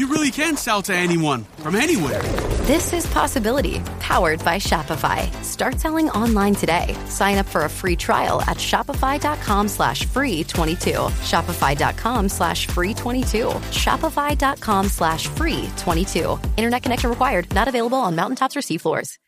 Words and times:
you 0.00 0.06
really 0.06 0.30
can 0.30 0.56
sell 0.56 0.80
to 0.80 0.94
anyone 0.94 1.44
from 1.58 1.76
anywhere. 1.76 2.22
This 2.64 2.94
is 2.94 3.06
Possibility, 3.08 3.80
powered 4.00 4.42
by 4.42 4.56
Shopify. 4.56 5.30
Start 5.44 5.78
selling 5.78 6.08
online 6.10 6.54
today. 6.54 6.96
Sign 7.06 7.36
up 7.36 7.44
for 7.44 7.66
a 7.66 7.68
free 7.68 7.96
trial 7.96 8.40
at 8.42 8.56
shopify.com 8.56 9.68
slash 9.68 10.06
free 10.06 10.42
22. 10.44 10.90
Shopify.com 11.32 12.28
slash 12.30 12.66
free 12.66 12.94
22. 12.94 13.48
Shopify.com 13.84 14.88
slash 14.88 15.26
free 15.28 15.68
22. 15.76 16.40
Internet 16.56 16.82
connection 16.82 17.10
required. 17.10 17.52
Not 17.54 17.68
available 17.68 17.98
on 17.98 18.16
mountaintops 18.16 18.56
or 18.56 18.60
seafloors. 18.60 19.18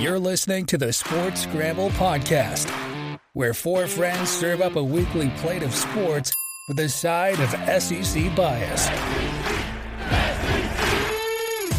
You're 0.00 0.18
listening 0.18 0.66
to 0.66 0.78
the 0.78 0.92
Sports 0.92 1.42
Scramble 1.42 1.90
Podcast, 1.90 2.68
where 3.34 3.54
four 3.54 3.86
friends 3.86 4.28
serve 4.30 4.60
up 4.60 4.74
a 4.74 4.82
weekly 4.82 5.28
plate 5.36 5.62
of 5.62 5.72
sports 5.74 6.34
with 6.68 6.78
a 6.80 6.88
side 6.88 7.38
of 7.40 7.50
SEC 7.82 8.34
bias. 8.36 8.88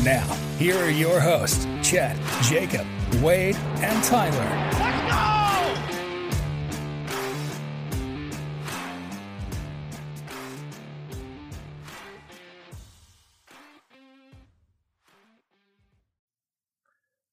Now, 0.04 0.26
here 0.58 0.78
are 0.78 0.90
your 0.90 1.20
hosts, 1.20 1.68
Chet, 1.84 2.18
Jacob, 2.44 2.88
Wade, 3.22 3.56
and 3.78 4.04
Tyler. 4.04 4.72
Let's 4.80 5.12
go! 5.12 5.32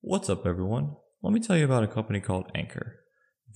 What's 0.03 0.31
up, 0.31 0.47
everyone? 0.47 0.97
Let 1.23 1.33
me 1.33 1.41
tell 1.41 1.57
you 1.57 1.65
about 1.65 1.83
a 1.85 1.87
company 1.87 2.21
called 2.21 2.51
Anchor. 2.55 3.01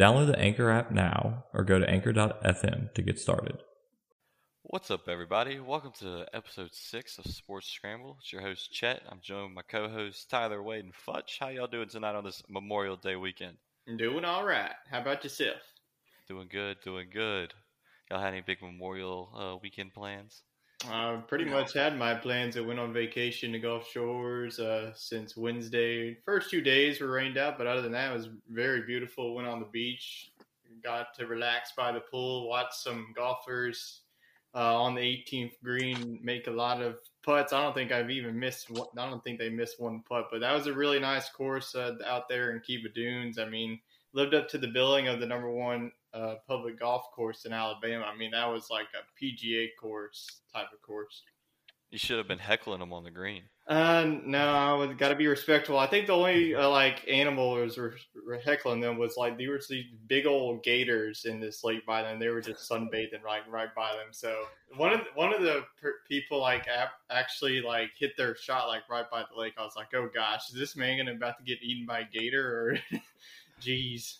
Download 0.00 0.28
the 0.28 0.38
Anchor 0.38 0.70
app 0.70 0.90
now 0.90 1.44
or 1.52 1.62
go 1.62 1.78
to 1.78 1.86
anchor.fm 1.86 2.94
to 2.94 3.02
get 3.02 3.18
started. 3.18 3.58
What's 4.62 4.90
up, 4.90 5.06
everybody? 5.08 5.60
Welcome 5.60 5.92
to 5.98 6.24
episode 6.32 6.70
six 6.72 7.18
of 7.18 7.26
Sports 7.26 7.68
Scramble. 7.68 8.16
It's 8.18 8.32
your 8.32 8.40
host 8.40 8.72
Chet. 8.72 9.02
I'm 9.10 9.18
joined 9.22 9.54
by 9.54 9.60
my 9.60 9.62
co-hosts 9.68 10.24
Tyler, 10.24 10.62
Wade, 10.62 10.86
and 10.86 10.94
Futch. 10.94 11.36
How 11.38 11.48
y'all 11.48 11.66
doing 11.66 11.90
tonight 11.90 12.14
on 12.14 12.24
this 12.24 12.42
Memorial 12.48 12.96
Day 12.96 13.16
weekend? 13.16 13.58
Doing 13.98 14.24
all 14.24 14.46
right. 14.46 14.72
How 14.90 15.02
about 15.02 15.22
yourself? 15.22 15.60
Doing 16.26 16.48
good, 16.50 16.78
doing 16.82 17.08
good. 17.12 17.52
Y'all 18.10 18.20
had 18.20 18.32
any 18.32 18.40
big 18.40 18.62
Memorial 18.62 19.28
uh, 19.38 19.58
weekend 19.62 19.92
plans? 19.92 20.40
I 20.88 21.20
pretty 21.26 21.44
much 21.44 21.74
had 21.74 21.98
my 21.98 22.14
plans. 22.14 22.56
I 22.56 22.60
went 22.60 22.80
on 22.80 22.92
vacation 22.92 23.52
to 23.52 23.58
Gulf 23.58 23.88
Shores 23.90 24.58
uh, 24.58 24.92
since 24.94 25.36
Wednesday. 25.36 26.16
First 26.24 26.50
two 26.50 26.62
days 26.62 27.00
were 27.00 27.10
rained 27.10 27.36
out, 27.36 27.58
but 27.58 27.66
other 27.66 27.82
than 27.82 27.92
that, 27.92 28.10
it 28.10 28.16
was 28.16 28.28
very 28.48 28.82
beautiful. 28.82 29.34
Went 29.34 29.46
on 29.48 29.60
the 29.60 29.66
beach, 29.66 30.32
got 30.82 31.14
to 31.14 31.26
relax 31.26 31.72
by 31.76 31.92
the 31.92 32.00
pool, 32.00 32.48
watch 32.48 32.72
some 32.72 33.12
golfers 33.14 34.02
uh, 34.54 34.82
on 34.82 34.94
the 34.94 35.00
18th 35.00 35.52
green 35.62 36.18
make 36.22 36.46
a 36.46 36.50
lot 36.50 36.80
of 36.80 36.96
putts. 37.22 37.52
I 37.52 37.62
don't 37.62 37.74
think 37.74 37.92
I've 37.92 38.10
even 38.10 38.38
missed. 38.38 38.70
One, 38.70 38.88
I 38.98 39.08
don't 39.08 39.22
think 39.22 39.38
they 39.38 39.50
missed 39.50 39.80
one 39.80 40.02
putt, 40.08 40.28
but 40.30 40.40
that 40.40 40.54
was 40.54 40.66
a 40.66 40.72
really 40.72 40.98
nice 40.98 41.28
course 41.28 41.74
uh, 41.74 41.96
out 42.06 42.28
there 42.28 42.52
in 42.52 42.60
Kiva 42.60 42.88
Dunes. 42.88 43.38
I 43.38 43.44
mean, 43.48 43.78
lived 44.12 44.34
up 44.34 44.48
to 44.48 44.58
the 44.58 44.68
billing 44.68 45.08
of 45.08 45.20
the 45.20 45.26
number 45.26 45.50
one 45.50 45.92
uh, 46.12 46.36
public 46.46 46.78
golf 46.78 47.10
course 47.12 47.44
in 47.44 47.52
Alabama. 47.52 48.04
I 48.04 48.16
mean, 48.16 48.32
that 48.32 48.46
was 48.46 48.68
like 48.70 48.88
a 48.94 49.24
PGA 49.24 49.68
course 49.80 50.40
type 50.52 50.68
of 50.72 50.82
course. 50.82 51.22
You 51.90 51.98
should 51.98 52.18
have 52.18 52.28
been 52.28 52.38
heckling 52.38 52.78
them 52.78 52.92
on 52.92 53.02
the 53.02 53.10
green. 53.10 53.42
Uh, 53.66 54.04
no, 54.24 54.48
I 54.48 54.72
was 54.72 54.96
got 54.96 55.10
to 55.10 55.14
be 55.14 55.28
respectful. 55.28 55.78
I 55.78 55.86
think 55.86 56.06
the 56.06 56.12
only 56.12 56.56
uh, 56.56 56.68
like 56.68 57.04
animal 57.08 57.52
was 57.52 57.76
were, 57.76 57.94
were 58.26 58.38
heckling 58.38 58.80
them 58.80 58.98
was 58.98 59.16
like 59.16 59.38
there 59.38 59.52
was 59.52 59.68
these 59.68 59.86
big 60.08 60.26
old 60.26 60.64
gators 60.64 61.24
in 61.24 61.38
this 61.38 61.62
lake 61.62 61.86
by 61.86 62.02
them. 62.02 62.18
They 62.18 62.28
were 62.28 62.40
just 62.40 62.68
sunbathing 62.68 63.22
right 63.24 63.42
right 63.48 63.72
by 63.74 63.92
them. 63.92 64.08
So 64.12 64.44
one 64.76 64.92
of 64.92 65.02
one 65.14 65.32
of 65.32 65.42
the 65.42 65.64
per- 65.80 66.00
people 66.08 66.40
like 66.40 66.66
actually 67.10 67.60
like 67.60 67.90
hit 67.96 68.16
their 68.16 68.34
shot 68.34 68.66
like 68.66 68.88
right 68.90 69.08
by 69.08 69.22
the 69.22 69.40
lake. 69.40 69.54
I 69.56 69.64
was 69.64 69.76
like, 69.76 69.94
oh 69.94 70.08
gosh, 70.12 70.48
is 70.48 70.58
this 70.58 70.74
man 70.74 70.98
gonna 70.98 71.12
about 71.12 71.38
to 71.38 71.44
get 71.44 71.62
eaten 71.62 71.86
by 71.86 72.00
a 72.00 72.08
gator 72.12 72.44
or? 72.44 72.78
Jeez. 73.60 74.18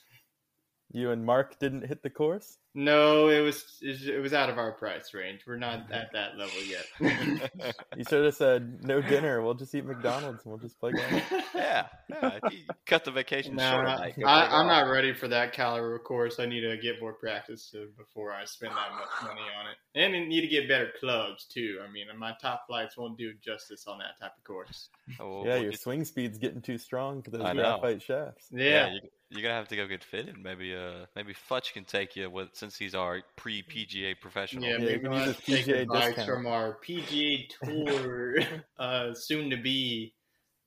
You 0.92 1.10
and 1.10 1.26
Mark 1.26 1.58
didn't 1.58 1.86
hit 1.86 2.02
the 2.02 2.10
course? 2.10 2.59
No, 2.72 3.28
it 3.28 3.40
was 3.40 3.64
it 3.82 4.22
was 4.22 4.32
out 4.32 4.48
of 4.48 4.56
our 4.56 4.70
price 4.70 5.12
range. 5.12 5.40
We're 5.44 5.56
not 5.56 5.90
at 5.90 6.10
that 6.12 6.38
level 6.38 6.62
yet. 6.62 6.86
you 7.96 8.04
should 8.08 8.24
have 8.24 8.34
said 8.34 8.84
no 8.84 9.00
dinner. 9.00 9.42
We'll 9.42 9.54
just 9.54 9.74
eat 9.74 9.84
McDonald's 9.84 10.44
and 10.44 10.52
we'll 10.52 10.60
just 10.60 10.78
play 10.78 10.92
golf. 10.92 11.32
yeah, 11.54 11.86
yeah. 12.08 12.38
cut 12.86 13.04
the 13.04 13.10
vacation 13.10 13.56
no, 13.56 13.70
short. 13.70 13.86
I, 13.88 14.14
I, 14.24 14.60
am 14.60 14.68
not 14.68 14.82
ready 14.82 15.12
for 15.12 15.26
that 15.28 15.52
caliber 15.52 15.96
of 15.96 16.04
course. 16.04 16.38
I 16.38 16.46
need 16.46 16.60
to 16.60 16.76
get 16.76 17.00
more 17.00 17.12
practice 17.12 17.74
before 17.96 18.32
I 18.32 18.44
spend 18.44 18.72
that 18.72 18.92
much 18.92 19.28
money 19.28 19.46
on 19.58 19.66
it, 19.70 19.76
and 19.96 20.14
I 20.14 20.28
need 20.28 20.42
to 20.42 20.48
get 20.48 20.68
better 20.68 20.92
clubs 21.00 21.46
too. 21.46 21.80
I 21.86 21.90
mean, 21.90 22.06
my 22.16 22.34
top 22.40 22.66
flights 22.68 22.96
won't 22.96 23.18
do 23.18 23.32
justice 23.44 23.86
on 23.88 23.98
that 23.98 24.20
type 24.20 24.36
of 24.36 24.44
course. 24.44 24.90
Oh, 25.18 25.44
yeah, 25.44 25.56
your 25.56 25.72
swing 25.72 26.04
speed's 26.04 26.38
getting 26.38 26.60
too 26.62 26.78
strong 26.78 27.22
for 27.22 27.30
those 27.30 27.42
graphite 27.42 28.02
shafts. 28.02 28.46
Yeah. 28.52 28.64
yeah 28.64 28.92
you, 28.92 29.00
you're 29.30 29.42
gonna 29.42 29.54
have 29.54 29.68
to 29.68 29.76
go 29.76 29.86
get 29.86 30.02
fitted. 30.02 30.36
Maybe 30.42 30.74
uh 30.74 31.06
maybe 31.14 31.34
Futch 31.48 31.72
can 31.72 31.84
take 31.84 32.16
you 32.16 32.28
with 32.28 32.48
since 32.60 32.76
he's 32.76 32.94
our 32.94 33.22
pre 33.36 33.62
PGA 33.62 34.14
professional. 34.20 34.64
Yeah, 34.64 34.78
maybe 34.78 35.08
we'll 35.08 35.18
have 35.18 35.36
to 35.36 35.42
take 35.42 35.66
advice 35.66 36.24
from 36.24 36.46
our 36.46 36.78
PGA 36.86 37.48
Tour 37.64 38.36
uh, 38.78 39.14
soon 39.14 39.50
to 39.50 39.56
be 39.56 40.14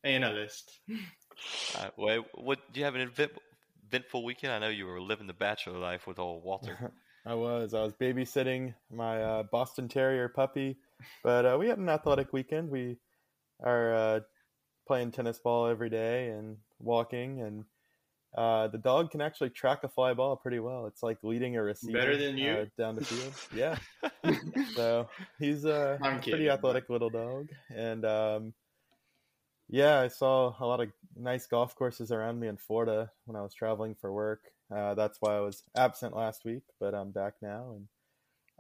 analyst. 0.04 0.80
Uh, 1.78 1.90
wait, 1.98 2.22
what 2.34 2.60
do 2.74 2.80
you 2.80 2.86
have 2.86 2.96
an 2.96 3.10
eventful 3.94 4.24
weekend. 4.24 4.52
I 4.52 4.60
know 4.60 4.70
you 4.70 4.88
were 4.88 5.00
living 5.00 5.28
the 5.28 5.34
bachelor 5.34 5.78
life 5.78 6.08
with 6.08 6.20
old 6.20 6.44
Walter. 6.44 6.92
I 7.26 7.36
was. 7.36 7.74
I 7.74 7.82
was 7.82 7.94
babysitting 7.94 8.74
my 8.92 9.22
uh, 9.22 9.44
Boston 9.44 9.88
Terrier 9.88 10.28
puppy, 10.28 10.78
but 11.24 11.46
uh, 11.46 11.58
we 11.58 11.70
had 11.70 11.78
an 11.78 11.88
athletic 11.88 12.34
weekend. 12.34 12.70
We 12.70 12.98
are 13.64 13.94
uh, 13.94 14.20
playing 14.88 15.12
tennis 15.12 15.40
ball 15.40 15.68
every 15.68 15.90
day 15.90 16.30
and 16.30 16.58
walking, 16.80 17.42
and 17.42 17.64
uh, 18.36 18.68
the 18.68 18.78
dog 18.78 19.12
can 19.12 19.22
actually 19.22 19.50
track 19.50 19.84
a 19.84 19.88
fly 19.88 20.14
ball 20.14 20.36
pretty 20.36 20.60
well. 20.60 20.86
It's 20.88 21.04
like 21.04 21.18
leading 21.24 21.56
a 21.58 21.64
receiver 21.64 21.98
Better 21.98 22.18
than 22.18 22.38
you? 22.38 22.52
uh, 22.52 22.66
down 22.78 22.96
the 22.96 23.06
field. 23.06 23.34
Yeah. 23.56 23.78
so 24.76 25.08
he's 25.40 25.66
uh, 25.66 25.98
I'm 26.02 26.16
a 26.16 26.20
kidding, 26.20 26.32
pretty 26.32 26.50
athletic 26.50 26.90
little 26.90 27.10
dog, 27.10 27.50
and 27.76 28.06
um, 28.06 28.54
yeah, 29.70 30.00
I 30.00 30.08
saw 30.08 30.56
a 30.60 30.66
lot 30.66 30.82
of 30.82 30.90
nice 31.16 31.48
golf 31.48 31.76
courses 31.76 32.12
around 32.12 32.40
me 32.40 32.48
in 32.48 32.58
Florida 32.58 33.12
when 33.26 33.36
I 33.36 33.42
was 33.42 33.54
traveling 33.54 33.96
for 33.96 34.12
work. 34.12 34.42
Uh, 34.74 34.94
that's 34.96 35.18
why 35.20 35.36
I 35.36 35.42
was 35.42 35.64
absent 35.76 36.16
last 36.16 36.46
week, 36.46 36.64
but 36.80 36.94
I'm 36.94 37.12
back 37.12 37.34
now 37.42 37.76
and 37.76 37.88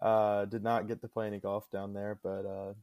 uh, 0.02 0.46
did 0.46 0.64
not 0.64 0.88
get 0.88 1.02
to 1.02 1.08
play 1.08 1.28
any 1.28 1.40
golf 1.40 1.70
down 1.72 1.94
there, 1.94 2.20
but 2.24 2.46
uh, 2.46 2.74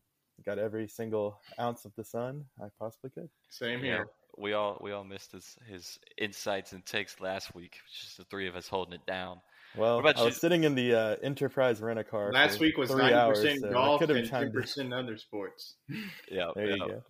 got 0.44 0.58
every 0.58 0.88
single 0.88 1.40
ounce 1.58 1.84
of 1.84 1.92
the 1.96 2.04
sun 2.04 2.44
I 2.60 2.66
possibly 2.78 3.10
could. 3.10 3.28
Same 3.50 3.82
here. 3.82 4.06
We 4.40 4.52
all 4.54 4.78
we 4.80 4.92
all 4.92 5.04
missed 5.04 5.32
his 5.32 5.56
his 5.68 5.98
insights 6.18 6.72
and 6.72 6.84
takes 6.84 7.20
last 7.20 7.54
week. 7.54 7.76
Just 8.00 8.16
the 8.16 8.24
three 8.24 8.48
of 8.48 8.56
us 8.56 8.68
holding 8.68 8.94
it 8.94 9.06
down. 9.06 9.40
Well, 9.76 9.96
What 10.02 10.10
about 10.10 10.22
I 10.22 10.24
was 10.24 10.36
sitting 10.40 10.64
in 10.64 10.74
the 10.74 10.94
uh, 10.94 11.16
Enterprise 11.22 11.80
rent 11.80 11.98
a 11.98 12.04
car. 12.04 12.32
Last 12.32 12.58
week 12.58 12.76
was 12.76 12.90
three 12.90 13.02
ninety 13.02 13.14
hours, 13.14 13.38
percent 13.40 13.60
so 13.60 13.70
golf 13.70 14.02
and 14.02 14.28
ten 14.28 14.52
percent 14.52 14.92
other 14.92 15.16
sports. 15.16 15.76
Yeah, 16.30 16.50
There 16.54 16.70
you 16.70 16.78
go. 16.78 17.02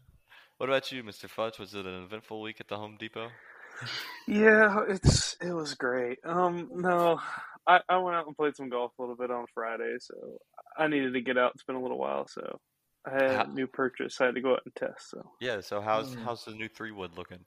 What 0.58 0.68
about 0.68 0.92
you, 0.92 1.02
Mr. 1.02 1.26
Futch? 1.26 1.58
Was 1.58 1.74
it 1.74 1.86
an 1.86 2.02
eventful 2.04 2.42
week 2.42 2.60
at 2.60 2.68
the 2.68 2.76
Home 2.76 2.96
Depot? 3.00 3.30
Yeah, 4.28 4.80
it's 4.88 5.36
it 5.40 5.52
was 5.52 5.74
great. 5.74 6.18
Um, 6.24 6.68
no, 6.74 7.18
I 7.66 7.80
I 7.88 7.96
went 7.98 8.16
out 8.16 8.26
and 8.26 8.36
played 8.36 8.56
some 8.56 8.68
golf 8.68 8.92
a 8.98 9.02
little 9.02 9.16
bit 9.16 9.30
on 9.30 9.46
Friday, 9.54 9.96
so 10.00 10.14
I 10.76 10.86
needed 10.88 11.14
to 11.14 11.20
get 11.22 11.38
out. 11.38 11.52
It's 11.54 11.64
been 11.64 11.76
a 11.76 11.80
little 11.82 11.98
while, 11.98 12.26
so 12.26 12.60
I 13.06 13.10
had 13.12 13.30
How- 13.36 13.44
a 13.44 13.48
new 13.48 13.66
purchase. 13.66 14.20
I 14.20 14.26
had 14.26 14.34
to 14.34 14.40
go 14.40 14.52
out 14.52 14.62
and 14.64 14.74
test. 14.74 15.10
So 15.10 15.22
Yeah. 15.40 15.60
So 15.60 15.80
how's 15.80 16.14
Hmm. 16.14 16.22
how's 16.22 16.44
the 16.44 16.52
new 16.52 16.68
three 16.68 16.90
wood 16.92 17.16
looking? 17.16 17.44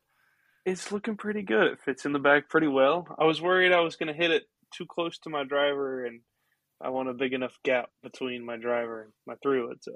it's 0.65 0.91
looking 0.93 1.17
pretty 1.17 1.41
good. 1.41 1.67
It 1.73 1.81
fits 1.81 2.05
in 2.05 2.13
the 2.13 2.19
bag 2.19 2.47
pretty 2.49 2.67
well. 2.67 3.05
I 3.19 3.25
was 3.25 3.41
worried 3.41 3.73
I 3.73 3.81
was 3.81 3.97
going 3.97 4.07
to 4.07 4.13
hit 4.13 4.31
it 4.31 4.43
too 4.73 4.85
close 4.85 5.19
to 5.19 5.29
my 5.29 5.43
driver, 5.43 6.05
and 6.05 6.21
I 6.81 6.87
want 6.89 7.09
a 7.09 7.13
big 7.13 7.33
enough 7.33 7.57
gap 7.63 7.89
between 8.01 8.45
my 8.45 8.55
driver 8.55 9.03
and 9.03 9.13
my 9.27 9.35
three 9.43 9.61
wood. 9.61 9.79
So, 9.83 9.91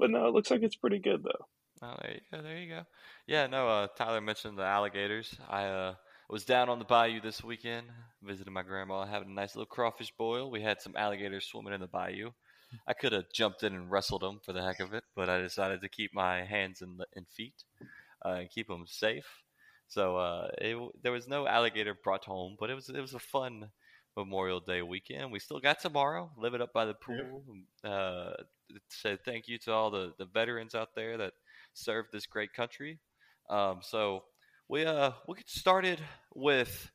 but 0.00 0.10
no, 0.10 0.26
it 0.26 0.34
looks 0.34 0.50
like 0.50 0.62
it's 0.62 0.74
pretty 0.76 0.98
good 0.98 1.22
though. 1.22 1.46
Oh, 1.84 1.96
there 2.02 2.14
you 2.14 2.20
go. 2.32 2.42
There 2.42 2.58
you 2.58 2.68
go. 2.68 2.82
Yeah, 3.28 3.46
no. 3.46 3.68
Uh, 3.68 3.86
Tyler 3.96 4.20
mentioned 4.20 4.58
the 4.58 4.64
alligators. 4.64 5.32
I 5.48 5.64
uh, 5.66 5.94
was 6.28 6.44
down 6.44 6.68
on 6.68 6.78
the 6.80 6.84
bayou 6.84 7.20
this 7.20 7.42
weekend, 7.44 7.86
visiting 8.22 8.52
my 8.52 8.62
grandma, 8.62 9.04
having 9.06 9.30
a 9.30 9.34
nice 9.34 9.54
little 9.54 9.66
crawfish 9.66 10.12
boil. 10.18 10.50
We 10.50 10.62
had 10.62 10.80
some 10.80 10.96
alligators 10.96 11.46
swimming 11.46 11.74
in 11.74 11.80
the 11.80 11.86
bayou. 11.88 12.30
I 12.86 12.92
could 12.94 13.12
have 13.12 13.32
jumped 13.32 13.62
in 13.62 13.74
and 13.74 13.90
wrestled 13.90 14.22
them 14.22 14.40
for 14.44 14.52
the 14.52 14.62
heck 14.62 14.80
of 14.80 14.92
it, 14.94 15.04
but 15.14 15.28
I 15.28 15.40
decided 15.40 15.80
to 15.80 15.88
keep 15.88 16.14
my 16.14 16.44
hands 16.44 16.82
and, 16.82 17.00
and 17.14 17.26
feet 17.28 17.64
uh, 18.24 18.30
and 18.40 18.50
keep 18.50 18.68
them 18.68 18.84
safe. 18.86 19.26
So 19.88 20.16
uh, 20.16 20.48
it, 20.58 20.76
there 21.02 21.12
was 21.12 21.28
no 21.28 21.46
alligator 21.46 21.94
brought 22.02 22.24
home, 22.24 22.56
but 22.58 22.70
it 22.70 22.74
was 22.74 22.88
it 22.88 23.00
was 23.00 23.14
a 23.14 23.18
fun 23.18 23.70
Memorial 24.16 24.60
Day 24.60 24.82
weekend. 24.82 25.32
We 25.32 25.38
still 25.38 25.60
got 25.60 25.80
tomorrow. 25.80 26.30
Live 26.36 26.54
it 26.54 26.60
up 26.60 26.72
by 26.72 26.84
the 26.84 26.94
pool. 26.94 27.44
Uh, 27.84 28.32
say 28.88 29.18
thank 29.24 29.48
you 29.48 29.58
to 29.58 29.72
all 29.72 29.90
the, 29.90 30.12
the 30.18 30.26
veterans 30.26 30.74
out 30.74 30.94
there 30.94 31.16
that 31.18 31.32
served 31.74 32.08
this 32.12 32.26
great 32.26 32.52
country. 32.52 32.98
Um, 33.50 33.80
so 33.82 34.24
we 34.68 34.86
uh 34.86 35.12
we 35.28 35.36
get 35.36 35.48
started 35.48 36.00
with 36.34 36.90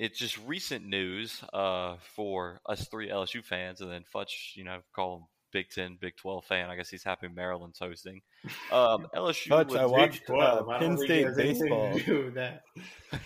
it's 0.00 0.18
just 0.18 0.38
recent 0.46 0.84
news 0.86 1.42
uh 1.52 1.96
for 2.16 2.60
us 2.66 2.88
three 2.88 3.08
LSU 3.08 3.44
fans, 3.44 3.80
and 3.80 3.90
then 3.90 4.04
Futch, 4.14 4.54
you 4.56 4.64
know, 4.64 4.78
call 4.94 5.16
him 5.18 5.22
Big 5.52 5.68
Ten, 5.70 5.98
Big 6.00 6.16
Twelve 6.16 6.44
fan. 6.44 6.70
I 6.70 6.76
guess 6.76 6.88
he's 6.88 7.02
happy 7.04 7.28
Maryland's 7.28 7.78
hosting. 7.78 8.22
Um, 8.72 9.06
LSU. 9.14 9.48
Futch, 9.48 9.66
was- 9.66 9.76
I 9.76 9.84
watched 9.86 10.22
uh, 10.30 10.32
12. 10.34 10.68
I 10.68 10.78
Penn 10.78 10.96
State 10.96 11.10
it 11.10 11.26
has 11.26 11.38
anything 11.38 11.60
baseball. 11.68 11.98
to 12.00 12.30
that. 12.36 12.62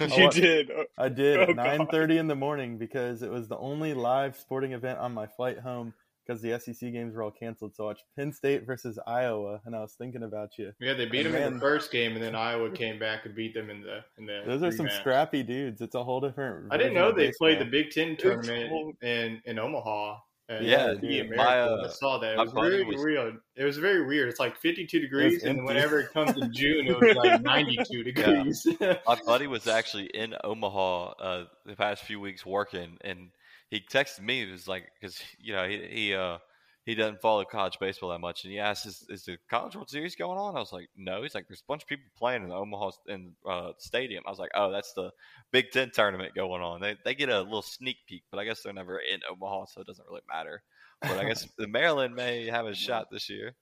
You 0.16 0.24
wa- 0.24 0.30
did. 0.30 0.70
I 0.98 1.08
did 1.10 1.38
Oh, 1.38 1.42
at 1.42 1.48
9:30 1.90 2.18
in 2.18 2.26
the 2.26 2.34
morning 2.34 2.78
because 2.78 3.22
it 3.22 3.30
was 3.30 3.48
the 3.48 3.58
only 3.58 3.92
live 3.94 4.36
sporting 4.36 4.72
event 4.72 4.98
on 4.98 5.12
my 5.12 5.26
flight 5.26 5.58
home 5.58 5.92
because 6.26 6.40
the 6.42 6.58
SEC 6.58 6.92
games 6.92 7.14
were 7.14 7.22
all 7.22 7.30
canceled. 7.30 7.74
So 7.74 7.84
I 7.84 7.86
watched 7.88 8.04
Penn 8.16 8.32
State 8.32 8.64
versus 8.66 8.98
Iowa, 9.06 9.60
and 9.66 9.74
I 9.76 9.80
was 9.80 9.92
thinking 9.98 10.22
about 10.22 10.50
you. 10.58 10.72
Yeah, 10.80 10.94
they 10.94 11.06
beat 11.06 11.26
And 11.26 11.34
them 11.34 11.42
in 11.42 11.54
the 11.54 11.60
first 11.60 11.90
game, 11.92 12.12
and 12.14 12.22
then 12.22 12.34
Iowa 12.34 12.70
came 12.70 12.98
back 12.98 13.26
and 13.26 13.34
beat 13.34 13.54
them 13.54 13.70
in 13.70 13.82
the 13.82 14.00
in 14.18 14.26
the. 14.26 14.42
Those 14.46 14.62
are 14.62 14.72
some 14.76 14.86
rematch. 14.86 15.00
scrappy 15.00 15.42
dudes. 15.42 15.80
It's 15.80 15.94
a 15.94 16.02
whole 16.04 16.20
different. 16.20 16.72
I 16.72 16.76
didn't 16.76 16.94
know 16.94 17.12
they 17.12 17.32
played 17.38 17.58
the. 17.58 17.64
Big 17.64 17.90
Ten 17.90 18.16
tournament 18.16 18.96
in 19.02 19.42
in 19.44 19.58
Omaha. 19.58 20.18
at 20.48 20.62
Yeah, 20.62 20.88
the 20.92 20.96
dude. 20.96 21.36
My, 21.36 21.60
uh, 21.62 21.86
I 21.86 21.88
saw 21.88 22.18
that. 22.18 22.34
It 22.34 22.38
was 22.38 22.52
very 22.52 22.84
was- 22.84 22.96
weird. 23.02 23.38
It 23.56 23.64
was 23.64 23.78
very 23.78 24.04
weird. 24.06 24.28
It's 24.28 24.38
like 24.40 24.56
52 24.56 25.00
degrees, 25.00 25.42
and 25.42 25.58
empty. 25.58 25.62
whenever 25.64 26.00
it 26.00 26.12
comes 26.12 26.36
in 26.36 26.52
June, 26.52 26.86
it 26.86 27.00
was 27.00 27.16
like 27.16 27.40
92 27.54 28.02
degrees. 28.04 28.66
my 28.80 29.18
buddy 29.26 29.46
was 29.46 29.66
actually 29.78 30.06
in 30.06 30.34
Omaha 30.44 31.12
uh, 31.18 31.44
the 31.66 31.74
past 31.76 32.02
few 32.04 32.20
weeks 32.20 32.44
working, 32.46 32.98
and 33.02 33.30
he 33.70 33.80
texted 33.80 34.20
me. 34.20 34.42
It 34.42 34.50
was 34.50 34.68
like 34.68 34.84
because 35.00 35.20
you 35.38 35.52
know 35.52 35.68
he 35.68 35.86
he 35.90 36.14
uh, 36.14 36.38
he 36.84 36.94
doesn't 36.94 37.22
follow 37.22 37.44
college 37.44 37.78
baseball 37.80 38.10
that 38.10 38.20
much, 38.20 38.44
and 38.44 38.52
he 38.52 38.58
asked, 38.58 38.86
"Is, 38.86 39.04
is 39.08 39.24
the 39.24 39.38
College 39.48 39.74
World 39.74 39.88
Series 39.88 40.16
going 40.16 40.38
on?" 40.38 40.56
I 40.56 40.60
was 40.60 40.72
like, 40.72 40.88
"No." 40.96 41.22
He's 41.22 41.34
like, 41.34 41.48
"There's 41.48 41.60
a 41.60 41.68
bunch 41.68 41.82
of 41.82 41.88
people 41.88 42.04
playing 42.16 42.42
in 42.42 42.50
the 42.50 42.54
Omaha 42.54 42.90
in 43.08 43.32
uh, 43.48 43.72
stadium." 43.78 44.24
I 44.26 44.30
was 44.30 44.38
like, 44.38 44.50
"Oh, 44.54 44.70
that's 44.70 44.92
the 44.92 45.10
Big 45.50 45.70
Ten 45.72 45.90
tournament 45.90 46.34
going 46.34 46.62
on." 46.62 46.80
They 46.80 46.96
they 47.04 47.14
get 47.14 47.30
a 47.30 47.40
little 47.40 47.62
sneak 47.62 47.96
peek, 48.06 48.24
but 48.30 48.38
I 48.38 48.44
guess 48.44 48.62
they're 48.62 48.72
never 48.72 48.98
in 48.98 49.20
Omaha, 49.30 49.66
so 49.66 49.80
it 49.80 49.86
doesn't 49.86 50.06
really 50.08 50.22
matter. 50.28 50.62
But 51.00 51.18
I 51.18 51.24
guess 51.24 51.48
the 51.58 51.68
Maryland 51.68 52.14
may 52.14 52.46
have 52.46 52.66
a 52.66 52.74
shot 52.74 53.06
this 53.10 53.30
year. 53.30 53.54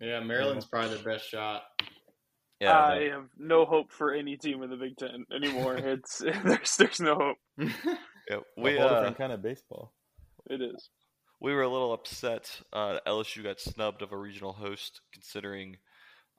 yeah, 0.00 0.20
Maryland's 0.20 0.66
probably 0.66 0.96
the 0.96 1.04
best 1.04 1.28
shot. 1.28 1.62
Yeah, 2.60 2.78
I 2.78 2.98
no. 2.98 3.10
have 3.10 3.28
no 3.36 3.64
hope 3.64 3.92
for 3.92 4.12
any 4.12 4.36
team 4.36 4.62
in 4.62 4.70
the 4.70 4.76
Big 4.76 4.96
Ten 4.96 5.26
anymore. 5.32 5.76
It's 5.84 6.18
there's 6.44 6.76
there's 6.76 7.00
no 7.00 7.14
hope. 7.14 7.68
Yeah, 8.28 8.36
A 8.56 8.60
we 8.60 8.76
whole 8.76 8.88
uh, 8.88 8.94
different 8.94 9.18
kind 9.18 9.32
of 9.32 9.42
baseball. 9.42 9.92
It 10.50 10.60
is. 10.60 10.90
we 11.40 11.54
were 11.54 11.62
a 11.62 11.68
little 11.68 11.92
upset. 11.92 12.50
Uh, 12.72 12.98
LSU 13.06 13.42
got 13.42 13.60
snubbed 13.60 14.02
of 14.02 14.12
a 14.12 14.16
regional 14.16 14.52
host, 14.52 15.00
considering, 15.12 15.76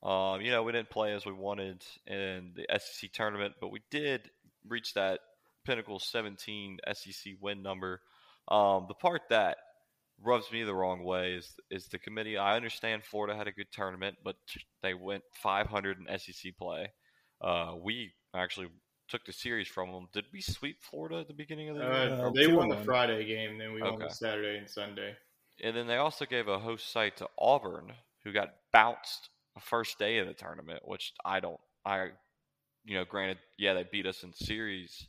um, 0.03 0.41
you 0.41 0.51
know, 0.51 0.63
we 0.63 0.71
didn't 0.71 0.89
play 0.89 1.13
as 1.13 1.25
we 1.25 1.33
wanted 1.33 1.83
in 2.07 2.53
the 2.55 2.65
SEC 2.79 3.11
tournament, 3.13 3.55
but 3.59 3.71
we 3.71 3.81
did 3.89 4.29
reach 4.67 4.93
that 4.93 5.19
pinnacle 5.65 5.99
17 5.99 6.77
SEC 6.93 7.33
win 7.41 7.61
number. 7.61 8.01
Um, 8.48 8.86
the 8.88 8.93
part 8.93 9.24
that 9.29 9.57
rubs 10.24 10.51
me 10.51 10.63
the 10.63 10.75
wrong 10.75 11.03
way 11.03 11.33
is 11.33 11.55
is 11.69 11.88
the 11.88 12.00
committee. 12.00 12.38
I 12.38 12.55
understand 12.55 13.03
Florida 13.03 13.36
had 13.36 13.48
a 13.48 13.51
good 13.51 13.71
tournament, 13.71 14.17
but 14.24 14.36
they 14.81 14.93
went 14.93 15.24
500 15.41 15.98
in 16.00 16.19
SEC 16.19 16.55
play. 16.57 16.93
Uh, 17.41 17.74
we 17.81 18.13
actually 18.33 18.67
took 19.07 19.25
the 19.25 19.33
series 19.33 19.67
from 19.67 19.91
them. 19.91 20.07
Did 20.13 20.25
we 20.33 20.41
sweep 20.41 20.77
Florida 20.81 21.19
at 21.19 21.27
the 21.27 21.33
beginning 21.33 21.69
of 21.69 21.77
the 21.77 21.83
year? 21.83 21.91
Uh, 21.91 22.31
they 22.31 22.47
won 22.47 22.69
the. 22.69 22.77
Friday 22.77 23.25
game, 23.25 23.57
then 23.57 23.74
we 23.74 23.81
won 23.81 24.00
the 24.00 24.09
Saturday 24.09 24.57
and 24.57 24.69
Sunday. 24.69 25.15
And 25.63 25.75
then 25.75 25.88
they 25.88 25.97
also 25.97 26.25
gave 26.25 26.47
a 26.47 26.59
host 26.59 26.91
site 26.91 27.17
to 27.17 27.29
Auburn, 27.39 27.93
who 28.24 28.33
got 28.33 28.50
bounced 28.74 29.29
the 29.53 29.62
first 29.62 29.97
day 29.97 30.17
of 30.17 30.27
the 30.27 30.33
tournament, 30.33 30.81
which 30.83 31.13
I 31.24 31.39
don't. 31.39 31.59
I, 31.85 32.09
you 32.83 32.95
know, 32.95 33.05
granted, 33.05 33.38
yeah, 33.57 33.74
they 33.74 33.85
beat 33.89 34.05
us 34.05 34.24
in 34.24 34.33
series 34.33 35.07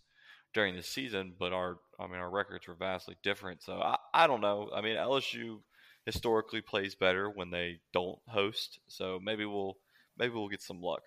during 0.55 0.77
the 0.77 0.83
season, 0.83 1.35
but 1.39 1.53
our, 1.53 1.79
I 1.99 2.07
mean, 2.07 2.19
our 2.19 2.31
records 2.31 2.69
were 2.69 2.75
vastly 2.75 3.17
different. 3.23 3.63
So 3.63 3.75
I, 3.75 3.97
I 4.15 4.27
don't 4.27 4.41
know. 4.41 4.71
I 4.75 4.81
mean, 4.83 4.97
LSU 4.97 5.61
historically 6.05 6.61
plays 6.61 6.95
better 6.95 7.29
when 7.29 7.51
they 7.51 7.81
don't 7.93 8.19
host. 8.29 8.79
So 8.89 9.19
maybe 9.23 9.45
we'll, 9.45 9.77
maybe 10.17 10.35
we'll 10.35 10.49
get 10.49 10.63
some 10.63 10.81
luck. 10.81 11.03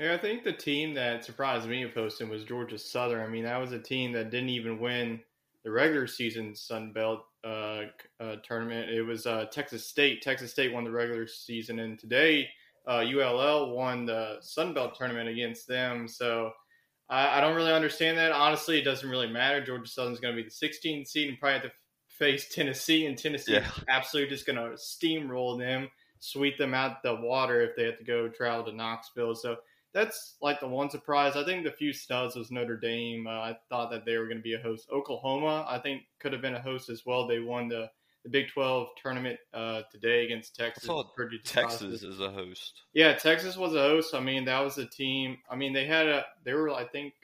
Yeah, 0.00 0.14
I 0.14 0.18
think 0.18 0.44
the 0.44 0.52
team 0.54 0.94
that 0.94 1.26
surprised 1.26 1.68
me 1.68 1.82
of 1.82 1.92
hosting 1.92 2.30
was 2.30 2.44
Georgia 2.44 2.78
Southern. 2.78 3.20
I 3.20 3.28
mean, 3.28 3.44
that 3.44 3.58
was 3.60 3.72
a 3.72 3.78
team 3.78 4.12
that 4.12 4.30
didn't 4.30 4.48
even 4.48 4.80
win 4.80 5.20
the 5.62 5.70
regular 5.70 6.06
season 6.06 6.54
Sun 6.54 6.94
Belt 6.94 7.20
uh, 7.44 7.82
uh, 8.18 8.36
tournament. 8.42 8.88
It 8.88 9.02
was 9.02 9.26
uh, 9.26 9.44
Texas 9.52 9.86
State. 9.86 10.22
Texas 10.22 10.52
State 10.52 10.72
won 10.72 10.84
the 10.84 10.90
regular 10.90 11.26
season, 11.26 11.80
and 11.80 11.98
today 11.98 12.48
uh, 12.88 13.04
ULL 13.06 13.76
won 13.76 14.06
the 14.06 14.38
Sun 14.40 14.72
Belt 14.72 14.94
tournament 14.96 15.28
against 15.28 15.68
them. 15.68 16.08
So 16.08 16.50
I, 17.10 17.36
I 17.36 17.40
don't 17.42 17.54
really 17.54 17.74
understand 17.74 18.16
that. 18.16 18.32
Honestly, 18.32 18.78
it 18.78 18.84
doesn't 18.84 19.08
really 19.08 19.30
matter. 19.30 19.62
Georgia 19.62 19.86
Southern's 19.86 20.18
going 20.18 20.34
to 20.34 20.42
be 20.42 20.48
the 20.48 20.66
16th 20.66 21.08
seed 21.08 21.28
and 21.28 21.38
probably 21.38 21.58
have 21.58 21.62
to 21.64 21.72
face 22.08 22.48
Tennessee, 22.54 23.04
and 23.04 23.18
Tennessee 23.18 23.52
Yeah. 23.52 23.66
is 23.66 23.84
absolutely 23.90 24.34
just 24.34 24.46
going 24.46 24.56
to 24.56 24.76
steamroll 24.76 25.58
them, 25.58 25.90
sweep 26.20 26.56
them 26.56 26.72
out 26.72 27.02
the 27.02 27.16
water 27.16 27.60
if 27.60 27.76
they 27.76 27.84
have 27.84 27.98
to 27.98 28.04
go 28.04 28.30
travel 28.30 28.64
to 28.64 28.72
Knoxville. 28.72 29.34
So 29.34 29.56
that's 29.92 30.36
like 30.40 30.60
the 30.60 30.68
one 30.68 30.90
surprise. 30.90 31.36
I 31.36 31.44
think 31.44 31.64
the 31.64 31.72
few 31.72 31.92
studs 31.92 32.36
was 32.36 32.50
Notre 32.50 32.76
Dame. 32.76 33.26
Uh, 33.26 33.30
I 33.30 33.56
thought 33.68 33.90
that 33.90 34.04
they 34.04 34.16
were 34.16 34.26
going 34.26 34.36
to 34.36 34.42
be 34.42 34.54
a 34.54 34.60
host. 34.60 34.88
Oklahoma, 34.92 35.66
I 35.68 35.78
think, 35.78 36.02
could 36.20 36.32
have 36.32 36.42
been 36.42 36.54
a 36.54 36.62
host 36.62 36.90
as 36.90 37.04
well. 37.04 37.26
They 37.26 37.40
won 37.40 37.68
the, 37.68 37.90
the 38.22 38.30
Big 38.30 38.48
12 38.48 38.88
tournament 39.02 39.38
uh, 39.52 39.82
today 39.90 40.24
against 40.24 40.54
Texas. 40.54 40.84
Texas 41.44 42.02
is 42.02 42.20
a 42.20 42.30
host. 42.30 42.82
Yeah, 42.92 43.14
Texas 43.14 43.56
was 43.56 43.74
a 43.74 43.80
host. 43.80 44.14
I 44.14 44.20
mean, 44.20 44.44
that 44.44 44.60
was 44.60 44.78
a 44.78 44.86
team. 44.86 45.38
I 45.50 45.56
mean, 45.56 45.72
they 45.72 45.86
had 45.86 46.06
a. 46.06 46.24
They 46.44 46.54
were, 46.54 46.70
I 46.70 46.84
think, 46.84 47.14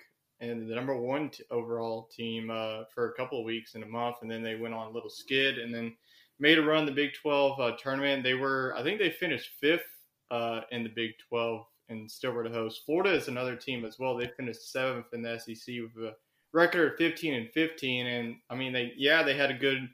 and 0.41 0.69
the 0.69 0.75
number 0.75 0.97
one 0.97 1.31
t- 1.31 1.45
overall 1.51 2.09
team 2.15 2.51
uh, 2.51 2.83
for 2.95 3.11
a 3.11 3.15
couple 3.15 3.39
of 3.39 3.45
weeks 3.45 3.75
in 3.75 3.83
a 3.83 3.87
month, 3.87 4.17
and 4.23 4.31
then 4.31 4.43
they 4.43 4.57
went 4.57 4.75
on 4.75 4.89
a 4.89 4.91
little 4.91 5.11
skid, 5.11 5.59
and 5.59 5.73
then 5.73 5.95
made 6.39 6.59
a 6.59 6.63
run 6.63 6.85
the 6.85 6.93
Big 6.93 7.15
12 7.15 7.61
uh, 7.61 7.73
tournament. 7.79 8.23
They 8.23 8.35
were, 8.35 8.75
I 8.77 8.83
think, 8.83 8.99
they 8.99 9.11
finished 9.11 9.51
fifth 9.61 9.87
uh, 10.31 10.63
in 10.73 10.83
the 10.83 10.91
Big 10.91 11.13
12 11.29 11.65
and 11.89 12.11
still 12.11 12.33
were 12.33 12.49
the 12.49 12.55
host. 12.55 12.83
Florida 12.85 13.15
is 13.15 13.29
another 13.29 13.57
team 13.57 13.85
as 13.85 13.99
well. 13.99 14.17
They 14.17 14.31
finished 14.37 14.73
seventh 14.73 15.07
in 15.13 15.23
the 15.23 15.39
SEC 15.39 15.75
with 15.83 16.05
a 16.05 16.15
record 16.53 16.93
of 16.93 16.99
15 16.99 17.35
and 17.35 17.51
15, 17.53 18.07
and 18.07 18.37
I 18.51 18.55
mean, 18.55 18.73
they 18.73 18.93
yeah, 18.97 19.23
they 19.23 19.37
had 19.37 19.51
a 19.51 19.55
good 19.55 19.89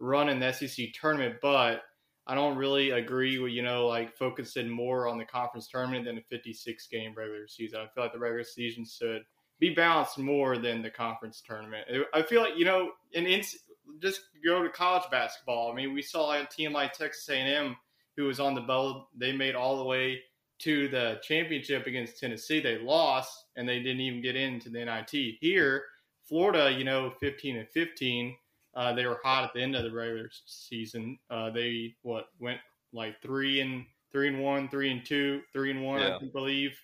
run 0.00 0.28
in 0.28 0.40
the 0.40 0.52
SEC 0.52 0.88
tournament, 0.92 1.36
but 1.40 1.82
I 2.26 2.34
don't 2.34 2.58
really 2.58 2.90
agree 2.90 3.38
with 3.38 3.52
you 3.52 3.62
know 3.62 3.86
like 3.86 4.16
focusing 4.16 4.68
more 4.68 5.08
on 5.08 5.18
the 5.18 5.24
conference 5.24 5.68
tournament 5.68 6.04
than 6.04 6.18
a 6.18 6.22
56 6.22 6.86
game 6.88 7.14
regular 7.16 7.48
season. 7.48 7.80
I 7.80 7.88
feel 7.94 8.04
like 8.04 8.12
the 8.12 8.18
regular 8.18 8.44
season 8.44 8.84
should 8.84 9.22
be 9.58 9.74
balanced 9.74 10.18
more 10.18 10.58
than 10.58 10.82
the 10.82 10.90
conference 10.90 11.42
tournament. 11.44 11.86
I 12.14 12.22
feel 12.22 12.42
like 12.42 12.56
you 12.56 12.64
know, 12.64 12.92
and 13.14 13.26
just 14.00 14.20
go 14.44 14.62
to 14.62 14.68
college 14.68 15.10
basketball. 15.10 15.72
I 15.72 15.74
mean, 15.74 15.94
we 15.94 16.02
saw 16.02 16.32
a 16.32 16.46
team 16.46 16.72
like 16.72 16.92
Texas 16.92 17.28
A&M 17.28 17.76
who 18.16 18.24
was 18.24 18.40
on 18.40 18.54
the 18.54 18.60
bubble. 18.60 19.08
They 19.16 19.32
made 19.32 19.54
all 19.54 19.78
the 19.78 19.84
way 19.84 20.20
to 20.60 20.88
the 20.88 21.20
championship 21.22 21.86
against 21.86 22.18
Tennessee. 22.18 22.60
They 22.60 22.78
lost 22.78 23.46
and 23.56 23.68
they 23.68 23.78
didn't 23.78 24.00
even 24.00 24.22
get 24.22 24.36
into 24.36 24.70
the 24.70 24.84
NIT. 24.84 25.36
Here, 25.40 25.84
Florida, 26.24 26.70
you 26.70 26.84
know, 26.84 27.12
15 27.20 27.56
and 27.56 27.68
15. 27.68 28.36
Uh, 28.74 28.92
they 28.92 29.06
were 29.06 29.20
hot 29.24 29.44
at 29.44 29.52
the 29.54 29.62
end 29.62 29.74
of 29.74 29.84
the 29.84 29.92
regular 29.92 30.30
season. 30.46 31.18
Uh, 31.30 31.50
they 31.50 31.94
what 32.02 32.26
went 32.38 32.60
like 32.92 33.20
three 33.22 33.60
and 33.60 33.84
three 34.12 34.28
and 34.28 34.40
one, 34.40 34.68
three 34.68 34.90
and 34.90 35.04
two, 35.04 35.42
three 35.52 35.70
and 35.70 35.82
one, 35.82 36.00
yeah. 36.00 36.18
I 36.20 36.24
believe. 36.32 36.78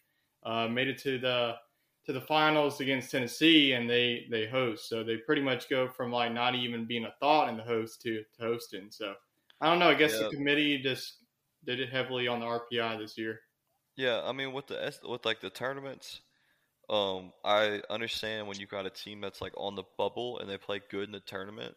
Uh, 0.44 0.68
made 0.68 0.88
it 0.88 0.98
to 0.98 1.18
the 1.18 1.54
to 2.04 2.12
the 2.12 2.20
finals 2.20 2.80
against 2.80 3.10
Tennessee, 3.10 3.72
and 3.72 3.88
they 3.88 4.26
they 4.30 4.46
host. 4.46 4.88
So 4.88 5.02
they 5.02 5.16
pretty 5.18 5.42
much 5.42 5.70
go 5.70 5.88
from 5.88 6.12
like 6.12 6.32
not 6.32 6.54
even 6.54 6.84
being 6.84 7.04
a 7.04 7.14
thought 7.20 7.48
in 7.48 7.56
the 7.56 7.62
host 7.62 8.02
to, 8.02 8.22
to 8.36 8.42
hosting. 8.42 8.88
So 8.90 9.14
I 9.60 9.70
don't 9.70 9.78
know. 9.78 9.88
I 9.88 9.94
guess 9.94 10.14
yeah. 10.14 10.28
the 10.28 10.36
committee 10.36 10.78
just 10.78 11.18
did 11.64 11.80
it 11.80 11.90
heavily 11.90 12.28
on 12.28 12.40
the 12.40 12.46
RPI 12.46 12.98
this 12.98 13.16
year. 13.16 13.40
Yeah, 13.96 14.22
I 14.24 14.32
mean 14.32 14.52
with 14.52 14.66
the 14.66 14.94
with 15.04 15.24
like 15.24 15.40
the 15.40 15.50
tournaments, 15.50 16.20
um, 16.88 17.32
I 17.44 17.80
understand 17.90 18.46
when 18.46 18.58
you 18.58 18.66
got 18.66 18.86
a 18.86 18.90
team 18.90 19.20
that's 19.20 19.40
like 19.40 19.52
on 19.56 19.76
the 19.76 19.84
bubble 19.96 20.38
and 20.38 20.48
they 20.48 20.58
play 20.58 20.80
good 20.90 21.04
in 21.04 21.12
the 21.12 21.20
tournament. 21.20 21.74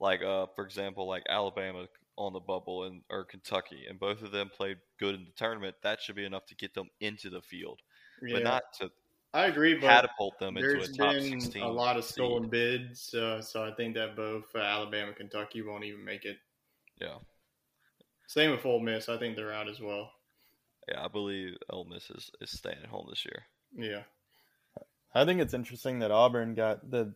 Like 0.00 0.22
uh, 0.22 0.46
for 0.54 0.64
example, 0.64 1.06
like 1.06 1.22
Alabama 1.28 1.86
on 2.16 2.32
the 2.32 2.40
bubble 2.40 2.84
and 2.84 3.02
or 3.10 3.24
Kentucky, 3.24 3.84
and 3.88 3.98
both 3.98 4.22
of 4.22 4.32
them 4.32 4.50
played 4.54 4.78
good 4.98 5.14
in 5.14 5.24
the 5.24 5.32
tournament. 5.36 5.76
That 5.82 6.00
should 6.00 6.16
be 6.16 6.24
enough 6.24 6.46
to 6.46 6.54
get 6.54 6.74
them 6.74 6.88
into 7.00 7.30
the 7.30 7.42
field, 7.42 7.80
yeah. 8.22 8.34
but 8.34 8.42
not 8.42 8.62
to 8.80 8.90
I 9.32 9.46
agree, 9.46 9.74
but 9.74 9.82
catapult 9.82 10.38
them 10.40 10.56
into 10.56 10.80
a 10.80 10.86
top 10.88 11.12
been 11.12 11.40
16 11.40 11.62
a 11.62 11.68
lot 11.68 11.96
of 11.96 12.04
stolen 12.04 12.44
seed. 12.44 12.50
bids, 12.50 13.14
uh, 13.14 13.40
so 13.40 13.64
I 13.64 13.72
think 13.72 13.94
that 13.94 14.16
both 14.16 14.44
uh, 14.54 14.58
Alabama 14.58 15.08
and 15.08 15.16
Kentucky 15.16 15.62
won't 15.62 15.84
even 15.84 16.04
make 16.04 16.24
it. 16.24 16.36
Yeah. 17.00 17.18
Same 18.26 18.50
with 18.50 18.66
Ole 18.66 18.80
Miss. 18.80 19.08
I 19.08 19.18
think 19.18 19.36
they're 19.36 19.52
out 19.52 19.68
as 19.68 19.80
well. 19.80 20.10
Yeah, 20.88 21.04
I 21.04 21.08
believe 21.08 21.56
Ole 21.68 21.84
Miss 21.84 22.10
is, 22.10 22.30
is 22.40 22.50
staying 22.50 22.78
at 22.82 22.88
home 22.88 23.06
this 23.08 23.24
year. 23.24 23.44
Yeah. 23.76 24.02
I 25.14 25.24
think 25.24 25.40
it's 25.40 25.54
interesting 25.54 26.00
that 26.00 26.10
Auburn 26.10 26.54
got 26.54 26.88
the 26.88 27.14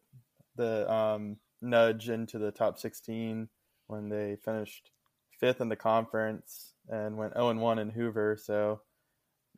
the 0.56 0.92
um, 0.92 1.36
nudge 1.60 2.08
into 2.08 2.38
the 2.38 2.52
top 2.52 2.78
16 2.78 3.48
when 3.86 4.08
they 4.08 4.36
finished 4.44 4.90
fifth 5.40 5.60
in 5.60 5.68
the 5.68 5.76
conference 5.76 6.74
and 6.88 7.16
went 7.16 7.34
0 7.34 7.54
1 7.54 7.78
in 7.78 7.90
Hoover. 7.90 8.36
So 8.40 8.80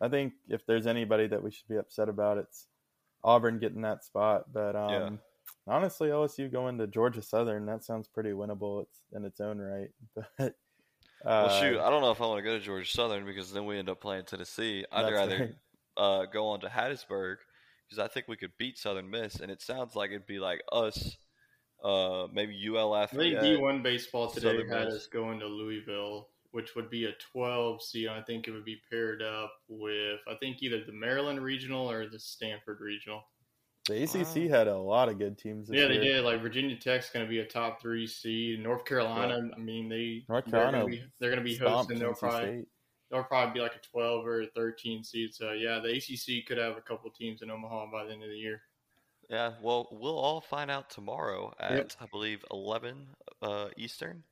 I 0.01 0.09
think 0.09 0.35
if 0.49 0.67
there's 0.67 0.87
anybody 0.87 1.27
that 1.27 1.43
we 1.43 1.51
should 1.51 1.69
be 1.69 1.77
upset 1.77 2.09
about, 2.09 2.39
it's 2.39 2.67
Auburn 3.25 3.59
getting 3.59 3.83
that 3.83 4.05
spot. 4.05 4.53
But 4.53 4.77
um, 4.77 4.91
yeah. 4.91 5.11
honestly, 5.67 6.09
LSU 6.09 6.51
going 6.51 6.79
to 6.79 6.87
Georgia 6.87 7.23
Southern 7.23 7.67
that 7.67 7.85
sounds 7.85 8.09
pretty 8.09 8.31
winnable. 8.31 8.83
It's 8.83 9.01
in 9.13 9.25
its 9.25 9.41
own 9.41 9.59
right. 9.59 9.91
But 10.39 10.55
uh, 11.25 11.47
well, 11.49 11.61
shoot, 11.61 11.81
I 11.81 11.91
don't 11.91 12.03
know 12.03 12.11
if 12.11 12.21
I 12.21 12.27
want 12.27 12.39
to 12.39 12.43
go 12.43 12.59
to 12.59 12.65
Georgia 12.65 12.89
Southern 12.89 13.25
because 13.25 13.53
then 13.53 13.67
we 13.67 13.79
end 13.79 13.89
up 13.89 14.01
playing 14.01 14.25
Tennessee. 14.25 14.85
I'd 14.93 15.13
rather 15.13 15.39
right. 15.39 15.55
uh, 15.97 16.27
go 16.27 16.49
on 16.49 16.61
to 16.61 16.69
Hattiesburg 16.69 17.37
because 17.89 17.99
I 17.99 18.09
think 18.09 18.29
we 18.29 18.37
could 18.37 18.53
beat 18.59 18.79
Southern 18.79 19.11
Miss, 19.11 19.41
and 19.41 19.51
it 19.51 19.63
sounds 19.63 19.95
like 19.95 20.11
it'd 20.11 20.27
be 20.27 20.39
like 20.39 20.63
us. 20.73 21.17
Uh, 21.83 22.27
maybe 22.33 22.55
ULF. 22.69 23.13
I 23.13 23.17
think 23.17 23.41
D 23.41 23.57
one 23.57 23.83
baseball 23.83 24.31
today 24.31 24.49
Southern 24.49 24.69
had 24.69 24.85
Miss. 24.87 24.95
us 24.95 25.07
going 25.07 25.41
to 25.41 25.47
Louisville 25.47 26.29
which 26.57 26.75
would 26.75 26.89
be 26.89 27.05
a 27.05 27.13
12 27.33 27.83
seed. 27.83 28.09
I 28.09 28.23
think 28.23 28.49
it 28.49 28.51
would 28.51 28.65
be 28.65 28.81
paired 28.91 29.21
up 29.21 29.53
with, 29.69 30.21
I 30.27 30.37
think, 30.41 30.63
either 30.63 30.83
the 30.83 30.93
Maryland 30.93 31.43
Regional 31.43 31.91
or 31.91 32.09
the 32.09 32.19
Stanford 32.19 32.81
Regional. 32.81 33.25
The 33.87 34.03
ACC 34.03 34.51
wow. 34.51 34.59
had 34.59 34.69
a 34.69 34.77
lot 34.77 35.09
of 35.09 35.19
good 35.19 35.39
teams. 35.39 35.69
yeah, 35.71 35.87
they 35.87 35.99
did. 35.99 36.25
Like 36.25 36.41
Virginia 36.43 36.77
Tech's 36.77 37.11
going 37.11 37.25
to 37.25 37.29
be 37.29 37.39
a 37.39 37.45
top 37.45 37.81
three 37.81 38.07
seed. 38.07 38.61
North 38.61 38.85
Carolina, 38.85 39.41
yeah. 39.45 39.55
I 39.57 39.59
mean, 39.59 39.89
they 39.89 40.25
North 40.29 40.51
Carolina 40.51 40.87
they're 41.21 41.31
going 41.31 41.43
to 41.43 41.45
be, 41.45 41.57
hosting. 41.57 41.99
They'll 41.99 42.15
probably 42.15 42.67
they'll 43.11 43.23
probably 43.23 43.55
be 43.55 43.61
like 43.61 43.77
a 43.77 43.87
12 43.91 44.27
or 44.27 44.43
a 44.43 44.47
13 44.49 45.05
seed. 45.05 45.35
So 45.35 45.53
yeah, 45.53 45.79
the 45.79 45.91
ACC 45.97 46.47
could 46.47 46.59
have 46.59 46.77
a 46.77 46.81
couple 46.81 47.11
teams 47.11 47.43
in 47.43 47.51
Omaha 47.51 47.91
by 47.93 48.05
the 48.05 48.13
end 48.13 48.23
of 48.23 48.29
the 48.29 48.37
year. 48.37 48.63
Yeah, 49.31 49.53
well, 49.61 49.89
we'll 49.91 50.19
all 50.19 50.41
find 50.41 50.71
out 50.71 50.91
tomorrow 50.91 51.53
at 51.59 51.73
yep. 51.73 51.93
I 52.01 52.07
believe 52.07 52.45
11 52.51 53.07
uh, 53.43 53.69
Eastern 53.77 54.23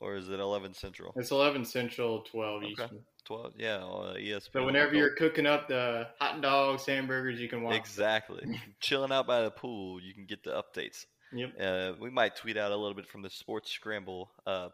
or 0.00 0.16
is 0.16 0.28
it 0.28 0.40
11 0.40 0.74
Central? 0.74 1.12
It's 1.16 1.30
11 1.30 1.64
Central, 1.64 2.22
12 2.22 2.62
okay. 2.62 2.70
Eastern. 2.70 3.00
12, 3.28 3.52
yeah, 3.58 3.76
uh, 3.76 4.14
ESPN. 4.14 4.52
So 4.52 4.64
whenever 4.64 4.94
you're 4.94 5.14
cooking 5.14 5.46
up 5.46 5.68
the 5.68 6.08
hot 6.18 6.40
dogs, 6.40 6.86
hamburgers, 6.86 7.38
you 7.38 7.48
can 7.48 7.62
watch. 7.62 7.76
Exactly. 7.76 8.60
Chilling 8.80 9.12
out 9.12 9.26
by 9.26 9.42
the 9.42 9.50
pool, 9.50 10.00
you 10.00 10.14
can 10.14 10.24
get 10.24 10.42
the 10.42 10.50
updates. 10.50 11.04
Yep. 11.32 11.52
Uh, 11.60 11.92
we 12.00 12.08
might 12.08 12.36
tweet 12.36 12.56
out 12.56 12.72
a 12.72 12.76
little 12.76 12.94
bit 12.94 13.06
from 13.06 13.20
the 13.20 13.28
Sports 13.28 13.70
Scramble 13.70 14.30
uh, 14.46 14.70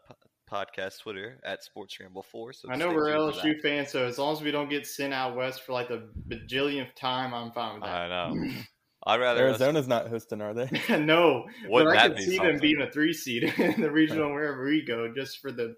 podcast 0.49 1.01
Twitter 1.01 1.37
at 1.43 1.63
Sports 1.65 1.95
Scramble 1.95 2.23
Four. 2.23 2.53
So 2.53 2.69
I 2.71 2.77
know 2.77 2.89
we're 2.89 3.09
LSU 3.09 3.59
fans, 3.61 3.91
so 3.91 4.05
as 4.05 4.17
long 4.17 4.33
as 4.33 4.41
we 4.41 4.51
don't 4.51 4.69
get 4.69 4.87
sent 4.87 5.13
out 5.13 5.35
west 5.35 5.63
for 5.63 5.73
like 5.73 5.89
the 5.89 6.07
bajillionth 6.29 6.95
time, 6.95 7.33
I'm 7.33 7.51
fine 7.51 7.75
with 7.75 7.83
that. 7.83 8.11
I 8.11 8.29
know. 8.31 8.51
I'd 9.07 9.19
rather 9.19 9.47
Arizona's 9.47 9.83
us... 9.83 9.87
not 9.87 10.07
hosting, 10.07 10.41
are 10.41 10.53
they? 10.53 10.69
no, 10.97 11.45
Wouldn't 11.67 11.93
but 11.93 11.97
I 11.97 12.07
could 12.07 12.19
see 12.19 12.37
them 12.37 12.57
being 12.59 12.81
a 12.81 12.89
three 12.89 13.13
seed 13.13 13.43
in 13.43 13.81
the 13.81 13.91
regional 13.91 14.31
wherever 14.31 14.65
we 14.65 14.83
go, 14.83 15.13
just 15.13 15.41
for 15.41 15.51
the 15.51 15.75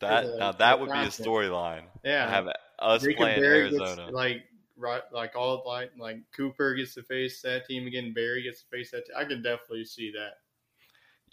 that 0.00 0.26
the, 0.26 0.36
now 0.38 0.52
that 0.52 0.80
would 0.80 0.90
be 0.90 0.98
a 0.98 1.08
storyline. 1.08 1.82
Yeah, 2.04 2.28
have 2.28 2.48
us 2.78 3.02
Jacob 3.02 3.18
playing 3.18 3.40
Berry 3.40 3.60
Arizona, 3.60 4.02
gets, 4.04 4.12
like 4.12 4.44
right, 4.76 5.02
like 5.12 5.36
all 5.36 5.62
like 5.66 5.92
like 5.98 6.18
Cooper 6.36 6.74
gets 6.74 6.94
to 6.94 7.02
face 7.02 7.42
that 7.42 7.66
team 7.66 7.86
again. 7.86 8.12
Barry 8.12 8.42
gets 8.42 8.62
to 8.62 8.68
face 8.68 8.90
that. 8.92 9.06
Team. 9.06 9.16
I 9.16 9.24
can 9.24 9.42
definitely 9.42 9.84
see 9.84 10.12
that. 10.12 10.34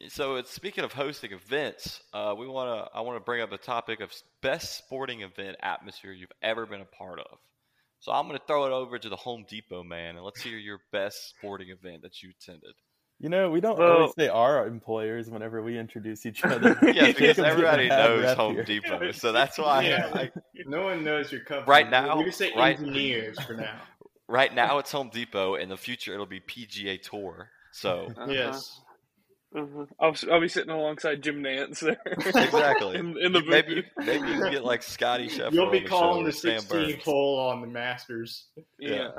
So, 0.10 0.36
it's, 0.36 0.50
speaking 0.50 0.84
of 0.84 0.92
hosting 0.92 1.34
events, 1.34 2.02
uh, 2.14 2.34
we 2.38 2.48
want 2.48 2.88
to. 2.92 2.98
I 2.98 3.02
want 3.02 3.18
to 3.18 3.24
bring 3.24 3.42
up 3.42 3.52
a 3.52 3.58
topic 3.58 4.02
of 4.02 4.12
best 4.42 4.78
sporting 4.78 5.22
event 5.22 5.58
atmosphere 5.62 6.12
you've 6.12 6.32
ever 6.42 6.66
been 6.66 6.82
a 6.82 6.86
part 6.86 7.20
of. 7.20 7.38
So 8.04 8.12
I'm 8.12 8.28
going 8.28 8.38
to 8.38 8.46
throw 8.46 8.66
it 8.66 8.74
over 8.74 9.00
to 9.00 9.08
the 9.08 9.16
Home 9.16 9.46
Depot 9.48 9.82
man, 9.82 10.18
and 10.18 10.26
let's 10.26 10.42
hear 10.42 10.58
your 10.58 10.80
best 10.92 11.30
sporting 11.30 11.70
event 11.70 12.02
that 12.02 12.22
you 12.22 12.32
attended. 12.32 12.74
You 13.24 13.30
know, 13.30 13.50
we 13.50 13.62
don't 13.62 13.80
well, 13.80 13.92
always 13.94 14.12
say 14.20 14.28
our 14.28 14.68
employers 14.68 15.30
whenever 15.30 15.64
we 15.64 15.80
introduce 15.80 16.26
each 16.26 16.44
other. 16.46 16.78
yeah, 16.84 17.08
because 17.08 17.40
everybody 17.40 17.88
knows 17.88 18.36
Home 18.36 18.56
here. 18.56 18.66
Depot, 18.66 19.12
so 19.14 19.32
that's 19.32 19.58
why. 19.58 19.84
Yeah, 19.84 20.12
I, 20.14 20.32
no 20.66 20.84
one 20.84 21.06
knows 21.06 21.32
your 21.32 21.40
company. 21.46 21.70
Right 21.70 21.90
now, 21.90 22.18
we 22.18 22.26
just 22.26 22.38
say 22.38 22.52
right, 22.54 22.78
engineers 22.78 23.40
for 23.40 23.54
now. 23.54 23.80
Right 24.28 24.54
now, 24.54 24.78
it's 24.80 24.92
Home 24.92 25.10
Depot. 25.10 25.56
In 25.56 25.70
the 25.70 25.78
future, 25.78 26.14
it'll 26.14 26.26
be 26.26 26.42
PGA 26.42 27.02
Tour. 27.02 27.50
So 27.72 28.10
uh-huh. 28.10 28.30
yes, 28.30 28.82
uh-huh. 29.56 29.86
I'll, 30.02 30.16
I'll 30.30 30.42
be 30.42 30.50
sitting 30.50 30.72
alongside 30.72 31.24
Jim 31.24 31.42
Nantz 31.42 31.80
there. 31.80 32.02
exactly. 32.06 32.98
in, 32.98 33.18
in, 33.18 33.32
the 33.32 33.40
booth. 33.40 33.48
Maybe 33.48 33.84
maybe 34.00 34.28
you 34.28 34.42
can 34.42 34.52
get 34.52 34.66
like 34.66 34.84
Scotty 34.84 35.30
Scheffler. 35.30 35.54
You'll 35.54 35.72
be 35.72 35.80
the 35.80 35.88
calling 35.88 36.26
the 36.26 36.32
16th 36.32 37.04
hole 37.04 37.40
on 37.40 37.62
the 37.62 37.68
Masters. 37.68 38.48
Yeah. 38.78 38.96
yeah. 38.96 39.10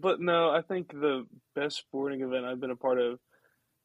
But 0.00 0.20
no, 0.20 0.50
I 0.50 0.62
think 0.62 0.92
the 0.92 1.26
best 1.54 1.78
sporting 1.78 2.22
event 2.22 2.44
I've 2.44 2.60
been 2.60 2.70
a 2.70 2.76
part 2.76 3.00
of, 3.00 3.18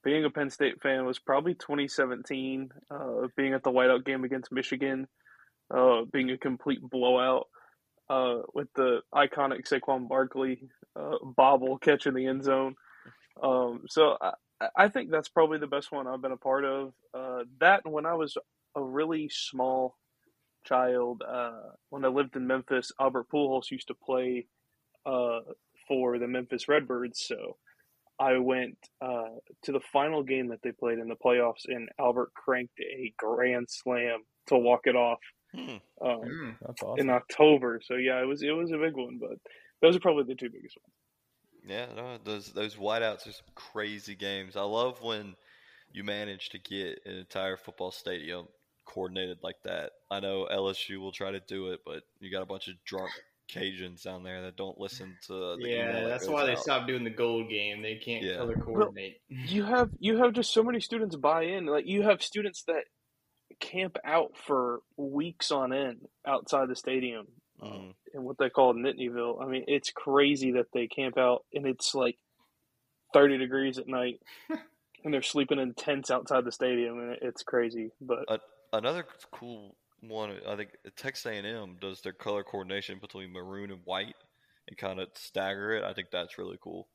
being 0.04 0.26
a 0.26 0.30
Penn 0.30 0.50
State 0.50 0.82
fan, 0.82 1.06
was 1.06 1.20
probably 1.20 1.54
2017. 1.54 2.70
Uh, 2.92 3.28
being 3.36 3.54
at 3.54 3.64
the 3.64 3.72
whiteout 3.72 4.06
game 4.06 4.24
against 4.24 4.52
Michigan, 4.52 5.08
uh, 5.74 6.02
being 6.12 6.30
a 6.32 6.38
complete 6.38 6.82
blowout. 6.82 7.48
Uh, 8.10 8.42
with 8.54 8.68
the 8.76 9.00
iconic 9.16 9.66
Saquon 9.68 10.10
Barkley 10.10 10.70
uh, 10.96 11.16
bobble 11.24 11.78
catch 11.78 12.06
in 12.06 12.14
the 12.14 12.28
end 12.28 12.44
zone. 12.44 12.76
Um, 13.42 13.84
so 13.88 14.18
I, 14.22 14.34
I 14.76 14.88
think 14.90 15.10
that's 15.10 15.30
probably 15.30 15.58
the 15.58 15.68
best 15.68 15.92
one 15.92 16.06
I've 16.06 16.22
been 16.22 16.34
a 16.34 16.38
part 16.38 16.66
of. 16.66 16.94
Uh, 17.14 17.44
that 17.62 17.90
when 17.90 18.06
I 18.06 18.14
was 18.14 18.38
a 18.76 18.84
really 18.84 19.30
small 19.30 19.96
child, 20.66 21.24
uh, 21.28 21.72
when 21.90 22.04
I 22.04 22.10
lived 22.10 22.36
in 22.36 22.46
Memphis, 22.46 22.92
Albert 23.00 23.28
Pujols 23.34 23.72
used 23.72 23.88
to 23.88 23.96
play 23.96 24.48
uh, 25.06 25.40
for 25.88 26.20
the 26.20 26.28
Memphis 26.28 26.68
Redbirds. 26.68 27.24
So 27.26 27.58
I 28.20 28.38
went 28.38 28.78
uh, 29.02 29.36
to 29.64 29.72
the 29.72 29.80
final 29.92 30.24
game 30.24 30.50
that 30.50 30.62
they 30.64 30.72
played 30.72 31.00
in 31.00 31.08
the 31.08 31.16
playoffs, 31.16 31.66
and 31.68 31.90
Albert 32.00 32.34
cranked 32.34 32.80
a 32.80 33.14
grand 33.18 33.68
slam 33.70 34.20
to 34.48 34.58
walk 34.58 34.82
it 34.86 34.96
off 34.96 35.20
hmm. 35.54 35.78
um, 36.02 36.22
mm, 36.22 36.56
awesome. 36.68 37.00
in 37.00 37.10
October. 37.10 37.82
So 37.84 37.96
yeah, 37.96 38.22
it 38.22 38.26
was 38.26 38.42
it 38.42 38.52
was 38.52 38.72
a 38.72 38.78
big 38.78 38.96
one, 38.96 39.18
but 39.20 39.38
those 39.82 39.96
are 39.96 40.00
probably 40.00 40.24
the 40.24 40.36
two 40.36 40.50
biggest 40.50 40.78
ones. 40.84 40.94
Yeah, 41.66 41.86
no, 41.96 42.18
those 42.24 42.52
those 42.52 42.76
whiteouts 42.76 43.28
are 43.28 43.32
some 43.32 43.46
crazy 43.56 44.16
games. 44.16 44.56
I 44.56 44.64
love 44.64 45.02
when 45.02 45.36
you 45.92 46.04
manage 46.04 46.50
to 46.50 46.60
get 46.60 47.00
an 47.06 47.16
entire 47.16 47.58
football 47.58 47.92
stadium 47.92 48.48
coordinated 48.86 49.40
like 49.44 49.62
that. 49.64 49.92
I 50.12 50.20
know 50.20 50.48
LSU 50.52 50.98
will 50.98 51.12
try 51.12 51.32
to 51.32 51.40
do 51.40 51.72
it, 51.72 51.82
but 51.86 52.04
you 52.20 52.32
got 52.32 52.42
a 52.42 52.48
bunch 52.48 52.68
of 52.68 52.76
drunk 52.86 53.12
Cajuns 53.52 54.04
down 54.04 54.24
there 54.24 54.42
that 54.44 54.56
don't 54.56 54.80
listen 54.80 55.16
to 55.28 55.34
the 55.34 55.58
Yeah, 55.60 55.90
email 56.00 56.08
that's 56.10 56.26
goes 56.26 56.34
why 56.34 56.46
they 56.46 56.54
out. 56.54 56.60
stopped 56.60 56.88
doing 56.88 57.04
the 57.04 57.10
gold 57.10 57.50
game. 57.50 57.82
They 57.82 57.96
can't 57.96 58.24
Yeah. 58.24 58.38
color 58.38 58.56
Well, 58.58 58.66
coordinate. 58.66 59.22
you 59.30 59.64
have 59.64 59.90
you 60.00 60.18
have 60.18 60.34
just 60.34 60.52
so 60.54 60.64
many 60.64 60.80
students 60.80 61.16
buy 61.16 61.44
in. 61.44 61.66
Like 61.66 61.86
you 61.86 62.04
have 62.04 62.22
students 62.24 62.64
that 62.64 62.86
camp 63.60 63.98
out 64.04 64.36
for 64.38 64.82
weeks 64.98 65.52
on 65.52 65.72
end 65.74 66.08
outside 66.26 66.70
the 66.70 66.76
stadium 66.76 67.28
Mhm. 67.62 67.94
in 68.14 68.24
what 68.24 68.38
they 68.38 68.50
call 68.50 68.74
Nittanyville. 68.74 69.42
I 69.42 69.46
mean, 69.48 69.66
it's 69.68 69.92
crazy 69.92 70.52
that 70.54 70.72
they 70.74 70.88
camp 70.88 71.18
out 71.18 71.46
and 71.54 71.66
it's 71.68 71.94
like 71.94 72.18
thirty 73.14 73.38
degrees 73.38 73.78
at 73.78 73.88
night, 73.88 74.22
and 75.04 75.14
they're 75.14 75.22
sleeping 75.22 75.60
in 75.60 75.74
tents 75.76 76.10
outside 76.10 76.46
the 76.46 76.52
stadium, 76.52 77.00
and 77.00 77.18
it's 77.22 77.44
crazy. 77.44 77.92
But 78.02 78.26
A- 78.28 78.42
another 78.78 79.06
cool 79.32 79.76
one, 80.08 80.38
I 80.48 80.56
think 80.56 80.70
Texas 80.96 81.26
A&M 81.26 81.78
does 81.80 82.02
their 82.02 82.14
color 82.14 82.44
coordination 82.44 83.00
between 83.00 83.32
maroon 83.32 83.72
and 83.72 83.82
white 83.86 84.16
and 84.68 84.78
kind 84.78 85.00
of 85.00 85.10
stagger 85.16 85.74
it. 85.74 85.84
I 85.84 85.94
think 85.94 86.10
that's 86.12 86.38
really 86.38 86.58
cool. 86.62 86.88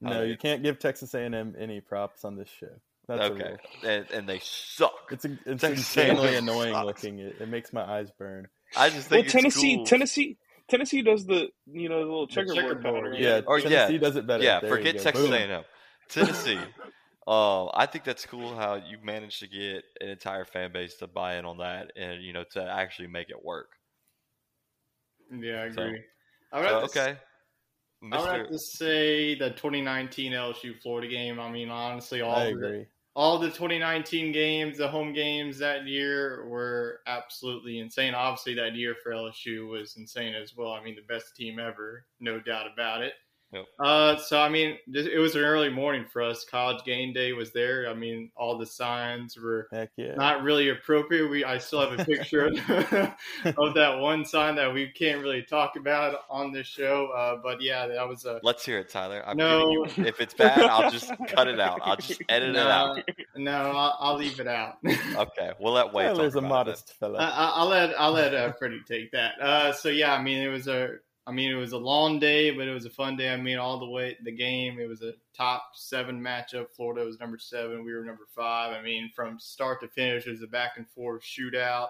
No, 0.00 0.20
they- 0.20 0.28
you 0.28 0.36
can't 0.36 0.62
give 0.62 0.78
Texas 0.78 1.14
A&M 1.14 1.54
any 1.58 1.80
props 1.80 2.24
on 2.24 2.36
this 2.36 2.48
show. 2.48 2.80
That's 3.06 3.20
okay, 3.32 3.50
rule. 3.50 3.92
and, 3.92 4.10
and 4.12 4.28
they 4.28 4.38
suck. 4.42 5.10
It's 5.10 5.26
a, 5.26 5.38
it's 5.44 5.62
insanely 5.62 6.28
A&M 6.28 6.44
annoying 6.48 6.72
sucks. 6.72 6.86
looking. 6.86 7.18
It, 7.18 7.36
it 7.38 7.48
makes 7.50 7.70
my 7.70 7.82
eyes 7.84 8.10
burn. 8.18 8.48
I 8.74 8.88
just 8.88 9.10
well, 9.10 9.18
think 9.18 9.26
it's 9.26 9.32
Tennessee, 9.34 9.76
cool. 9.76 9.84
Tennessee, 9.84 10.38
Tennessee 10.68 11.02
does 11.02 11.26
the 11.26 11.48
you 11.70 11.90
know 11.90 11.98
the 11.98 12.06
little 12.06 12.26
checkerboard, 12.26 12.56
checkerboard, 12.64 12.82
pattern. 12.82 13.16
Yeah, 13.18 13.40
Or 13.46 13.58
oh, 13.58 13.60
Tennessee 13.60 13.94
yeah, 13.94 13.98
does 13.98 14.16
it 14.16 14.26
better. 14.26 14.42
Yeah, 14.42 14.60
There 14.60 14.70
forget. 14.70 14.98
Texas 15.00 15.26
Boom. 15.26 15.34
A&M. 15.34 15.64
Tennessee. 16.08 16.58
um, 17.26 17.70
I 17.74 17.86
think 17.86 18.04
that's 18.04 18.26
cool 18.26 18.54
how 18.54 18.74
you 18.74 18.98
managed 19.02 19.40
to 19.40 19.48
get 19.48 19.84
an 20.00 20.08
entire 20.08 20.44
fan 20.44 20.72
base 20.72 20.96
to 20.96 21.06
buy 21.06 21.36
in 21.36 21.44
on 21.44 21.58
that, 21.58 21.92
and 21.96 22.22
you 22.22 22.32
know 22.32 22.44
to 22.52 22.62
actually 22.62 23.08
make 23.08 23.30
it 23.30 23.42
work. 23.44 23.70
Yeah, 25.30 25.62
I 25.64 25.70
So- 25.70 25.82
agree. 25.82 26.04
I 26.52 26.60
would 26.60 26.68
So, 26.68 26.80
have 26.80 26.92
to, 26.92 27.00
okay, 27.00 27.20
I 28.12 28.20
would 28.20 28.30
have 28.30 28.48
to 28.48 28.58
say 28.58 29.34
the 29.34 29.50
2019 29.50 30.32
LSU 30.32 30.74
Florida 30.74 31.08
game. 31.08 31.40
I 31.40 31.50
mean, 31.50 31.68
honestly, 31.70 32.20
all 32.20 32.36
I 32.36 32.44
of 32.44 32.60
the, 32.60 32.66
agree. 32.66 32.86
all 33.16 33.38
the 33.38 33.50
2019 33.50 34.30
games, 34.32 34.78
the 34.78 34.88
home 34.88 35.12
games 35.12 35.58
that 35.58 35.86
year 35.86 36.46
were 36.46 37.00
absolutely 37.06 37.78
insane. 37.80 38.14
Obviously, 38.14 38.54
that 38.54 38.74
year 38.74 38.94
for 39.02 39.12
LSU 39.12 39.66
was 39.68 39.96
insane 39.96 40.34
as 40.34 40.54
well. 40.54 40.72
I 40.72 40.82
mean, 40.84 40.94
the 40.94 41.02
best 41.02 41.34
team 41.34 41.58
ever, 41.58 42.06
no 42.20 42.38
doubt 42.40 42.70
about 42.72 43.02
it. 43.02 43.14
Yep. 43.54 43.66
Uh, 43.78 44.16
so 44.16 44.40
I 44.40 44.48
mean, 44.48 44.76
it 44.92 45.18
was 45.20 45.34
an 45.36 45.42
early 45.42 45.68
morning 45.70 46.04
for 46.12 46.20
us. 46.22 46.44
College 46.44 46.84
game 46.84 47.12
day 47.12 47.32
was 47.32 47.52
there. 47.52 47.88
I 47.88 47.94
mean, 47.94 48.30
all 48.36 48.58
the 48.58 48.66
signs 48.66 49.36
were 49.38 49.68
Heck 49.70 49.90
yeah. 49.96 50.14
not 50.16 50.42
really 50.42 50.70
appropriate. 50.70 51.28
We 51.30 51.44
I 51.44 51.58
still 51.58 51.88
have 51.88 51.98
a 51.98 52.04
picture 52.04 52.46
of 52.46 52.54
that 53.74 53.98
one 53.98 54.24
sign 54.24 54.56
that 54.56 54.72
we 54.72 54.88
can't 54.88 55.20
really 55.22 55.42
talk 55.42 55.76
about 55.76 56.20
on 56.28 56.52
this 56.52 56.66
show. 56.66 57.06
Uh, 57.16 57.36
but 57.42 57.62
yeah, 57.62 57.86
that 57.86 58.08
was 58.08 58.24
a 58.24 58.40
Let's 58.42 58.64
hear 58.64 58.78
it, 58.78 58.88
Tyler. 58.88 59.22
I'm 59.26 59.36
No. 59.36 59.70
you. 59.70 59.84
If 59.98 60.20
it's 60.20 60.34
bad, 60.34 60.58
I'll 60.60 60.90
just 60.90 61.10
cut 61.28 61.48
it 61.48 61.60
out. 61.60 61.80
I'll 61.82 61.96
just 61.96 62.20
edit 62.28 62.50
it 62.50 62.56
out. 62.56 62.98
no. 63.36 63.52
I'll, 63.72 63.96
I'll 64.00 64.16
leave 64.16 64.40
it 64.40 64.48
out. 64.48 64.78
Okay, 64.84 65.52
we'll 65.60 65.72
let 65.74 65.92
Wade 65.92 66.06
Tyler's 66.14 66.34
talk 66.34 66.42
a 66.42 66.46
about 66.46 66.46
it. 66.46 66.48
modest 66.48 66.92
fella. 66.98 67.18
I, 67.18 67.24
I- 67.28 67.52
I'll 67.56 67.68
let 67.68 68.00
I'll 68.00 68.12
let 68.12 68.34
uh, 68.34 68.52
Freddie 68.52 68.82
take 68.86 69.12
that. 69.12 69.40
Uh, 69.40 69.72
so 69.72 69.88
yeah, 69.88 70.14
I 70.14 70.22
mean 70.22 70.38
it 70.42 70.48
was 70.48 70.66
a 70.66 70.96
I 71.26 71.32
mean 71.32 71.50
it 71.50 71.54
was 71.54 71.72
a 71.72 71.78
long 71.78 72.18
day, 72.18 72.50
but 72.50 72.68
it 72.68 72.72
was 72.74 72.84
a 72.84 72.90
fun 72.90 73.16
day. 73.16 73.32
I 73.32 73.36
mean 73.36 73.58
all 73.58 73.78
the 73.78 73.88
way 73.88 74.16
the 74.22 74.32
game, 74.32 74.78
it 74.78 74.88
was 74.88 75.02
a 75.02 75.14
top 75.34 75.70
seven 75.74 76.20
matchup. 76.20 76.70
Florida 76.76 77.04
was 77.04 77.18
number 77.18 77.38
seven, 77.38 77.84
we 77.84 77.94
were 77.94 78.04
number 78.04 78.26
five. 78.34 78.74
I 78.74 78.82
mean 78.82 79.10
from 79.14 79.38
start 79.38 79.80
to 79.80 79.88
finish, 79.88 80.26
it 80.26 80.30
was 80.30 80.42
a 80.42 80.46
back 80.46 80.72
and 80.76 80.88
forth 80.88 81.22
shootout, 81.22 81.88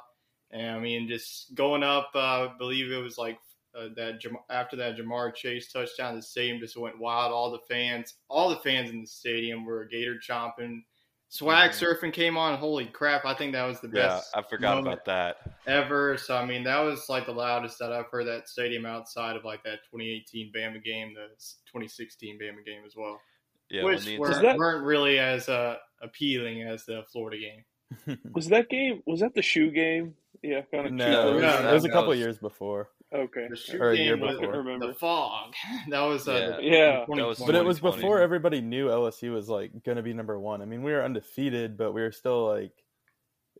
and 0.50 0.76
I 0.76 0.78
mean 0.78 1.08
just 1.08 1.54
going 1.54 1.82
up. 1.82 2.10
Uh, 2.14 2.18
I 2.48 2.52
believe 2.58 2.90
it 2.92 3.02
was 3.02 3.18
like. 3.18 3.38
Uh, 3.76 3.88
that 3.96 4.20
after 4.50 4.76
that 4.76 4.96
Ja'Marr 4.96 5.34
Chase 5.34 5.72
touchdown, 5.72 6.14
the 6.14 6.22
stadium 6.22 6.60
just 6.60 6.76
went 6.76 6.96
wild. 6.96 7.32
All 7.32 7.50
the 7.50 7.58
fans, 7.68 8.14
all 8.30 8.48
the 8.48 8.54
fans 8.58 8.88
in 8.88 9.00
the 9.00 9.06
stadium 9.08 9.64
were 9.64 9.84
gator 9.86 10.14
chomping. 10.14 10.84
Swag 11.34 11.72
surfing 11.72 12.12
came 12.12 12.36
on. 12.36 12.56
Holy 12.58 12.86
crap! 12.86 13.24
I 13.26 13.34
think 13.34 13.52
that 13.54 13.64
was 13.64 13.80
the 13.80 13.88
Mm-hmm. 13.88 13.96
Yeah, 13.96 14.06
best. 14.08 14.30
I 14.36 14.42
forgot 14.42 14.78
about 14.78 15.04
that. 15.06 15.36
ever. 15.66 16.16
So 16.16 16.36
I 16.36 16.46
mean, 16.46 16.62
that 16.62 16.78
was 16.78 17.08
like 17.08 17.26
the 17.26 17.32
loudest 17.32 17.76
that 17.80 17.90
I've 17.92 18.06
heard 18.06 18.28
that 18.28 18.48
stadium 18.48 18.86
outside 18.86 19.34
of 19.34 19.44
like 19.44 19.64
that 19.64 19.80
2018 19.90 20.52
Bama 20.56 20.82
game, 20.84 21.12
the 21.14 21.26
2016 21.66 22.38
Bama 22.38 22.64
game 22.64 22.82
as 22.86 22.94
well, 22.96 23.20
Yeah, 23.68 23.82
which 23.82 24.04
the- 24.04 24.16
weren't, 24.18 24.42
that- 24.42 24.56
weren't 24.56 24.84
really 24.84 25.18
as 25.18 25.48
uh, 25.48 25.74
appealing 26.02 26.62
as 26.62 26.84
the 26.84 27.02
Florida 27.10 27.38
game. 27.38 28.18
was 28.32 28.46
that 28.50 28.68
game? 28.68 29.02
Was 29.06 29.18
that 29.20 29.34
the 29.34 29.42
shoe 29.42 29.72
game? 29.72 30.14
Yeah, 30.42 30.60
kind 30.70 30.86
of. 30.86 30.92
no, 30.92 31.10
No, 31.10 31.28
it 31.30 31.34
was, 31.34 31.42
no, 31.42 31.68
it 31.70 31.74
was 31.74 31.84
a 31.84 31.88
couple 31.88 32.10
was- 32.10 32.18
years 32.20 32.38
before. 32.38 32.90
Okay. 33.14 33.46
The 33.48 33.56
shoot 33.56 33.80
Or 33.80 33.90
a 33.90 33.96
year 33.96 34.16
game 34.16 34.26
was 34.26 34.38
before. 34.38 34.56
Remember. 34.58 34.88
the 34.88 34.94
fog. 34.94 35.54
That 35.90 36.00
was 36.02 36.26
uh, 36.26 36.56
the 36.58 36.64
Yeah. 36.64 37.04
Was 37.06 37.38
But 37.38 37.54
it 37.54 37.64
was 37.64 37.80
before 37.80 38.20
everybody 38.20 38.60
knew 38.60 38.88
LSU 38.88 39.32
was 39.32 39.48
like 39.48 39.84
going 39.84 39.96
to 39.96 40.02
be 40.02 40.12
number 40.12 40.38
one. 40.38 40.62
I 40.62 40.64
mean, 40.64 40.82
we 40.82 40.92
were 40.92 41.02
undefeated, 41.04 41.76
but 41.76 41.92
we 41.92 42.02
were 42.02 42.12
still 42.12 42.48
like, 42.48 42.72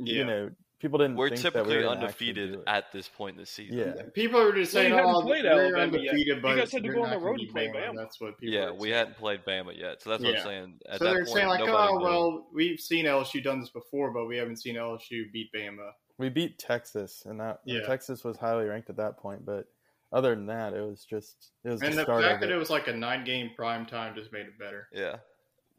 yeah. 0.01 0.15
you 0.15 0.25
know, 0.25 0.51
people 0.81 0.99
didn't. 0.99 1.17
We're 1.17 1.29
think 1.29 1.43
that 1.43 1.53
typically 1.53 1.77
we 1.79 1.83
were 1.85 1.89
undefeated 1.91 2.59
at 2.67 2.91
this 2.93 3.09
point 3.09 3.37
in 3.37 3.41
the 3.41 3.47
season. 3.47 3.79
Yeah, 3.79 4.03
People 4.13 4.43
were 4.43 4.53
just 4.53 4.75
Well, 4.75 4.83
saying, 4.83 4.93
you 4.93 4.99
haven't 4.99 5.15
"Oh, 5.15 5.23
played 5.23 5.45
they're 5.45 5.53
Alabama 5.77 5.99
yet. 5.99 6.13
undefeated," 6.13 6.37
You 6.37 6.43
guys 6.57 6.73
had 6.73 6.83
to 6.83 6.89
go 6.89 7.05
on 7.05 7.11
the 7.11 7.19
road 7.19 7.37
gonna 7.37 7.53
play 7.53 7.67
beat 7.69 7.77
Bama. 7.77 7.97
That's 7.97 8.21
what 8.21 8.39
people. 8.39 8.55
Yeah, 8.55 8.71
we 8.73 8.91
hadn't 8.91 9.17
played 9.17 9.45
Bama 9.45 9.79
yet, 9.79 10.03
so 10.03 10.11
that's 10.11 10.23
what 10.25 10.33
Yeah. 10.33 10.39
I'm 10.41 10.45
saying. 10.45 10.75
At 10.89 10.99
So 10.99 11.05
that 11.05 11.11
they're 11.13 11.25
point, 11.25 11.37
saying 11.37 11.49
like, 11.49 11.61
"Oh, 11.63 12.01
well, 12.01 12.49
we've 12.53 12.81
seen 12.81 13.07
LSU 13.07 13.41
done 13.43 13.61
this 13.61 13.71
before, 13.71 14.11
but 14.13 14.27
we 14.27 14.37
haven't 14.37 14.57
seen 14.57 14.75
LSU 14.77 15.31
beat 15.33 15.51
Bama." 15.55 15.91
We 16.19 16.29
beat 16.29 16.59
Texas, 16.59 17.25
and 17.27 17.41
that 17.41 17.61
Yeah. 17.65 17.81
Texas 17.87 18.23
was 18.25 18.37
highly 18.37 18.67
ranked 18.67 18.91
at 18.91 18.97
that 18.97 19.17
point. 19.17 19.45
But 19.45 19.67
other 20.13 20.35
than 20.35 20.47
that, 20.47 20.73
it 20.75 20.81
was 20.81 21.05
just 21.05 21.51
it 21.65 21.71
was 21.71 21.83
And 21.83 21.93
the 21.93 21.97
the 21.97 22.03
start 22.05 22.23
fact 22.23 22.35
of 22.35 22.41
that 22.41 22.51
it. 22.51 22.55
it 22.55 22.59
was 22.59 22.71
like 22.71 22.87
a 22.89 22.93
nine 22.93 23.25
game 23.25 23.51
prime 23.57 23.85
time 23.87 24.15
just 24.15 24.33
made 24.33 24.47
it 24.47 24.59
better. 24.59 24.89
Yeah, 24.93 25.17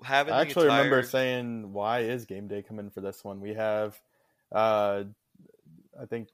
having 0.04 0.34
I 0.34 0.44
the 0.44 0.50
actually 0.50 0.66
remember 0.68 1.04
saying, 1.04 1.72
"Why 1.72 2.00
is 2.02 2.26
game 2.26 2.48
day 2.48 2.62
coming 2.62 2.90
for 2.90 3.02
this 3.02 3.24
one?" 3.24 3.40
We 3.40 3.54
have, 3.54 4.00
uh, 4.52 5.04
I 6.00 6.06
think 6.06 6.30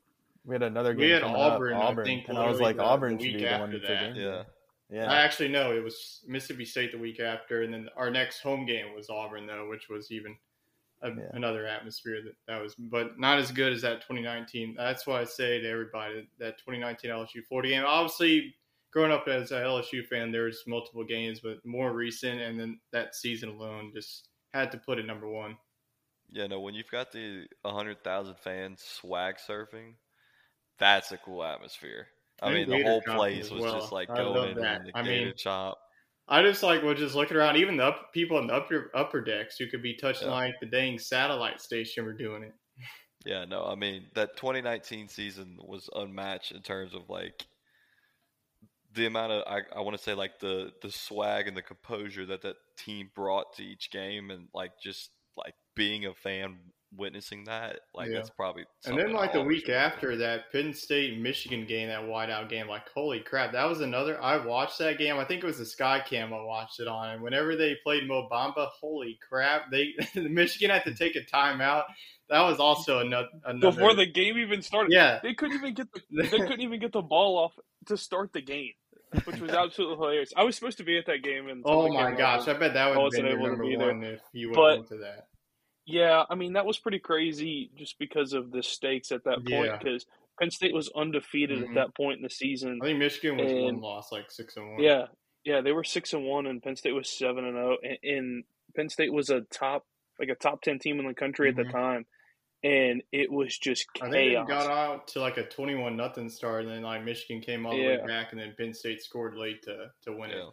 we 0.45 0.55
had 0.55 0.63
another 0.63 0.93
game. 0.93 1.01
We 1.05 1.09
had 1.11 1.21
Auburn, 1.23 1.73
up, 1.73 1.79
I 1.83 1.85
Auburn, 1.87 2.05
think, 2.05 2.27
and 2.29 2.37
I 2.37 2.49
was 2.49 2.59
like, 2.59 2.77
the- 2.77 2.83
Auburn 2.83 3.17
the 3.17 3.23
should 3.23 3.33
week 3.33 3.43
be 3.43 3.45
the 3.45 3.51
one 3.59 3.61
after 3.75 3.79
for 3.79 3.87
that. 3.87 4.13
game. 4.13 4.15
Yeah. 4.15 4.43
Yeah, 4.89 5.09
I 5.09 5.21
actually 5.21 5.47
know 5.47 5.71
it 5.71 5.81
was 5.81 6.19
Mississippi 6.27 6.65
State 6.65 6.91
the 6.91 6.97
week 6.97 7.21
after, 7.21 7.61
and 7.61 7.73
then 7.73 7.87
our 7.95 8.09
next 8.11 8.41
home 8.41 8.65
game 8.65 8.93
was 8.93 9.09
Auburn 9.09 9.45
though, 9.45 9.69
which 9.69 9.87
was 9.87 10.11
even 10.11 10.35
a, 11.01 11.09
Yeah. 11.09 11.29
another 11.33 11.65
atmosphere 11.65 12.21
that 12.23 12.35
that 12.47 12.61
was, 12.61 12.75
but 12.75 13.19
not 13.19 13.39
as 13.39 13.51
good 13.51 13.73
as 13.73 13.81
that 13.81 14.01
2019. 14.01 14.75
That's 14.77 15.05
why 15.07 15.21
I 15.21 15.23
say 15.25 15.59
to 15.61 15.67
everybody 15.69 16.27
that 16.39 16.57
2019 16.59 17.09
LSU 17.11 17.43
40 17.43 17.69
game. 17.69 17.83
Obviously, 17.85 18.55
growing 18.91 19.11
up 19.11 19.27
as 19.27 19.51
a 19.51 19.61
LSU 19.61 20.05
fan, 20.05 20.31
there's 20.31 20.63
multiple 20.67 21.03
games, 21.03 21.39
but 21.39 21.63
more 21.65 21.93
recent, 21.93 22.41
and 22.41 22.59
then 22.59 22.79
that 22.91 23.15
season 23.15 23.49
alone 23.49 23.91
just 23.93 24.27
had 24.53 24.71
to 24.71 24.77
put 24.77 24.99
it 24.99 25.05
number 25.05 25.27
one. 25.27 25.57
Yeah, 26.29 26.47
no, 26.47 26.59
when 26.61 26.73
you've 26.73 26.89
got 26.91 27.11
the 27.11 27.45
100,000 27.63 28.35
fans 28.37 28.81
swag 28.81 29.35
surfing, 29.37 29.95
that's 30.77 31.11
a 31.11 31.17
cool 31.17 31.43
atmosphere. 31.43 32.07
I 32.41 32.51
mean, 32.53 32.69
the 32.69 32.81
whole 32.83 33.01
place 33.01 33.49
was 33.51 33.61
well. 33.63 33.79
just 33.79 33.91
like 33.91 34.09
I 34.09 34.15
going 34.15 34.55
that. 34.57 34.81
in 34.81 34.87
the 34.87 34.97
I 34.97 35.03
mean, 35.03 35.33
chomp. 35.33 35.75
I 36.27 36.41
just 36.41 36.63
like 36.63 36.81
was 36.81 36.97
just 36.97 37.15
looking 37.15 37.37
around, 37.37 37.57
even 37.57 37.77
the 37.77 37.85
up, 37.85 38.13
people 38.13 38.37
in 38.39 38.47
the 38.47 38.53
upper 38.53 38.89
upper 38.93 39.21
decks 39.21 39.57
who 39.57 39.67
could 39.67 39.81
be 39.83 39.95
touching 39.95 40.27
Yeah. 40.27 40.35
like 40.35 40.53
the 40.59 40.67
dang 40.67 40.97
satellite 40.97 41.61
station 41.61 42.05
were 42.05 42.13
doing 42.13 42.43
it. 42.43 42.53
Yeah, 43.25 43.45
no, 43.45 43.65
I 43.65 43.75
mean 43.75 44.07
that 44.15 44.35
2019 44.37 45.07
season 45.07 45.57
was 45.59 45.89
unmatched 45.93 46.53
in 46.53 46.61
terms 46.61 46.93
of 46.95 47.09
like 47.09 47.45
the 48.93 49.05
amount 49.05 49.31
of 49.31 49.43
I, 49.47 49.61
I 49.75 49.81
want 49.81 49.97
to 49.97 50.03
say 50.03 50.13
like 50.13 50.39
the 50.39 50.71
the 50.81 50.91
swag 50.91 51.47
and 51.47 51.55
the 51.55 51.61
composure 51.61 52.25
that 52.27 52.41
that 52.41 52.55
team 52.77 53.09
brought 53.13 53.53
to 53.57 53.63
each 53.63 53.91
game 53.91 54.31
and 54.31 54.47
like 54.53 54.71
just 54.81 55.11
like 55.37 55.53
being 55.75 56.05
a 56.05 56.13
fan 56.13 56.57
witnessing 56.95 57.45
that 57.45 57.79
like 57.93 58.09
Yeah. 58.09 58.17
that's 58.17 58.29
probably 58.29 58.65
And 58.85 58.97
then 58.97 59.13
like 59.13 59.31
the 59.33 59.41
week 59.43 59.69
after 59.69 60.17
that 60.17 60.51
Penn 60.51 60.73
State 60.73 61.17
Michigan 61.19 61.65
game, 61.65 61.87
that 61.87 62.01
whiteout 62.01 62.49
game, 62.49 62.67
like 62.67 62.89
holy 62.89 63.21
crap, 63.21 63.53
that 63.53 63.65
was 63.65 63.81
another. 63.81 64.21
I 64.21 64.45
watched 64.45 64.77
that 64.79 64.97
game. 64.97 65.17
I 65.17 65.23
think 65.25 65.43
it 65.43 65.47
was 65.47 65.57
the 65.57 65.65
Sky 65.65 66.01
Cam 66.05 66.33
I 66.33 66.41
watched 66.43 66.79
it 66.79 66.87
on. 66.87 67.11
And 67.11 67.21
whenever 67.23 67.55
they 67.55 67.75
played 67.83 68.07
Mo 68.07 68.27
Bamba, 68.31 68.67
holy 68.79 69.17
crap, 69.27 69.71
they 69.71 69.93
Michigan 70.15 70.69
had 70.69 70.83
to 70.85 70.93
take 70.93 71.15
a 71.15 71.21
timeout. 71.21 71.83
That 72.29 72.41
was 72.41 72.59
also 72.59 72.99
another. 72.99 73.27
another 73.45 73.71
Before 73.75 73.93
the 73.93 74.05
game 74.05 74.37
even 74.37 74.61
started, 74.61 74.91
Yeah. 74.93 75.19
they 75.23 75.33
couldn't 75.33 75.57
even 75.57 75.73
get 75.73 75.87
the 75.93 76.01
they 76.23 76.27
couldn't 76.39 76.61
even 76.61 76.79
get 76.79 76.91
the 76.93 77.01
ball 77.01 77.37
off 77.37 77.53
to 77.87 77.97
start 77.97 78.31
the 78.33 78.41
game, 78.41 78.71
which 79.25 79.39
was 79.39 79.51
absolutely 79.51 79.95
hilarious. 79.97 80.31
I 80.37 80.43
was 80.43 80.55
supposed 80.55 80.77
to 80.77 80.83
be 80.83 80.97
at 80.97 81.05
that 81.07 81.23
game, 81.23 81.47
and 81.49 81.61
Oh 81.65 81.87
my 81.91 82.11
gosh, 82.11 82.47
I 82.47 82.53
bet 82.53 82.73
that 82.73 82.87
would 82.87 82.93
have 82.95 83.03
wasn't 83.03 83.23
been 83.23 83.31
your 83.31 83.39
able 83.39 83.45
to 83.45 83.51
number 83.51 83.63
be 83.65 83.77
one 83.77 84.03
if 84.03 84.21
you 84.33 84.49
would 84.49 84.57
have 84.57 84.65
went 84.77 84.87
to 84.89 84.97
that. 84.97 85.27
Yeah, 85.85 86.23
I 86.29 86.35
mean 86.35 86.53
that 86.53 86.65
was 86.65 86.77
pretty 86.77 86.99
crazy, 86.99 87.71
just 87.75 87.97
because 87.99 88.33
of 88.33 88.51
the 88.51 88.61
stakes 88.63 89.11
at 89.11 89.23
that 89.25 89.37
point. 89.45 89.65
Yeah. 89.65 89.77
Because 89.77 90.05
Penn 90.39 90.51
State 90.51 90.73
was 90.73 90.91
undefeated 90.95 91.59
Mhm. 91.59 91.69
at 91.69 91.73
that 91.75 91.95
point 91.95 92.17
in 92.17 92.23
the 92.23 92.29
season. 92.29 92.79
I 92.81 92.85
think 92.85 92.99
Michigan 92.99 93.37
was 93.37 93.51
one 93.51 93.63
And- 93.69 93.81
loss, 93.81 94.11
like 94.11 94.29
six 94.31 94.55
and 94.57 94.71
one. 94.73 94.81
Yeah, 94.83 95.07
Yeah, 95.43 95.61
they 95.61 95.71
were 95.71 95.83
six 95.83 96.13
and 96.13 96.23
one, 96.23 96.45
and 96.45 96.61
Penn 96.61 96.75
State 96.75 96.91
was 96.93 97.09
seven 97.09 97.45
and 97.45 97.55
zero. 97.55 97.77
And 98.03 98.43
Penn 98.75 98.89
State 98.89 99.11
was 99.11 99.31
a 99.31 99.41
top, 99.41 99.87
like 100.19 100.29
a 100.29 100.35
top 100.35 100.61
ten 100.61 100.77
team 100.77 100.99
in 100.99 101.07
the 101.07 101.15
country 101.15 101.49
at 101.49 101.55
the 101.55 101.63
Mhm. 101.63 101.71
time, 101.71 102.05
and 102.63 103.01
it 103.11 103.31
was 103.31 103.57
just 103.57 103.87
I 103.99 104.11
think 104.11 104.15
it 104.15 104.29
chaos. 104.33 104.47
got 104.47 104.69
out 104.69 105.07
to 105.09 105.19
like 105.19 105.37
a 105.37 105.43
twenty-one 105.47 105.97
nothing 105.97 106.29
start, 106.29 106.65
and 106.65 106.71
then 106.71 106.83
like 106.83 107.03
Michigan 107.03 107.41
came 107.41 107.65
all 107.65 107.71
the 107.75 107.79
Yeah. 107.81 108.01
way 108.01 108.05
back, 108.07 108.31
and 108.33 108.39
then 108.39 108.53
Penn 108.55 108.71
State 108.75 109.01
scored 109.01 109.35
late 109.35 109.63
to 109.63 109.91
to 110.03 110.13
win 110.13 110.29
it. 110.29 110.45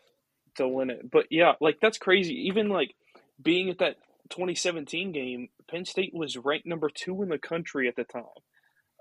to 0.54 0.66
win 0.66 0.88
it. 0.88 1.10
But 1.10 1.26
yeah, 1.30 1.54
like 1.60 1.80
that's 1.80 1.98
crazy. 1.98 2.46
Even 2.46 2.70
like 2.70 2.94
being 3.42 3.68
at 3.68 3.78
that 3.78 3.98
2017 4.28 5.12
game, 5.12 5.48
Penn 5.70 5.84
State 5.84 6.12
was 6.14 6.36
ranked 6.36 6.66
number 6.66 6.90
two 6.92 7.22
in 7.22 7.28
the 7.28 7.38
country 7.38 7.88
at 7.88 7.96
the 7.96 8.04
time. 8.04 8.22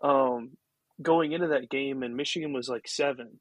Um, 0.04 0.58
going 1.02 1.32
into 1.32 1.48
that 1.48 1.70
game, 1.70 2.04
and 2.04 2.16
Michigan 2.16 2.54
was 2.54 2.70
like 2.70 2.88
seven, 2.88 3.40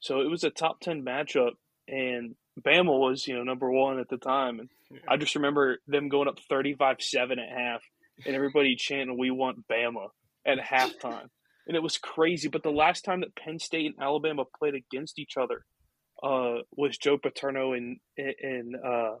so 0.00 0.20
it 0.20 0.30
was 0.30 0.44
a 0.44 0.50
top 0.50 0.80
10 0.80 1.04
matchup, 1.04 1.52
and 1.88 2.36
Bama 2.60 2.98
was 2.98 3.26
you 3.26 3.36
know 3.36 3.42
number 3.42 3.70
one 3.70 3.98
at 3.98 4.08
the 4.08 4.18
time, 4.18 4.60
and 4.60 4.68
I 5.08 5.16
just 5.16 5.34
remember 5.34 5.78
them 5.86 6.08
going 6.08 6.28
up 6.28 6.38
35-7 6.50 7.32
at 7.32 7.38
half, 7.56 7.82
and 8.24 8.34
everybody 8.34 8.76
chanting 8.76 9.18
"We 9.18 9.30
want 9.30 9.66
Bama" 9.68 10.08
at 10.44 10.58
halftime. 10.58 11.28
And 11.66 11.76
it 11.76 11.82
was 11.82 11.98
crazy, 11.98 12.46
but 12.48 12.62
the 12.62 12.70
last 12.70 13.04
time 13.04 13.22
that 13.22 13.34
Penn 13.34 13.58
State 13.58 13.86
and 13.86 14.00
Alabama 14.00 14.44
played 14.56 14.76
against 14.76 15.18
each 15.18 15.36
other, 15.36 15.64
uh, 16.22 16.58
was 16.72 16.96
Joe 16.96 17.18
Paterno 17.18 17.72
and 17.72 17.98
and 18.16 18.76
uh, 18.76 19.16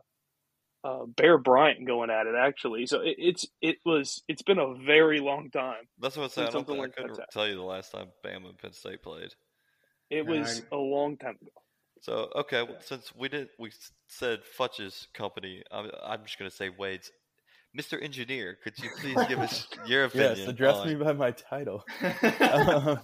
uh, 0.86 1.06
Bear 1.06 1.38
Bryant 1.38 1.86
going 1.86 2.10
at 2.10 2.26
it 2.26 2.34
actually. 2.38 2.86
So 2.86 3.00
it, 3.00 3.16
it's 3.18 3.46
it 3.60 3.76
was 3.84 4.22
it's 4.28 4.42
been 4.42 4.58
a 4.58 4.74
very 4.74 5.20
long 5.20 5.50
time. 5.50 5.88
That's 5.98 6.16
what 6.16 6.24
I 6.24 6.28
said. 6.28 6.42
I, 6.42 6.44
don't 6.44 6.52
something 6.52 6.74
think, 6.74 6.78
I 6.78 6.82
like 6.82 6.96
couldn't 6.96 7.16
that's 7.16 7.34
tell 7.34 7.48
you 7.48 7.56
the 7.56 7.62
last 7.62 7.92
time 7.92 8.08
Bama 8.24 8.50
and 8.50 8.58
Penn 8.58 8.72
State 8.72 9.02
played. 9.02 9.34
It 10.10 10.24
was 10.24 10.62
a 10.70 10.76
long 10.76 11.16
time 11.16 11.36
ago. 11.42 11.50
So 12.00 12.28
okay, 12.36 12.62
well, 12.62 12.76
since 12.80 13.12
we 13.16 13.28
did, 13.28 13.48
we 13.58 13.72
said 14.08 14.40
Futch's 14.58 15.08
company. 15.14 15.62
I'm, 15.72 15.90
I'm 16.04 16.22
just 16.24 16.38
gonna 16.38 16.50
say 16.50 16.68
Wade's. 16.68 17.10
Mr. 17.76 18.02
Engineer, 18.02 18.56
could 18.64 18.72
you 18.78 18.88
please 18.98 19.18
give 19.28 19.38
us 19.38 19.68
your 19.86 20.04
opinion? 20.04 20.38
Yes, 20.38 20.48
address 20.48 20.76
on- 20.76 20.88
me 20.88 20.94
by 20.94 21.12
my 21.12 21.32
title. 21.32 21.84
Um, 22.40 23.00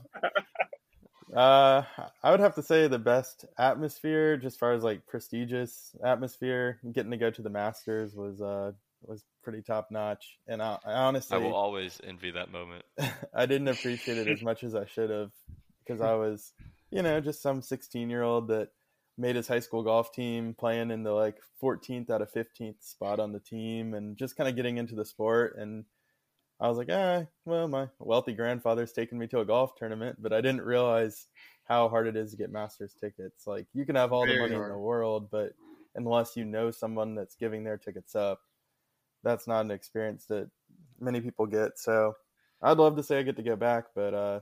uh, 1.35 1.83
I 2.23 2.31
would 2.31 2.41
have 2.41 2.55
to 2.57 2.63
say 2.63 2.89
the 2.89 2.99
best 2.99 3.45
atmosphere, 3.59 4.37
just 4.37 4.55
as 4.55 4.59
far 4.59 4.73
as 4.73 4.83
like 4.83 5.07
prestigious 5.07 5.95
atmosphere. 6.05 6.79
Getting 6.93 7.11
to 7.13 7.17
go 7.17 7.31
to 7.31 7.43
the 7.43 7.51
Masters 7.51 8.15
was 8.15 8.41
uh 8.41 8.73
was 9.03 9.25
pretty 9.43 9.63
top 9.63 9.91
notch, 9.91 10.39
and 10.47 10.63
I, 10.63 10.79
I 10.85 10.93
honestly 10.93 11.37
I 11.37 11.41
will 11.41 11.55
always 11.55 12.01
envy 12.05 12.31
that 12.33 12.51
moment. 12.51 12.85
I 13.35 13.47
didn't 13.47 13.69
appreciate 13.69 14.19
it 14.19 14.29
as 14.29 14.43
much 14.43 14.63
as 14.63 14.75
I 14.75 14.85
should 14.85 15.11
have 15.11 15.31
because 15.85 16.01
I 16.01 16.15
was, 16.15 16.53
you 16.91 17.03
know, 17.03 17.21
just 17.21 17.43
some 17.43 17.63
16 17.63 18.11
year 18.11 18.23
old 18.23 18.49
that 18.49 18.69
made 19.19 19.37
his 19.37 19.49
high 19.49 19.61
school 19.61 19.83
golf 19.83 20.13
team 20.13 20.55
playing 20.59 20.91
in 20.91 21.03
the 21.03 21.13
like 21.13 21.37
14th 21.63 22.11
out 22.11 22.23
of 22.23 22.33
15th 22.33 22.83
spot 22.83 23.21
on 23.21 23.33
the 23.33 23.41
team 23.41 23.95
and 23.95 24.17
just 24.17 24.37
kind 24.37 24.49
of 24.49 24.57
getting 24.57 24.79
into 24.79 24.95
the 24.95 25.05
sport. 25.05 25.57
And 25.59 25.85
I 26.63 26.69
was 26.69 26.79
like, 26.79 26.89
ah, 26.93 27.27
well, 27.45 27.67
my 27.67 27.89
wealthy 27.99 28.35
grandfather's 28.35 28.93
taking 28.93 29.19
me 29.19 29.27
to 29.29 29.41
a 29.41 29.45
golf 29.45 29.75
tournament, 29.75 30.23
but 30.23 30.33
I 30.33 30.41
didn't 30.41 30.63
realize 30.63 31.27
how 31.65 31.89
hard 31.89 32.07
it 32.07 32.17
is 32.17 32.31
to 32.31 32.37
get 32.37 32.53
Masters 32.53 32.95
tickets. 32.95 33.49
Like, 33.49 33.67
you 33.75 33.85
can 33.85 33.97
have 33.97 34.13
all 34.13 34.29
the 34.29 34.35
Very 34.35 34.39
money 34.49 34.55
in 34.55 34.69
the 34.69 34.79
world, 34.79 35.29
but 35.29 35.55
unless 35.97 36.37
you 36.37 36.45
know 36.45 36.71
someone 36.71 37.17
that's 37.17 37.35
giving 37.35 37.65
their 37.65 37.79
tickets 37.79 38.15
up, 38.15 38.43
that's 39.25 39.47
not 39.49 39.65
an 39.65 39.73
experience 39.73 40.27
that 40.27 40.51
many 41.01 41.21
people 41.21 41.47
get. 41.47 41.79
So 41.79 42.15
I'd 42.63 42.79
love 42.79 42.97
to 42.97 43.03
say 43.03 43.19
I 43.19 43.23
get 43.23 43.37
to 43.37 43.43
go 43.43 43.57
back, 43.57 43.87
but 43.95 44.15
uh, 44.15 44.41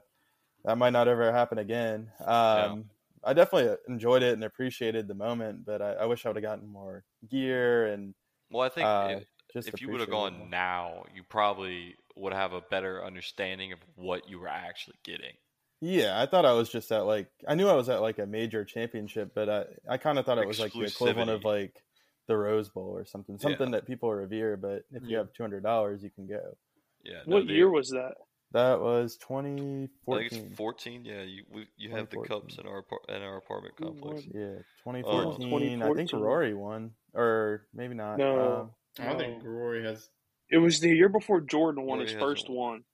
that 0.64 0.78
might 0.78 0.90
not 0.90 1.08
ever 1.08 1.32
happen 1.32 1.58
again. 1.58 2.12
Um, 2.24 2.90
I 3.24 3.32
definitely 3.32 3.76
enjoyed 3.88 4.22
it 4.22 4.34
and 4.34 4.44
appreciated 4.44 5.08
the 5.08 5.14
moment, 5.14 5.64
but 5.64 5.82
I, 5.82 5.92
I 5.92 6.06
wish 6.06 6.24
I 6.24 6.28
would 6.30 6.36
have 6.36 6.42
gotten 6.42 6.68
more 6.68 7.04
gear 7.28 7.86
and. 7.86 8.14
Well, 8.50 8.62
I 8.62 8.68
think 8.68 8.86
uh, 8.86 9.20
if, 9.20 9.24
just 9.52 9.68
if 9.68 9.80
you 9.80 9.90
would 9.90 10.00
have 10.00 10.10
gone 10.10 10.50
now, 10.50 11.04
you 11.14 11.22
probably 11.22 11.96
would 12.20 12.32
have 12.32 12.52
a 12.52 12.60
better 12.60 13.04
understanding 13.04 13.72
of 13.72 13.78
what 13.96 14.28
you 14.28 14.38
were 14.38 14.48
actually 14.48 14.96
getting. 15.04 15.32
Yeah, 15.80 16.20
I 16.20 16.26
thought 16.26 16.44
I 16.44 16.52
was 16.52 16.68
just 16.68 16.92
at 16.92 17.06
like 17.06 17.28
I 17.48 17.54
knew 17.54 17.68
I 17.68 17.74
was 17.74 17.88
at 17.88 18.02
like 18.02 18.18
a 18.18 18.26
major 18.26 18.64
championship, 18.64 19.32
but 19.34 19.48
I 19.48 19.64
I 19.88 19.96
kind 19.96 20.18
of 20.18 20.26
thought 20.26 20.38
it 20.38 20.46
was 20.46 20.60
like 20.60 20.72
the 20.74 20.82
equivalent 20.82 21.30
of 21.30 21.44
like 21.44 21.82
the 22.28 22.36
Rose 22.36 22.68
Bowl 22.68 22.96
or 22.96 23.04
something, 23.06 23.36
Yeah. 23.36 23.42
something 23.42 23.70
that 23.72 23.86
people 23.86 24.12
revere. 24.12 24.56
But 24.56 24.84
if 24.92 25.02
you 25.04 25.10
Yeah. 25.12 25.18
have 25.18 25.32
two 25.32 25.42
hundred 25.42 25.62
dollars, 25.62 26.02
you 26.02 26.10
can 26.10 26.26
go. 26.26 26.56
Yeah. 27.02 27.22
no, 27.26 27.36
What 27.36 27.46
the- 27.46 27.54
year 27.54 27.70
was 27.70 27.88
that? 27.90 28.14
That 28.52 28.80
was 28.80 29.16
twenty 29.16 29.88
fourteen. 30.04 31.04
Yeah, 31.04 31.22
you 31.22 31.44
we, 31.50 31.66
you 31.76 31.90
have 31.92 32.10
the 32.10 32.20
cups 32.22 32.58
in 32.58 32.66
our 32.66 32.84
in 33.08 33.22
our 33.22 33.36
apartment 33.36 33.76
complex. 33.76 34.26
Yeah, 34.34 34.56
twenty 34.82 35.02
fourteen. 35.02 35.82
Um. 35.82 35.88
I 35.90 35.94
think 35.94 36.10
2014. 36.10 36.20
Rory 36.20 36.54
won, 36.54 36.90
or 37.14 37.66
maybe 37.72 37.94
not. 37.94 38.18
No. 38.18 38.60
Um, 38.62 38.70
I 38.98 39.08
don't 39.08 39.18
think 39.18 39.42
Rory 39.44 39.84
has. 39.84 40.08
It 40.50 40.58
was 40.58 40.80
the 40.80 40.88
year 40.88 41.08
before 41.08 41.40
Jordan 41.40 41.84
won 41.84 41.98
Rory 41.98 42.10
his 42.10 42.18
first 42.20 42.48
one. 42.50 42.84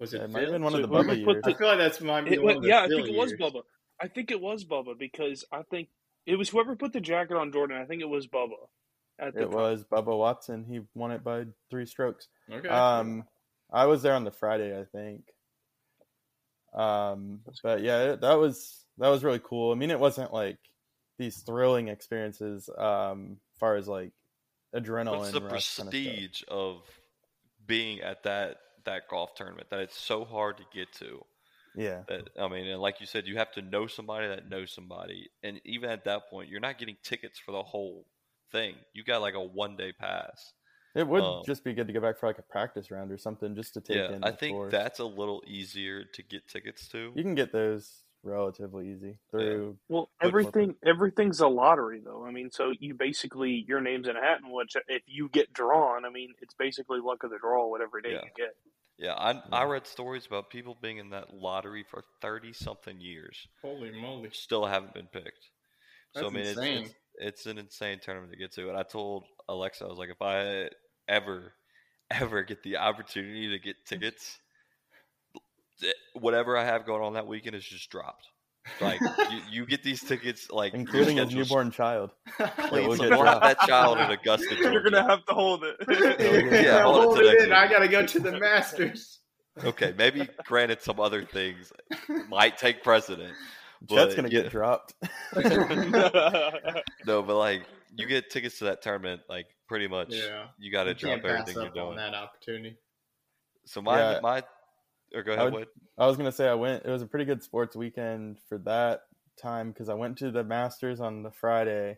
Was 0.00 0.12
it? 0.14 0.22
it 0.22 0.30
might 0.30 0.42
have 0.42 0.52
been 0.52 0.62
one 0.64 0.74
of 0.74 0.82
the 0.82 0.88
whoever 0.88 1.10
Bubba 1.14 1.24
put 1.24 1.34
years. 1.34 1.42
the- 1.44 1.50
I 1.50 1.54
feel 1.58 1.66
like 1.68 1.78
that's 1.78 2.00
might 2.00 2.24
be 2.24 2.32
It 2.34 2.42
one 2.42 2.54
wa- 2.54 2.56
of 2.58 2.62
the 2.62 2.68
yeah, 2.68 2.80
I 2.82 2.88
Phil 2.88 2.96
think 2.98 3.08
it 3.10 3.16
was 3.16 3.30
years. 3.30 3.40
Bubba. 3.40 3.62
I 4.00 4.08
think 4.08 4.30
it 4.30 4.40
was 4.40 4.64
Bubba 4.64 4.98
because 4.98 5.44
I 5.52 5.62
think 5.62 5.88
it 6.26 6.36
was 6.36 6.48
whoever 6.48 6.74
put 6.74 6.92
the 6.92 7.00
jacket 7.00 7.36
on 7.36 7.52
Jordan. 7.52 7.76
I 7.80 7.84
think 7.84 8.02
it 8.02 8.08
was 8.08 8.26
Bubba. 8.26 8.56
At 9.18 9.28
It 9.36 9.40
time. 9.42 9.50
was 9.52 9.84
Bubba 9.84 10.18
Watson. 10.18 10.64
He 10.64 10.80
won 10.94 11.12
it 11.12 11.22
by 11.22 11.44
three 11.70 11.86
strokes. 11.86 12.26
Okay. 12.50 12.66
Um, 12.68 13.24
I 13.72 13.86
was 13.86 14.02
there 14.02 14.14
on 14.14 14.24
the 14.24 14.32
Friday, 14.32 14.76
I 14.78 14.84
think. 14.84 15.22
Um, 16.72 17.40
but 17.62 17.82
yeah, 17.82 18.16
that 18.16 18.34
was 18.34 18.84
that 18.98 19.08
was 19.08 19.22
really 19.22 19.40
cool. 19.42 19.70
I 19.72 19.76
mean, 19.76 19.90
it 19.90 20.00
wasn't 20.00 20.32
like 20.32 20.58
these 21.18 21.42
thrilling 21.42 21.88
experiences. 21.88 22.68
Um, 22.76 23.36
far 23.60 23.76
as 23.76 23.86
like 23.86 24.10
adrenaline. 24.74 25.18
What's 25.18 25.32
the 25.32 25.40
rush 25.40 25.76
kind 25.76 25.88
of 25.88 25.92
prestige 25.92 26.42
of 26.48 26.82
being 27.66 28.00
at 28.00 28.22
that 28.24 28.56
that 28.84 29.08
golf 29.08 29.34
tournament 29.34 29.68
that 29.70 29.80
it's 29.80 29.96
so 29.98 30.24
hard 30.24 30.58
to 30.58 30.64
get 30.72 30.92
to? 30.94 31.24
Yeah. 31.76 32.02
That 32.08 32.28
I 32.40 32.48
mean, 32.48 32.66
and 32.66 32.80
like 32.80 33.00
you 33.00 33.06
said, 33.06 33.26
you 33.26 33.36
have 33.38 33.52
to 33.52 33.62
know 33.62 33.86
somebody 33.86 34.28
that 34.28 34.48
knows 34.48 34.72
somebody, 34.72 35.30
and 35.42 35.60
even 35.64 35.90
at 35.90 36.04
that 36.04 36.30
point, 36.30 36.48
you're 36.48 36.60
not 36.60 36.78
getting 36.78 36.96
tickets 37.02 37.38
for 37.38 37.52
the 37.52 37.62
whole 37.62 38.06
thing. 38.52 38.76
You 38.92 39.02
got 39.04 39.20
like 39.22 39.34
a 39.34 39.42
one 39.42 39.76
day 39.76 39.92
pass. 39.92 40.52
It 40.94 41.08
would 41.08 41.22
Um, 41.24 41.42
just 41.44 41.64
be 41.64 41.72
good 41.72 41.88
to 41.88 41.92
go 41.92 42.00
back 42.00 42.18
for 42.18 42.28
like 42.28 42.38
a 42.38 42.42
practice 42.42 42.92
round 42.92 43.10
or 43.10 43.18
something, 43.18 43.56
just 43.56 43.74
to 43.74 43.80
take 43.80 43.96
yeah, 43.96 44.12
in. 44.12 44.22
I 44.22 44.30
think 44.30 44.54
course. 44.54 44.70
that's 44.70 45.00
a 45.00 45.04
little 45.04 45.42
easier 45.44 46.04
to 46.04 46.22
get 46.22 46.46
tickets 46.46 46.86
to. 46.90 47.12
you 47.16 47.22
can 47.24 47.34
get 47.34 47.50
those 47.50 48.03
relatively 48.24 48.90
easy 48.92 49.18
through. 49.30 49.78
Well, 49.88 50.10
But- 50.20 50.26
everything 50.28 50.76
everything's 50.84 51.40
a 51.40 51.48
lottery 51.48 52.00
though. 52.00 52.24
I 52.24 52.30
mean, 52.30 52.50
so 52.50 52.72
you 52.78 52.94
basically 52.94 53.64
your 53.68 53.80
name's 53.80 54.08
in 54.08 54.16
a 54.16 54.20
hat, 54.20 54.40
and 54.42 54.52
which 54.52 54.76
if 54.88 55.02
you 55.06 55.28
get 55.28 55.52
drawn, 55.52 56.04
I 56.04 56.10
mean, 56.10 56.34
it's 56.40 56.54
basically 56.54 57.00
luck 57.00 57.22
of 57.24 57.30
the 57.30 57.38
draw, 57.38 57.68
whatever 57.68 58.00
day 58.00 58.12
Yeah. 58.12 58.22
you 58.24 58.30
get. 58.36 58.56
Yeah, 58.96 59.14
I 59.14 59.42
I 59.52 59.64
read 59.64 59.86
stories 59.86 60.24
about 60.26 60.50
people 60.50 60.76
being 60.80 60.98
in 60.98 61.10
that 61.10 61.34
lottery 61.34 61.82
for 61.90 62.04
thirty 62.20 62.52
something 62.52 63.00
years, 63.00 63.48
Holy 63.60 63.90
moly! 63.90 64.30
still 64.32 64.66
haven't 64.66 64.94
been 64.94 65.08
picked. 65.08 65.50
That's 66.14 66.24
so 66.24 66.26
I 66.28 66.30
mean, 66.30 66.40
it's, 66.42 66.50
insane. 66.50 66.84
it's 66.84 66.94
it's 67.16 67.46
an 67.46 67.58
insane 67.58 67.98
tournament 68.00 68.32
to 68.32 68.38
get 68.38 68.52
to. 68.52 68.68
And 68.68 68.78
I 68.78 68.84
told 68.84 69.24
Alexa, 69.48 69.84
I 69.84 69.88
was 69.88 69.98
like, 69.98 70.10
if 70.10 70.22
I 70.22 70.70
ever 71.08 71.52
ever 72.10 72.42
get 72.44 72.62
the 72.62 72.76
opportunity 72.76 73.48
to 73.48 73.58
get 73.58 73.76
tickets, 73.86 74.26
th- 74.26 74.40
whatever 76.14 76.56
I 76.56 76.64
have 76.64 76.86
going 76.86 77.02
on 77.02 77.14
that 77.14 77.26
weekend 77.26 77.56
is 77.56 77.64
just 77.64 77.90
dropped. 77.90 78.26
Like 78.80 79.00
you, 79.30 79.40
you 79.50 79.66
get 79.66 79.82
these 79.82 80.00
tickets, 80.02 80.50
like 80.50 80.72
including 80.74 81.18
a 81.18 81.26
newborn 81.26 81.70
child. 81.70 82.12
that 82.38 82.56
clean. 82.56 82.88
will 82.88 82.96
So 82.96 83.08
get 83.08 83.18
we'll 83.18 83.24
have 83.26 83.42
that 83.42 83.58
child 83.60 83.98
in 83.98 84.10
Augusta, 84.10 84.54
You're 84.58 84.82
gonna 84.82 85.02
have 85.06 85.24
to 85.26 85.34
hold 85.34 85.64
it. 85.64 85.76
Yeah, 85.88 86.82
hold 86.82 86.96
it 86.96 87.04
hold 87.04 87.16
to 87.18 87.24
it 87.24 87.42
in. 87.42 87.44
week. 87.50 87.52
I 87.52 87.68
gotta 87.68 87.88
go 87.88 88.06
to 88.06 88.18
the 88.20 88.38
Masters. 88.38 89.20
Okay, 89.62 89.94
maybe 89.96 90.28
granted 90.46 90.80
some 90.82 90.98
other 90.98 91.24
things 91.24 91.72
might 92.28 92.56
take 92.58 92.82
precedent. 92.82 93.34
Chet's 93.88 94.14
but 94.14 94.16
gonna 94.16 94.28
yeah. 94.28 94.42
get 94.42 94.50
dropped. 94.50 94.94
No, 97.06 97.22
but 97.22 97.36
like 97.36 97.62
you 97.96 98.06
get 98.06 98.30
tickets 98.30 98.58
to 98.58 98.64
that 98.64 98.82
tournament, 98.82 99.22
like 99.28 99.46
pretty 99.68 99.88
much 99.88 100.08
Yeah. 100.10 100.46
you 100.58 100.72
got 100.72 100.84
to 100.84 100.90
You 100.90 100.94
drop 100.96 101.10
can't 101.12 101.22
pass 101.22 101.32
everything 101.48 101.54
you're 101.54 101.64
up 101.70 101.76
on 101.76 101.84
doing. 101.84 101.96
that 101.98 102.14
opportunity. 102.14 102.76
So 103.66 103.82
my 103.82 103.98
Yeah. 104.14 104.20
my 104.22 104.42
or 105.14 105.22
go 105.22 105.34
I, 105.34 105.44
would- 105.48 105.68
I 105.98 106.06
was 106.06 106.16
gonna 106.16 106.32
say 106.32 106.48
I 106.48 106.54
went. 106.54 106.84
It 106.84 106.90
was 106.90 107.02
a 107.02 107.06
pretty 107.06 107.24
good 107.24 107.42
sports 107.42 107.76
weekend 107.76 108.38
for 108.48 108.58
that 108.58 109.02
time 109.40 109.70
because 109.70 109.88
I 109.88 109.94
went 109.94 110.18
to 110.18 110.30
the 110.30 110.44
Masters 110.44 111.00
on 111.00 111.22
the 111.22 111.30
Friday, 111.30 111.96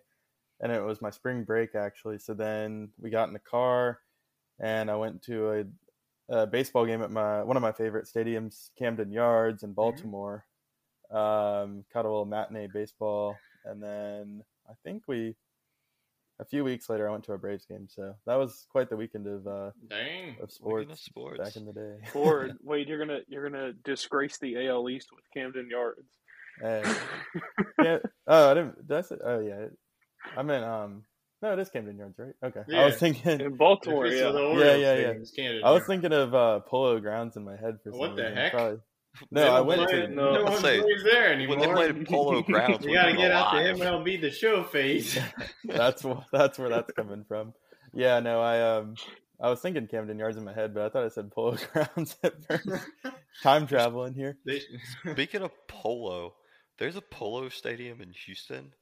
and 0.60 0.70
it 0.72 0.82
was 0.82 1.02
my 1.02 1.10
spring 1.10 1.44
break 1.44 1.74
actually. 1.74 2.18
So 2.18 2.34
then 2.34 2.90
we 2.98 3.10
got 3.10 3.28
in 3.28 3.32
the 3.32 3.38
car, 3.40 4.00
and 4.60 4.90
I 4.90 4.96
went 4.96 5.22
to 5.22 5.50
a, 6.30 6.34
a 6.42 6.46
baseball 6.46 6.86
game 6.86 7.02
at 7.02 7.10
my 7.10 7.42
one 7.42 7.56
of 7.56 7.62
my 7.62 7.72
favorite 7.72 8.06
stadiums, 8.06 8.70
Camden 8.78 9.10
Yards 9.10 9.62
in 9.62 9.72
Baltimore. 9.72 10.44
Um, 11.10 11.84
caught 11.92 12.04
a 12.04 12.08
little 12.08 12.24
matinee 12.24 12.68
baseball, 12.72 13.36
and 13.64 13.82
then 13.82 14.42
I 14.68 14.72
think 14.84 15.04
we. 15.06 15.36
A 16.38 16.44
few 16.44 16.64
weeks 16.64 16.90
later, 16.90 17.08
I 17.08 17.12
went 17.12 17.24
to 17.24 17.32
a 17.32 17.38
Braves 17.38 17.64
game, 17.64 17.88
so 17.88 18.14
that 18.26 18.34
was 18.36 18.66
quite 18.70 18.90
the 18.90 18.96
weekend 18.96 19.26
of 19.26 19.46
uh, 19.46 19.70
Dang. 19.88 20.36
of 20.42 20.52
sports, 20.52 20.92
of 20.92 20.98
sports. 20.98 21.38
back 21.38 21.56
in 21.56 21.64
the 21.64 21.72
day. 21.72 21.94
Ford, 22.12 22.58
wait, 22.62 22.88
you're 22.88 22.98
gonna 22.98 23.20
you're 23.26 23.48
gonna 23.48 23.72
disgrace 23.84 24.36
the 24.38 24.66
AL 24.66 24.88
East 24.90 25.08
with 25.14 25.24
Camden 25.32 25.68
Yards. 25.70 26.08
Hey. 26.60 26.82
yeah. 27.82 27.98
Oh, 28.26 28.50
I 28.50 28.54
didn't. 28.54 28.86
Did 28.86 28.96
I 28.98 29.00
say? 29.00 29.16
Oh, 29.24 29.40
yeah. 29.40 29.66
I 30.36 30.42
meant 30.42 30.64
um. 30.64 31.04
No, 31.42 31.52
it 31.52 31.58
is 31.58 31.68
Camden 31.70 31.98
Yards, 31.98 32.18
right? 32.18 32.32
Okay. 32.42 32.76
I 32.76 32.86
was 32.86 32.96
thinking 32.96 33.40
In 33.40 33.56
Baltimore, 33.56 34.06
yeah. 34.06 34.30
Yeah, 34.32 34.74
yeah, 34.74 35.12
yeah. 35.36 35.60
I 35.62 35.70
was 35.70 35.84
thinking 35.86 36.12
of 36.12 36.34
uh, 36.34 36.60
Polo 36.60 36.98
Grounds 36.98 37.36
in 37.36 37.44
my 37.44 37.56
head 37.56 37.78
for 37.82 37.90
some 37.90 37.98
What 37.98 38.16
the 38.16 38.22
reason. 38.22 38.36
heck? 38.36 38.52
Probably. 38.52 38.78
They 39.32 39.40
No, 39.44 39.54
I 39.54 39.60
went 39.60 39.82
play- 39.88 40.00
to. 40.02 40.08
No 40.08 40.34
No. 40.34 40.44
one 40.44 40.52
I'll 40.52 40.58
say, 40.60 40.80
plays 40.80 41.02
there 41.04 41.32
anymore. 41.32 41.56
When 41.58 41.68
they 41.68 41.74
played 41.74 42.06
Polo 42.08 42.42
Grounds, 42.42 42.80
we 42.84 42.88
we 42.88 42.94
gotta 42.94 43.16
get 43.16 43.30
out 43.32 43.52
the 43.52 43.72
alive. 43.72 43.76
MLB 44.04 44.20
the 44.20 44.30
show 44.30 44.64
phase. 44.64 45.18
that's 45.64 46.02
wh- 46.02 46.24
that's 46.32 46.58
where 46.58 46.68
that's 46.68 46.92
coming 46.92 47.24
from. 47.26 47.52
Yeah, 47.92 48.20
no, 48.20 48.40
I 48.40 48.60
um, 48.76 48.94
I 49.40 49.48
was 49.50 49.60
thinking 49.60 49.86
Camden 49.86 50.18
Yards 50.18 50.36
in 50.36 50.44
my 50.44 50.52
head, 50.52 50.74
but 50.74 50.84
I 50.84 50.88
thought 50.88 51.04
I 51.04 51.08
said 51.08 51.30
Polo 51.32 51.56
Grounds 51.72 52.16
at 52.22 52.34
first. 52.46 52.68
Time 53.42 53.66
traveling 53.66 54.14
here. 54.14 54.36
Speaking 55.12 55.42
of 55.42 55.50
polo, 55.68 56.34
there's 56.78 56.96
a 56.96 57.00
polo 57.02 57.48
stadium 57.48 58.00
in 58.00 58.12
Houston, 58.26 58.72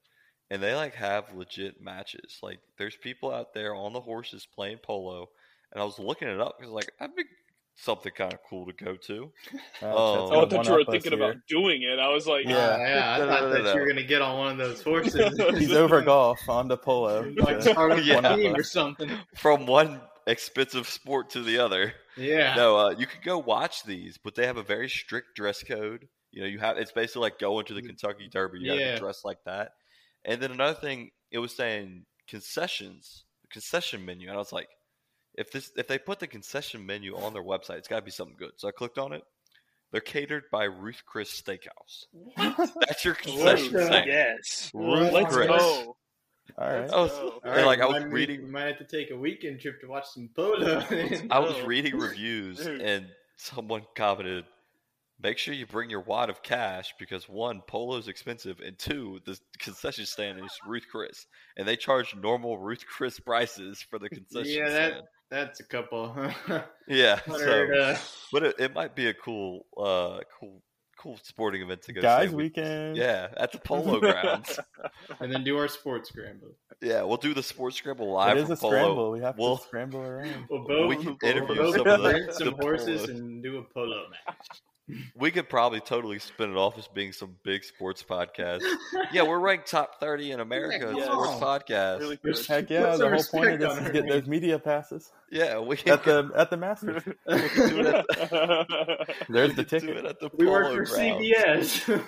and 0.51 0.63
they 0.63 0.75
like 0.75 0.95
have 0.95 1.35
legit 1.35 1.81
matches. 1.81 2.39
Like 2.43 2.61
there's 2.79 2.97
people 2.97 3.33
out 3.33 3.53
there 3.55 3.75
on 3.75 3.93
the 3.93 4.01
horses 4.01 4.47
playing 4.55 4.79
polo, 4.79 5.29
and 5.73 5.81
I 5.81 5.85
was 5.85 5.99
looking 5.99 6.29
it 6.29 6.41
up 6.41 6.57
because 6.59 6.73
like 6.73 6.91
that'd 6.99 7.15
be 7.17 7.25
something 7.77 8.13
kind 8.17 8.33
of 8.33 8.39
cool 8.49 8.67
to 8.67 8.73
go 8.73 8.97
to. 8.97 9.33
Uh. 9.83 9.87
Oh, 9.87 10.45
I 10.45 10.49
thought 10.49 10.67
you 10.67 10.73
were 10.73 10.85
thinking 10.85 11.13
here. 11.13 11.23
about 11.23 11.37
doing 11.49 11.83
it. 11.83 11.99
I 11.99 12.09
was 12.09 12.27
like, 12.27 12.47
Yeah. 12.47 12.57
Uh, 12.57 12.79
yeah, 12.79 13.15
I 13.15 13.19
No, 13.19 13.25
no, 13.27 13.31
thought 13.33 13.43
no, 13.43 13.63
that 13.63 13.75
you 13.75 13.81
were 13.81 13.87
gonna 13.89 14.03
get 14.03 14.23
on 14.23 14.39
one 14.39 14.53
of 14.53 14.59
those 14.59 14.83
horses. 14.83 15.39
He's 15.59 15.73
over 15.73 16.01
golf 16.03 16.39
on 16.49 16.71
onto 16.71 16.77
polo. 16.77 17.33
like 17.37 17.63
so 17.63 17.73
start 17.73 18.05
Yeah. 18.05 18.33
a 18.33 18.37
team 18.37 18.55
or 18.55 18.63
something. 18.63 19.11
From 19.37 19.67
one 19.67 20.01
expensive 20.27 20.89
sport 20.89 21.31
to 21.31 21.43
the 21.43 21.59
other. 21.59 21.95
Yeah. 22.17 22.55
No, 22.55 22.77
uh, 22.77 22.91
you 22.97 23.07
could 23.07 23.23
go 23.23 23.39
watch 23.39 23.83
these, 23.85 24.19
but 24.23 24.35
they 24.35 24.47
have 24.47 24.57
a 24.57 24.63
very 24.63 24.89
strict 24.89 25.35
dress 25.35 25.63
code. 25.63 26.09
You 26.31 26.43
know, 26.43 26.47
you 26.49 26.59
have 26.59 26.79
it's 26.79 26.93
basically 26.93 27.23
like 27.23 27.39
going 27.39 27.65
to 27.67 27.75
the 27.75 27.83
Kentucky 27.83 28.29
Derby. 28.31 28.61
You 28.61 28.71
have 28.71 28.81
Yeah. 28.81 28.93
to 28.95 29.01
dress 29.01 29.25
like 29.25 29.39
that. 29.47 29.73
And 30.25 30.41
then 30.41 30.53
another 30.53 30.79
thing, 30.79 31.11
it 31.31 31.39
was 31.39 31.55
saying 31.55 32.07
concessions, 32.29 33.25
concession 33.51 34.05
menu, 34.05 34.29
and 34.29 34.37
I 34.37 34.39
was 34.39 34.53
like, 34.53 34.69
if 35.37 35.51
this 35.51 35.71
if 35.77 35.87
they 35.89 35.99
put 35.99 36.19
the 36.21 36.27
concession 36.27 36.85
menu 36.87 37.17
on 37.17 37.33
their 37.33 37.43
website, 37.43 37.79
it's 37.79 37.89
got 37.89 37.97
to 37.97 38.03
be 38.05 38.11
something 38.11 38.37
good. 38.39 38.53
So 38.57 38.69
I 38.69 38.71
clicked 38.73 38.99
on 38.99 39.13
it. 39.13 39.23
They're 39.93 40.01
catered 40.01 40.45
by 40.51 40.65
Ruth 40.65 41.03
Chris 41.07 41.31
Steakhouse. 41.41 42.07
That's 42.37 43.05
your 43.05 43.15
concession 43.15 43.73
the- 43.73 43.85
stand. 43.87 44.07
yes. 44.09 44.71
Ruth 44.75 45.13
Let's 45.13 45.35
Chris. 45.35 45.47
go. 45.49 45.97
All 46.59 46.69
right. 46.69 46.91
I 46.91 46.97
was, 47.01 47.11
go. 47.13 47.41
and, 47.45 47.61
All 47.61 47.67
like 47.67 47.81
I 47.81 47.87
was 47.87 48.03
might- 48.03 48.13
reading 48.13 48.43
We 48.45 48.51
might 48.51 48.67
have 48.67 48.79
to 48.79 48.85
take 48.85 49.11
a 49.11 49.17
weekend 49.17 49.61
trip 49.61 49.81
to 49.83 49.87
watch 49.87 50.07
some 50.07 50.29
polo. 50.35 50.83
I 51.31 51.39
was 51.39 51.61
reading 51.63 51.97
reviews 51.97 52.59
Dude. 52.65 52.81
and 52.81 53.07
someone 53.37 53.83
commented, 53.95 54.45
make 55.23 55.39
sure 55.39 55.55
you 55.55 55.65
bring 55.67 55.91
your 55.91 56.01
wad 56.01 56.29
of 56.29 56.43
cash 56.43 56.93
because 56.99 57.29
one, 57.29 57.63
polo's 57.67 58.09
expensive, 58.09 58.59
and 58.61 58.77
two, 58.79 59.21
the 59.25 59.39
concession 59.59 60.07
stand 60.07 60.39
is 60.45 60.51
Ruth 60.67 60.85
Chris, 60.91 61.27
and 61.57 61.67
they 61.69 61.77
charge 61.77 62.15
normal 62.17 62.59
Ruth 62.59 62.85
Chris 62.87 63.19
prices 63.21 63.81
for 63.89 63.99
the 64.01 64.09
concession 64.09 64.53
yeah, 64.53 64.69
that 64.71 64.91
stand. 64.93 65.07
That's 65.35 65.61
a 65.61 65.65
couple. 65.65 66.15
Yeah, 66.87 67.19
so 67.27 67.73
uh, 67.81 67.97
but 68.31 68.43
it, 68.43 68.57
it 68.59 68.75
might 68.75 68.95
be 68.95 69.07
a 69.07 69.15
cool, 69.15 69.65
uh, 69.75 70.21
cool, 70.39 70.61
cool 70.99 71.19
sporting 71.23 71.63
event 71.63 71.81
to 71.85 71.95
go. 71.95 72.03
Guys 72.03 72.29
see. 72.29 72.37
We- 72.37 72.43
weekend. 72.45 72.99
Yeah, 72.99 73.29
at 73.39 73.53
the 73.53 73.59
polo 73.59 74.01
grounds. 74.01 74.59
and 75.21 75.33
then 75.33 75.45
do 75.45 75.57
our 75.57 75.67
sports 75.69 76.11
scramble. 76.11 76.51
yeah, 76.83 77.03
we'll 77.03 77.17
do 77.17 77.33
the 77.33 77.43
sports 77.43 77.77
scramble 77.79 78.13
live 78.13 78.37
It 78.37 78.43
is 78.43 78.51
a 78.51 78.57
polo. 78.57 78.71
scramble. 78.73 79.11
We 79.13 79.21
have 79.21 79.39
We'll- 79.39 79.57
to 79.57 79.63
scramble 79.65 80.01
around. 80.03 80.45
We'll 80.51 80.65
both, 80.67 80.89
We 80.91 80.97
can 80.97 81.17
we'll 81.23 81.31
interview 81.33 81.73
some 81.73 81.87
of 81.87 82.03
the- 82.03 82.33
some 82.33 82.47
the 82.49 82.53
horses 82.63 83.07
polos. 83.07 83.09
and 83.19 83.43
do 83.43 83.57
a 83.57 83.63
polo 83.63 84.05
match. 84.11 84.47
We 85.17 85.31
could 85.31 85.49
probably 85.49 85.81
totally 85.81 86.19
spin 86.19 86.51
it 86.51 86.57
off 86.57 86.77
as 86.77 86.87
being 86.89 87.13
some 87.13 87.37
big 87.43 87.65
sports 87.65 88.03
podcast. 88.03 88.61
yeah, 89.13 89.23
we're 89.23 89.39
ranked 89.39 89.71
top 89.71 89.99
30 89.99 90.33
in 90.33 90.41
America 90.41 90.93
Yeah, 90.95 91.05
sports 91.05 91.31
come 91.31 91.41
podcast. 91.41 92.01
Really. 92.01 92.19
Heck 92.47 92.69
yeah! 92.69 92.91
Put 92.91 92.99
The 92.99 93.09
whole 93.11 93.25
point 93.41 93.53
of 93.55 93.61
respect 93.61 93.79
this 93.79 93.87
is 93.87 93.93
get 93.93 94.09
those 94.09 94.27
media 94.27 94.59
passes 94.59 95.11
yeah, 95.31 95.59
we 95.59 95.77
can 95.79 95.95
at 95.95 96.05
the 96.05 96.31
at 96.37 96.51
the 96.51 96.57
Masters. 96.59 97.03
we 97.07 97.13
can 97.49 97.69
do 97.71 97.81
it 97.81 97.87
at 97.87 98.07
the, 98.09 99.07
There's 99.31 99.49
we 99.51 99.55
the 99.55 99.65
can 99.65 99.81
do 99.81 99.87
ticket. 99.87 100.05
it 100.05 100.05
at 100.05 100.21
the 100.21 100.31
We 100.37 100.47
work 100.47 100.67
for 100.75 100.85
grounds. 100.85 101.81
CBS. 101.87 102.07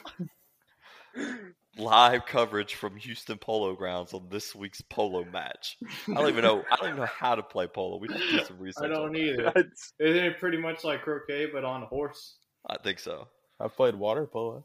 Live 1.78 2.24
coverage 2.24 2.74
from 2.74 2.96
Houston 2.96 3.36
Polo 3.36 3.74
Grounds 3.74 4.14
on 4.14 4.28
this 4.30 4.54
week's 4.54 4.80
polo 4.80 5.24
match. 5.24 5.76
I 6.08 6.14
don't 6.14 6.28
even 6.28 6.42
know. 6.42 6.62
I 6.70 6.76
don't 6.76 6.88
even 6.88 7.00
know 7.00 7.06
how 7.06 7.34
to 7.34 7.42
play 7.42 7.66
polo. 7.66 7.98
We 7.98 8.08
should 8.08 8.18
do 8.30 8.44
some 8.44 8.58
research. 8.58 8.84
I 8.84 8.88
don't 8.88 9.14
either. 9.14 9.42
That's- 9.44 9.92
Isn't 9.98 10.24
it 10.24 10.38
pretty 10.38 10.56
much 10.58 10.84
like 10.84 11.02
croquet 11.02 11.46
but 11.52 11.64
on 11.64 11.82
a 11.82 11.86
horse? 11.86 12.36
I 12.66 12.78
think 12.78 12.98
so. 12.98 13.28
I've 13.60 13.74
played 13.76 13.94
water 13.94 14.26
polo. 14.26 14.64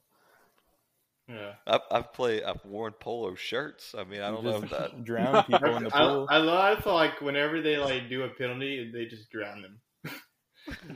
Yeah. 1.27 1.53
I've, 1.65 1.81
I've 1.89 2.13
played. 2.13 2.43
I've 2.43 2.63
worn 2.65 2.93
polo 2.93 3.35
shirts. 3.35 3.95
I 3.97 4.03
mean, 4.03 4.21
I 4.21 4.31
don't 4.31 4.43
know 4.43 4.61
if 4.61 4.69
that. 4.71 5.03
drown 5.03 5.43
people 5.43 5.77
in 5.77 5.83
the 5.83 5.95
I, 5.95 5.99
pool. 5.99 6.27
I 6.29 6.37
love 6.37 6.85
like 6.85 7.21
whenever 7.21 7.61
they 7.61 7.77
like 7.77 8.09
do 8.09 8.23
a 8.23 8.29
penalty, 8.29 8.91
they 8.93 9.05
just 9.05 9.29
drown 9.29 9.61
them. 9.61 9.79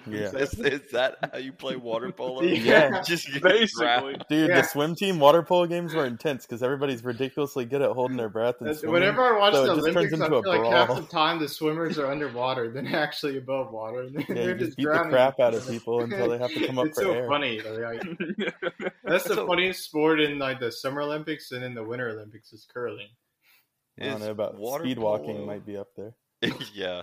Yeah. 0.08 0.30
Is, 0.36 0.54
is 0.60 0.92
that 0.92 1.18
how 1.34 1.40
you 1.40 1.52
play 1.52 1.76
water 1.76 2.12
polo? 2.12 2.42
Yeah. 2.44 3.02
just 3.06 3.28
Basically. 3.42 4.16
Dude, 4.30 4.50
Yeah. 4.50 4.62
the 4.62 4.64
swim 4.68 4.96
team 4.96 5.20
water 5.20 5.42
polo 5.42 5.66
games 5.66 5.94
were 5.94 6.06
intense 6.06 6.46
because 6.46 6.62
everybody's 6.62 7.04
ridiculously 7.04 7.66
good 7.66 7.82
at 7.82 7.92
holding 7.92 8.16
their 8.16 8.30
breath 8.30 8.56
and 8.60 8.68
That's- 8.68 8.82
swimming. 8.82 8.94
Whenever 9.02 9.24
I 9.36 9.40
watch 9.40 9.54
so 9.54 9.62
the 9.62 9.68
just 9.76 9.80
Olympics, 9.88 10.12
turns 10.12 10.22
I 10.22 10.26
into 10.28 10.42
feel 10.44 10.52
a 10.52 10.56
like 10.64 10.72
half 10.72 10.96
the 10.96 11.02
time 11.12 11.40
the 11.40 11.50
swimmers 11.50 11.98
are 11.98 12.08
underwater 12.12 12.70
than 12.72 12.88
actually 12.88 13.38
above 13.38 13.72
water. 13.72 14.02
and 14.02 14.14
Yeah, 14.16 14.26
They're 14.30 14.50
you 14.50 14.56
just 14.56 14.66
just 14.66 14.78
beat 14.78 14.86
the 14.86 15.10
crap 15.10 15.40
out 15.40 15.54
of 15.56 15.68
people 15.68 16.02
until 16.02 16.30
they 16.30 16.38
have 16.38 16.52
to 16.52 16.68
come 16.68 16.78
up 16.80 16.86
it's 16.88 17.00
for 17.00 17.06
so 17.06 17.14
air. 17.14 17.28
funny. 17.28 17.60
like, 17.62 18.04
that's 19.04 19.24
the 19.26 19.36
funniest 19.48 19.84
sport 19.84 20.20
in 20.20 20.38
like 20.40 20.60
the 20.60 20.72
Summer 20.72 21.02
Olympics 21.02 21.52
and 21.52 21.64
in 21.64 21.74
the 21.74 21.84
Winter 21.84 22.10
Olympics 22.10 22.54
is 22.54 22.68
curling. 22.72 23.08
I 24.00 24.06
don't 24.06 24.20
know 24.20 24.32
about 24.32 24.58
water 24.58 24.84
speed 24.84 25.00
walking 25.00 25.36
polo- 25.36 25.46
might 25.48 25.66
be 25.66 25.78
up 25.78 25.88
there. 25.98 26.14
yeah. 26.74 27.02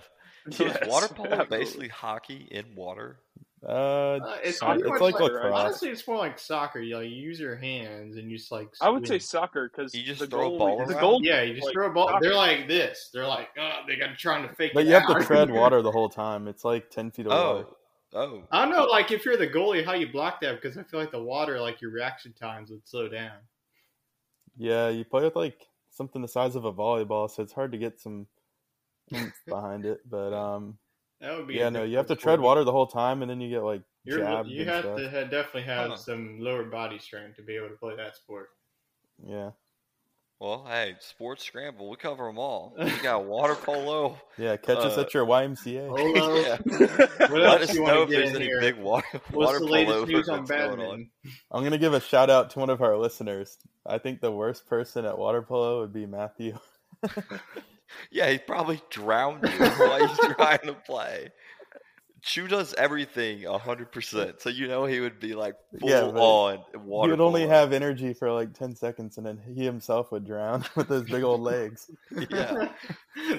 So 0.51 0.65
Yes, 0.65 0.77
is 0.81 0.87
water 0.87 1.07
polo 1.07 1.29
absolutely. 1.29 1.57
basically 1.57 1.87
hockey 1.89 2.47
in 2.51 2.65
water? 2.75 3.17
Uh, 3.65 3.69
Uh, 4.15 4.37
it's 4.43 4.59
Soccer. 4.59 4.79
It's 4.79 4.89
much 4.89 5.01
like 5.01 5.19
lacrosse. 5.19 5.53
Honestly, 5.53 5.89
it's 5.89 6.05
more 6.05 6.17
like 6.17 6.37
soccer. 6.37 6.79
You, 6.79 6.97
like, 6.97 7.09
you 7.09 7.15
use 7.15 7.39
your 7.39 7.55
hands 7.55 8.17
and 8.17 8.29
you 8.29 8.37
just 8.37 8.51
like. 8.51 8.67
I 8.81 8.89
would 8.89 9.07
say 9.07 9.19
soccer 9.19 9.69
because 9.69 9.95
You 9.95 10.03
just 10.03 10.19
the 10.19 10.27
throw 10.27 10.53
a 10.53 10.57
ball 10.57 10.85
the 10.85 10.95
goal. 10.95 11.21
Yeah, 11.23 11.43
you 11.43 11.53
just 11.53 11.67
like 11.67 11.73
throw 11.73 11.87
a 11.89 11.93
ball. 11.93 12.09
soccer. 12.09 12.19
They're 12.21 12.35
like 12.35 12.67
this. 12.67 13.09
They're 13.13 13.27
like, 13.27 13.49
oh, 13.57 13.81
they 13.87 13.95
got 13.95 14.07
to 14.07 14.15
trying 14.15 14.45
to 14.47 14.53
fake 14.55 14.73
but 14.73 14.83
it 14.83 14.87
you 14.87 14.93
have 14.93 15.07
to 15.07 15.23
tread 15.25 15.49
water 15.49 15.81
the 15.81 15.91
whole 15.91 16.09
time. 16.09 16.49
It's 16.49 16.65
like 16.65 16.89
ten 16.89 17.09
feet 17.09 17.27
of 17.27 17.31
water. 17.31 17.67
Oh, 18.13 18.19
oh. 18.19 18.43
I 18.51 18.65
don't 18.65 18.73
know, 18.75 18.83
like 18.83 19.11
if 19.11 19.23
you're 19.23 19.37
the 19.37 19.47
goalie, 19.47 19.85
how 19.85 19.93
you 19.93 20.11
block 20.11 20.41
that 20.41 20.61
because 20.61 20.77
I 20.77 20.83
feel 20.83 20.99
like 20.99 21.11
the 21.11 21.23
water, 21.23 21.59
like 21.61 21.79
your 21.81 21.91
reaction 21.91 22.33
times 22.33 22.69
would 22.69 22.85
slow 22.85 23.07
down. 23.07 23.37
Yeah, 24.57 24.89
you 24.89 25.05
play 25.05 25.23
with 25.23 25.35
like 25.37 25.67
something 25.89 26.21
the 26.21 26.27
size 26.27 26.55
of 26.55 26.65
a 26.65 26.73
volleyball, 26.73 27.29
so 27.31 27.41
it's 27.41 27.53
hard 27.53 27.71
to 27.71 27.77
get 27.77 27.99
some 27.99 28.13
oomph 28.13 28.27
behind 29.47 29.85
it. 29.85 29.99
But 30.09 30.33
um, 30.33 30.77
That 31.21 31.37
would 31.37 31.47
be. 31.47 31.55
yeah, 31.55 31.69
no, 31.69 31.83
you 31.83 31.97
have 31.97 32.07
to 32.07 32.15
tread 32.15 32.39
water 32.39 32.63
the 32.63 32.71
whole 32.71 32.87
time, 32.87 33.21
and 33.21 33.29
then 33.31 33.39
you 33.41 33.49
get 33.49 33.63
like 33.63 33.81
You're, 34.03 34.19
jabbed 34.19 34.49
you 34.49 34.61
and 34.61 34.69
have 34.69 34.83
stuff. 34.83 34.97
to 34.97 35.09
ha- 35.09 35.23
definitely 35.23 35.63
have 35.63 35.97
some 35.99 36.39
lower 36.39 36.63
body 36.63 36.99
strength 36.99 37.37
to 37.37 37.41
be 37.43 37.55
able 37.55 37.69
to 37.69 37.75
play 37.75 37.95
that 37.95 38.15
sport. 38.15 38.49
Yeah, 39.25 39.51
Well, 40.39 40.65
hey, 40.67 40.95
sports 40.99 41.45
scramble. 41.45 41.89
We 41.89 41.95
cover 41.95 42.25
them 42.25 42.37
all. 42.39 42.73
We 42.79 42.91
got 43.01 43.23
water 43.25 43.55
polo. 43.55 44.17
yeah. 44.37 44.57
Catch 44.57 44.79
us 44.79 44.97
Uh, 44.97 45.01
at 45.01 45.13
your 45.13 45.25
YMCA. 45.25 45.87
Polo. 45.95 46.35
Yeah. 46.41 47.27
What 47.29 47.41
Let 47.41 47.61
else 47.61 47.69
us 47.69 47.75
you 47.75 47.85
know 47.85 47.99
want 47.99 47.99
if 48.01 48.09
to 48.09 48.15
get 48.15 48.17
there's 48.17 48.29
in 48.31 48.35
any 48.37 48.45
here? 48.45 48.59
big 48.59 48.75
water, 48.77 49.05
What's 49.13 49.31
water 49.31 49.59
the 49.59 49.65
latest 49.65 49.93
polo 49.95 50.05
news 50.05 50.27
on 50.29 50.33
events 50.43 50.49
going 50.51 50.69
on. 50.71 50.77
badminton? 50.79 51.09
I'm 51.51 51.63
gonna 51.63 51.77
give 51.77 51.93
a 51.93 52.01
shout 52.01 52.29
out 52.29 52.49
to 52.51 52.59
one 52.59 52.69
of 52.71 52.81
our 52.81 52.97
listeners. 52.97 53.57
I 53.85 53.99
think 53.99 54.19
the 54.19 54.31
worst 54.31 54.65
person 54.67 55.05
at 55.05 55.17
water 55.17 55.41
polo 55.43 55.79
would 55.81 55.93
be 55.93 56.05
Matthew. 56.07 56.57
Yeah, 58.11 58.29
he 58.29 58.37
probably 58.37 58.81
drowned 58.89 59.43
you 59.43 59.65
while 59.65 60.07
he's 60.07 60.17
trying 60.35 60.59
to 60.65 60.73
play. 60.73 61.29
Chew 62.25 62.47
does 62.47 62.73
everything 62.75 63.43
hundred 63.43 63.91
percent, 63.91 64.41
so 64.41 64.49
you 64.49 64.69
know 64.69 64.85
he 64.85 65.01
would 65.01 65.19
be 65.19 65.35
like 65.35 65.55
full 65.77 65.89
Yeah, 65.89 66.03
but 66.03 66.21
on 66.21 66.63
he 66.71 66.77
would 67.09 67.19
only 67.19 67.45
have 67.45 67.73
energy 67.73 68.13
for 68.13 68.31
like 68.31 68.53
ten 68.53 68.77
seconds, 68.77 69.17
and 69.17 69.25
then 69.25 69.41
he 69.53 69.65
himself 69.65 70.09
would 70.13 70.25
drown 70.25 70.63
with 70.77 70.87
those 70.87 71.03
big 71.03 71.21
old 71.23 71.41
legs. 71.41 71.91
yeah, 72.29 72.69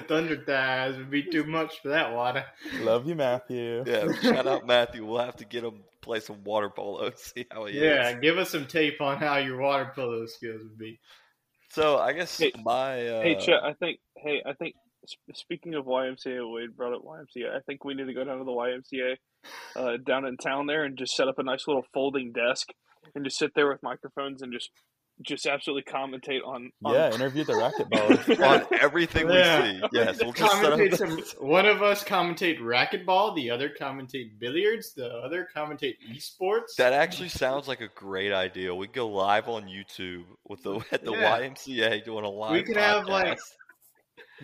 Thunder 0.07 0.37
thighs 0.45 0.97
would 0.97 1.09
be 1.09 1.23
too 1.23 1.45
much 1.45 1.81
for 1.81 1.87
that 1.87 2.13
water. 2.13 2.45
Love 2.81 3.07
you, 3.07 3.15
Matthew. 3.15 3.83
yeah. 3.87 4.05
Shout 4.21 4.45
out 4.45 4.67
Matthew. 4.67 5.03
We'll 5.03 5.25
have 5.25 5.37
to 5.37 5.45
get 5.45 5.63
him 5.63 5.81
play 6.01 6.19
some 6.19 6.43
water 6.43 6.69
polo 6.69 7.05
and 7.05 7.17
see 7.17 7.47
how 7.49 7.65
he 7.65 7.79
Yeah, 7.79 8.09
is. 8.09 8.13
Yeah, 8.13 8.19
give 8.19 8.37
us 8.37 8.51
some 8.51 8.67
tape 8.67 9.01
on 9.01 9.17
how 9.17 9.37
your 9.37 9.57
water 9.57 9.91
polo 9.95 10.27
skills 10.27 10.61
would 10.61 10.77
be. 10.77 10.99
So 11.75 11.97
I 11.97 12.13
guess 12.13 12.37
Hey- 12.37 12.53
my 12.63 13.05
uh, 13.05 13.21
Hey, 13.21 13.35
Chet, 13.35 13.61
I 13.61 13.73
think. 13.73 13.99
Hey, 14.15 14.41
I 14.45 14.53
think. 14.53 14.75
Speaking 15.33 15.75
of 15.75 15.85
YMCA, 15.85 16.51
Wade 16.51 16.75
brought 16.75 16.95
up 16.95 17.03
YMCA. 17.03 17.53
I 17.53 17.59
think 17.67 17.83
we 17.83 17.93
need 17.93 18.05
to 18.07 18.13
go 18.13 18.23
down 18.23 18.39
to 18.39 18.45
the 18.45 18.51
YMCA 18.51 19.17
uh, 19.75 19.97
down 19.97 20.25
in 20.25 20.37
town 20.37 20.67
there 20.67 20.83
and 20.85 20.97
just 20.97 21.15
set 21.15 21.27
up 21.27 21.37
a 21.37 21.43
nice 21.43 21.67
little 21.67 21.83
folding 21.93 22.31
desk 22.31 22.69
and 23.13 23.23
just 23.25 23.37
sit 23.37 23.51
there 23.55 23.67
with 23.67 23.83
microphones 23.83 24.41
and 24.41 24.51
just 24.53 24.71
just 25.21 25.45
absolutely 25.45 25.83
commentate 25.91 26.45
on. 26.45 26.71
on 26.83 26.93
Yeah, 26.93 27.13
interview 27.13 27.43
the 27.45 27.53
racquetballers. 27.53 28.39
on 28.47 28.65
everything 28.81 29.29
Yeah. 29.29 29.61
we 29.73 29.79
see. 29.79 29.83
Yes, 29.93 30.19
we'll 30.21 30.33
just 30.33 30.51
set 30.61 30.65
up 30.73 30.79
commentate 30.79 30.91
the- 30.91 30.97
some, 31.25 31.47
one 31.47 31.65
of 31.65 31.81
us 31.81 32.03
commentate 32.03 32.59
racquetball, 32.59 33.35
the 33.35 33.49
other 33.49 33.69
commentate 33.69 34.37
billiards, 34.39 34.93
the 34.93 35.07
other 35.07 35.47
commentate 35.55 35.95
esports. 36.13 36.75
That 36.77 36.91
actually 36.93 37.29
sounds 37.29 37.67
like 37.67 37.81
a 37.81 37.87
great 37.95 38.33
idea. 38.33 38.75
We 38.75 38.87
go 38.87 39.07
live 39.07 39.47
on 39.47 39.63
YouTube 39.67 40.25
with 40.47 40.63
the 40.63 40.81
at 40.91 41.05
the 41.05 41.11
Yeah. 41.13 41.39
YMCA 41.39 42.03
doing 42.03 42.25
a 42.25 42.29
live. 42.29 42.51
we 42.51 42.63
could 42.63 42.77
have 42.77 43.07
like 43.07 43.37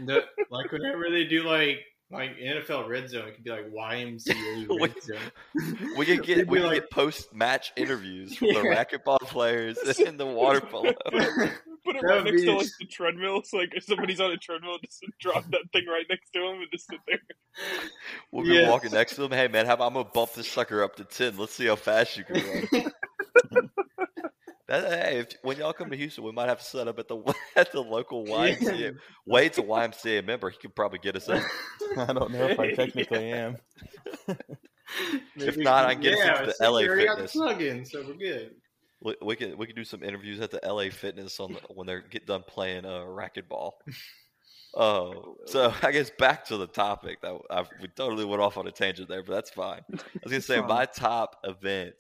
the 0.06 0.24
like 0.50 0.72
whenever 0.72 1.10
they 1.10 1.26
do 1.26 1.44
like 1.44 1.80
like 2.12 2.38
NFL 2.38 2.88
Red 2.88 3.10
Zone, 3.10 3.28
it 3.30 3.36
could 3.36 3.44
be 3.44 3.50
like 3.52 3.72
YMCA 3.72 4.68
We- 4.70 4.80
Red 4.82 5.02
Zone. 5.02 5.90
we 5.98 6.06
could 6.06 6.24
get 6.26 6.48
we 6.48 6.60
could 6.60 6.68
like- 6.68 6.82
get 6.82 6.92
post 6.92 7.34
match 7.34 7.72
interviews 7.76 8.36
from 8.36 8.50
the 8.50 8.62
Yeah. 8.64 8.84
racquetball 8.84 9.20
players 9.22 9.78
and 10.00 10.20
the 10.20 10.26
water 10.26 10.62
polo. 10.62 10.94
Put 11.84 11.96
it 11.96 12.02
That 12.04 12.08
right 12.08 12.24
next 12.26 12.42
be- 12.42 12.46
to 12.46 12.56
like 12.58 12.68
the 12.80 12.86
treadmill. 12.86 13.42
So 13.44 13.58
like 13.58 13.74
if 13.74 13.84
somebody's 13.84 14.20
on 14.20 14.32
a 14.32 14.38
treadmill, 14.38 14.78
just 14.86 15.04
drop 15.20 15.44
that 15.52 15.64
thing 15.74 15.86
right 15.88 16.06
next 16.10 16.30
to 16.34 16.40
him 16.40 16.62
and 16.62 16.68
just 16.72 16.88
sit 16.88 17.00
there. 17.08 17.20
We'll 18.32 18.44
be 18.46 18.52
Yes. 18.54 18.70
walking 18.70 18.92
next 18.92 19.16
to 19.16 19.22
them. 19.22 19.32
Hey 19.32 19.48
man, 19.48 19.66
how 19.66 19.74
about 19.74 19.88
I'm 19.88 19.94
gonna 19.94 20.10
bump 20.14 20.34
this 20.34 20.48
sucker 20.48 20.84
up 20.84 20.96
to 20.98 21.04
ten? 21.06 21.38
Let's 21.38 21.54
see 21.56 21.66
how 21.68 21.76
fast 21.76 22.18
you 22.18 22.24
can 22.24 22.36
run. 22.72 22.92
That, 24.72 24.90
hey, 24.90 25.20
if, 25.20 25.28
when 25.42 25.58
y'all 25.58 25.74
come 25.74 25.90
to 25.90 25.98
Houston, 25.98 26.24
we 26.24 26.32
might 26.32 26.48
have 26.48 26.60
to 26.60 26.64
set 26.64 26.88
up 26.88 26.98
at 26.98 27.10
the 27.10 27.18
at 27.58 27.74
the 27.74 27.82
local 27.82 28.26
YMCA. 28.28 28.96
Wade's 29.26 29.58
a 29.58 29.64
YMCA 29.64 30.26
member. 30.26 30.50
He 30.50 30.58
could 30.60 30.74
probably 30.74 31.00
get 31.00 31.18
us 31.18 31.28
in. 31.28 31.44
I 31.98 32.14
don't 32.14 32.32
know 32.32 32.48
if 32.48 32.58
I 32.58 32.72
technically 32.72 33.32
am. 33.34 33.58
If 35.36 35.58
not, 35.58 35.86
I 35.86 35.94
can 35.96 36.04
get 36.04 36.20
us 36.20 36.40
into 36.40 36.56
the 36.58 36.70
LA 36.70 36.80
we 36.80 36.88
already 36.88 37.06
got 37.06 37.18
the 37.18 37.28
Fitness. 37.28 37.32
plug-in, 37.34 37.86
so 37.86 38.04
we're 38.08 38.14
good. 38.14 38.52
We, 39.02 39.16
we 39.22 39.36
could 39.36 39.58
we 39.58 39.66
could 39.66 39.76
do 39.76 39.84
some 39.84 40.04
interviews 40.04 40.40
at 40.40 40.52
the 40.52 40.62
LA 40.64 40.90
Fitness 40.90 41.38
on 41.42 41.54
the, 41.54 41.60
when 41.74 41.88
they 41.88 41.98
get 42.10 42.26
done 42.26 42.44
playing 42.48 42.86
uh, 42.86 43.02
racquetball. 43.02 43.72
Oh, 44.74 45.36
so 45.48 45.74
I 45.82 45.92
guess 45.92 46.12
back 46.18 46.46
to 46.46 46.56
the 46.56 46.68
topic 46.68 47.22
that 47.24 47.38
I, 47.50 47.66
we 47.82 47.90
totally 47.90 48.24
went 48.24 48.42
off 48.42 48.56
on 48.56 48.68
a 48.68 48.72
tangent 48.72 49.10
there, 49.10 49.22
but 49.22 49.34
that's 49.34 49.50
fine. 49.50 49.82
I 49.92 49.98
was 50.24 50.32
gonna 50.32 50.40
say 50.40 50.62
my 50.62 50.86
top 50.86 51.42
event 51.44 51.96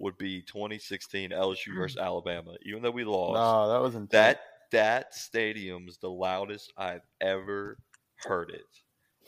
would 0.00 0.18
be 0.18 0.42
2016 0.42 1.30
LSU 1.30 1.74
versus 1.76 1.98
mm. 1.98 2.04
Alabama. 2.04 2.54
Even 2.64 2.82
though 2.82 2.90
we 2.90 3.04
lost, 3.04 3.34
No, 3.34 3.72
that 3.72 3.82
was 3.82 3.94
intense. 3.94 4.10
that 4.10 4.40
that 4.72 5.14
stadium's 5.14 5.98
the 5.98 6.10
loudest 6.10 6.72
I've 6.76 7.02
ever 7.20 7.76
heard 8.16 8.50
it. 8.50 8.66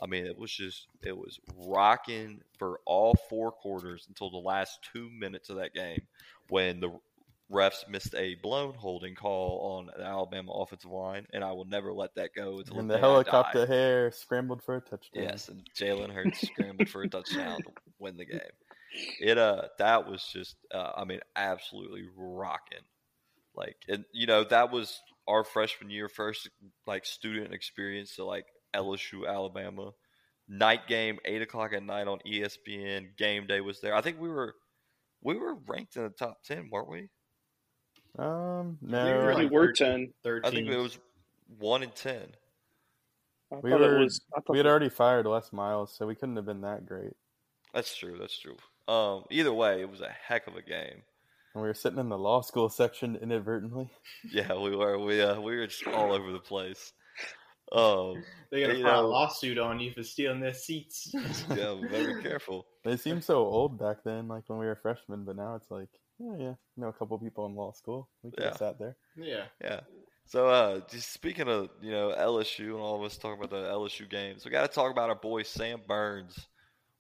I 0.01 0.07
mean, 0.07 0.27
it 0.27 0.37
was 0.37 0.51
just 0.51 0.87
it 1.03 1.17
was 1.17 1.39
rocking 1.57 2.41
for 2.59 2.81
all 2.87 3.15
four 3.29 3.53
quarters 3.53 4.07
until 4.09 4.31
the 4.31 4.39
last 4.39 4.79
two 4.93 5.09
minutes 5.11 5.49
of 5.49 5.57
that 5.57 5.75
game 5.75 6.03
when 6.49 6.81
the 6.81 6.91
refs 7.53 7.89
missed 7.89 8.15
a 8.17 8.35
blown 8.37 8.75
holding 8.75 9.15
call 9.15 9.77
on 9.77 9.91
the 9.97 10.05
Alabama 10.05 10.51
offensive 10.53 10.91
line, 10.91 11.27
and 11.33 11.45
I 11.45 11.53
will 11.53 11.67
never 11.67 11.93
let 11.93 12.15
that 12.17 12.35
go 12.35 12.59
until 12.59 12.79
and 12.79 12.91
the 12.91 12.95
the 12.95 13.01
helicopter 13.01 13.67
hair 13.67 14.11
scrambled 14.11 14.63
for 14.63 14.77
a 14.77 14.81
touchdown. 14.81 15.25
Yes, 15.25 15.49
and 15.49 15.63
Jalen 15.79 16.11
Hurts 16.11 16.47
scrambled 16.49 16.89
for 16.89 17.03
a 17.03 17.09
touchdown 17.09 17.59
to 17.63 17.71
win 17.99 18.17
the 18.17 18.25
game. 18.25 18.41
It 19.21 19.39
uh 19.39 19.63
that 19.79 20.09
was 20.09 20.25
just 20.33 20.57
uh, 20.75 20.93
I 20.97 21.05
mean 21.05 21.21
absolutely 21.37 22.05
rocking. 22.17 22.85
Like 23.55 23.77
and 23.89 24.05
you 24.13 24.27
know 24.27 24.45
that 24.45 24.71
was 24.71 25.01
our 25.29 25.45
freshman 25.45 25.91
year 25.91 26.09
first 26.09 26.49
like 26.87 27.05
student 27.07 27.53
experience 27.55 28.17
to 28.17 28.25
like 28.25 28.47
LSU 28.75 29.29
Alabama 29.29 29.93
night 30.49 30.87
game 30.87 31.19
eight 31.25 31.43
o'clock 31.43 31.73
at 31.73 31.83
night 31.83 32.09
on 32.09 32.19
ESPN. 32.27 33.17
Game 33.17 33.47
day 33.47 33.61
was 33.61 33.81
there. 33.81 33.95
I 33.95 34.01
think 34.01 34.21
we 34.21 34.29
were 34.29 34.55
we 35.23 35.37
were 35.37 35.55
ranked 35.67 35.97
in 35.97 36.03
the 36.03 36.11
top 36.11 36.43
ten, 36.45 36.69
weren't 36.71 36.89
we? 36.89 37.09
Um, 38.19 38.79
We 38.83 38.91
no, 38.91 39.17
were 39.19 39.29
We 39.29 39.43
like 39.45 39.51
were 39.51 39.75
13. 39.75 40.13
ten. 40.23 40.41
I 40.45 40.51
think 40.51 40.69
it 40.69 40.77
was 40.77 40.99
one 41.59 41.83
and 41.83 41.95
ten. 41.95 42.27
I 43.53 43.57
we 43.57 43.73
were. 43.73 43.99
was. 43.99 44.21
I 44.35 44.41
we 44.49 44.59
had 44.59 44.67
already 44.67 44.89
fired 44.89 45.27
Les 45.27 45.53
Miles, 45.53 45.95
so 45.95 46.07
we 46.07 46.15
couldn't 46.15 46.37
have 46.37 46.47
been 46.47 46.63
that 46.63 46.87
great. 46.87 47.13
That's 47.75 47.95
true. 47.97 48.17
That's 48.19 48.39
true. 48.39 48.57
Um, 48.93 49.25
either 49.31 49.53
way, 49.53 49.81
it 49.81 49.91
was 49.91 50.03
a 50.03 50.11
heck 50.11 50.47
of 50.47 50.57
a 50.57 50.63
game. 50.63 51.03
And 51.55 51.63
we 51.63 51.69
were 51.69 51.75
sitting 51.75 51.99
in 51.99 52.09
the 52.11 52.19
law 52.19 52.43
school 52.43 52.69
section 52.69 53.17
inadvertently. 53.17 53.91
Yeah, 54.31 54.55
we 54.59 54.77
were. 54.77 54.99
We 54.99 55.21
uh, 55.21 55.41
we 55.41 55.57
were 55.57 55.67
just 55.67 55.87
all 55.87 56.13
over 56.13 56.31
the 56.33 56.39
place. 56.39 56.93
Um, 57.73 58.23
They're 58.51 58.67
gonna 58.67 58.79
you 58.79 58.85
file 58.85 59.01
a 59.01 59.03
know, 59.03 59.09
lawsuit 59.09 59.59
on 59.59 59.81
you 59.81 59.93
for 59.93 60.03
stealing 60.03 60.41
their 60.41 60.55
seats. 60.55 61.11
yeah, 61.51 61.75
very 61.91 62.23
careful. 62.23 62.67
They 62.85 62.97
seemed 62.97 63.25
so 63.25 63.39
old 63.39 63.79
back 63.79 63.99
then, 64.05 64.29
like 64.29 64.45
when 64.47 64.59
we 64.59 64.67
were 64.67 64.77
freshmen, 64.77 65.25
but 65.25 65.37
now 65.37 65.57
it's 65.57 65.71
like, 65.71 65.89
oh 66.23 66.37
yeah, 66.39 66.51
I 66.51 66.81
know 66.81 66.89
a 66.89 66.93
couple 66.93 67.19
people 67.19 67.47
in 67.47 67.55
law 67.55 67.73
school. 67.73 68.09
We 68.23 68.31
could 68.31 68.45
have 68.45 68.57
sat 68.57 68.79
there. 68.79 68.97
yeah. 69.17 69.45
Yeah. 69.63 69.81
So, 70.27 70.49
uh, 70.49 70.81
just 70.89 71.13
speaking 71.13 71.49
of 71.49 71.69
you 71.83 71.91
know 71.91 72.15
LSU 72.17 72.71
and 72.71 72.81
all 72.81 72.97
of 72.97 73.03
us 73.03 73.17
talking 73.17 73.43
about 73.43 73.51
the 73.51 73.69
LSU 73.69 74.09
games, 74.09 74.45
we 74.45 74.51
got 74.51 74.63
to 74.63 74.75
talk 74.75 74.93
about 74.93 75.11
our 75.11 75.17
boy 75.17 75.43
Sam 75.43 75.81
Burns 75.87 76.47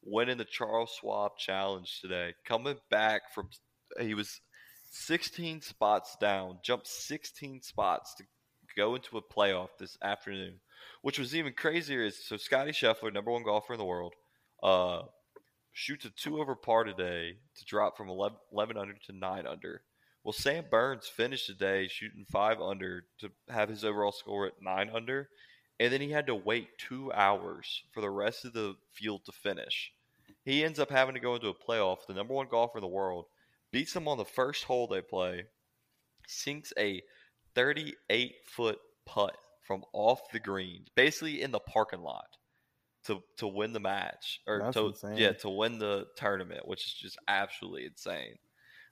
winning 0.02 0.38
the 0.38 0.44
Charles 0.44 0.96
Schwab 1.00 1.32
Challenge 1.38 2.00
today. 2.00 2.34
Coming 2.44 2.76
back 2.90 3.22
from 3.34 3.48
he 4.00 4.14
was 4.14 4.40
16 4.90 5.62
spots 5.62 6.16
down, 6.20 6.58
jumped 6.62 6.86
16 6.86 7.62
spots 7.62 8.14
to 8.16 8.24
go 8.76 8.94
into 8.94 9.18
a 9.18 9.22
playoff 9.22 9.68
this 9.78 9.96
afternoon, 10.02 10.60
which 11.02 11.18
was 11.18 11.34
even 11.34 11.52
crazier. 11.52 12.02
Is 12.02 12.24
so 12.26 12.36
Scotty 12.36 12.72
Scheffler, 12.72 13.12
number 13.12 13.30
one 13.30 13.42
golfer 13.42 13.74
in 13.74 13.78
the 13.78 13.84
world, 13.84 14.14
uh, 14.62 15.02
shoots 15.72 16.04
a 16.04 16.10
two 16.10 16.40
over 16.40 16.54
par 16.54 16.84
today 16.84 17.36
to 17.56 17.64
drop 17.64 17.96
from 17.96 18.08
11, 18.08 18.38
11 18.52 18.76
under 18.76 18.94
to 19.06 19.12
nine 19.12 19.46
under. 19.46 19.82
Well, 20.24 20.32
Sam 20.32 20.66
Burns 20.70 21.08
finished 21.08 21.46
today 21.46 21.88
shooting 21.88 22.26
five 22.30 22.60
under 22.60 23.06
to 23.20 23.30
have 23.48 23.68
his 23.68 23.84
overall 23.84 24.12
score 24.12 24.46
at 24.46 24.62
nine 24.62 24.90
under, 24.94 25.28
and 25.80 25.92
then 25.92 26.00
he 26.00 26.11
had 26.11 26.26
to 26.26 26.35
wait 26.35 26.68
two 26.78 27.12
hours 27.12 27.82
for 27.92 28.00
the 28.00 28.11
rest 28.11 28.44
of 28.44 28.52
the 28.52 28.74
field 28.92 29.24
to 29.26 29.32
finish. 29.32 29.92
He 30.44 30.64
ends 30.64 30.78
up 30.78 30.90
having 30.90 31.14
to 31.14 31.20
go 31.20 31.35
into 31.35 31.48
a 31.48 31.54
playoff. 31.54 32.06
The 32.06 32.14
number 32.14 32.35
one 32.35 32.48
golfer 32.50 32.78
in 32.78 32.82
the 32.82 32.88
world 32.88 33.26
beats 33.70 33.94
him 33.94 34.08
on 34.08 34.18
the 34.18 34.24
first 34.24 34.64
hole 34.64 34.87
they 34.87 35.00
play, 35.00 35.44
sinks 36.26 36.72
a 36.78 37.02
38 37.54 38.35
foot 38.46 38.78
putt 39.06 39.37
from 39.66 39.85
off 39.92 40.20
the 40.32 40.40
green, 40.40 40.85
basically 40.96 41.42
in 41.42 41.50
the 41.52 41.61
parking 41.61 42.00
lot, 42.02 42.26
to 43.04 43.22
to 43.38 43.46
win 43.46 43.72
the 43.72 43.80
match 43.80 44.40
or 44.46 44.61
That's 44.61 44.74
to 44.76 44.87
insane. 44.87 45.16
yeah 45.16 45.32
to 45.32 45.48
win 45.48 45.78
the 45.78 46.06
tournament, 46.16 46.66
which 46.66 46.87
is 46.87 46.94
just 46.94 47.18
absolutely 47.28 47.87
insane. 47.87 48.37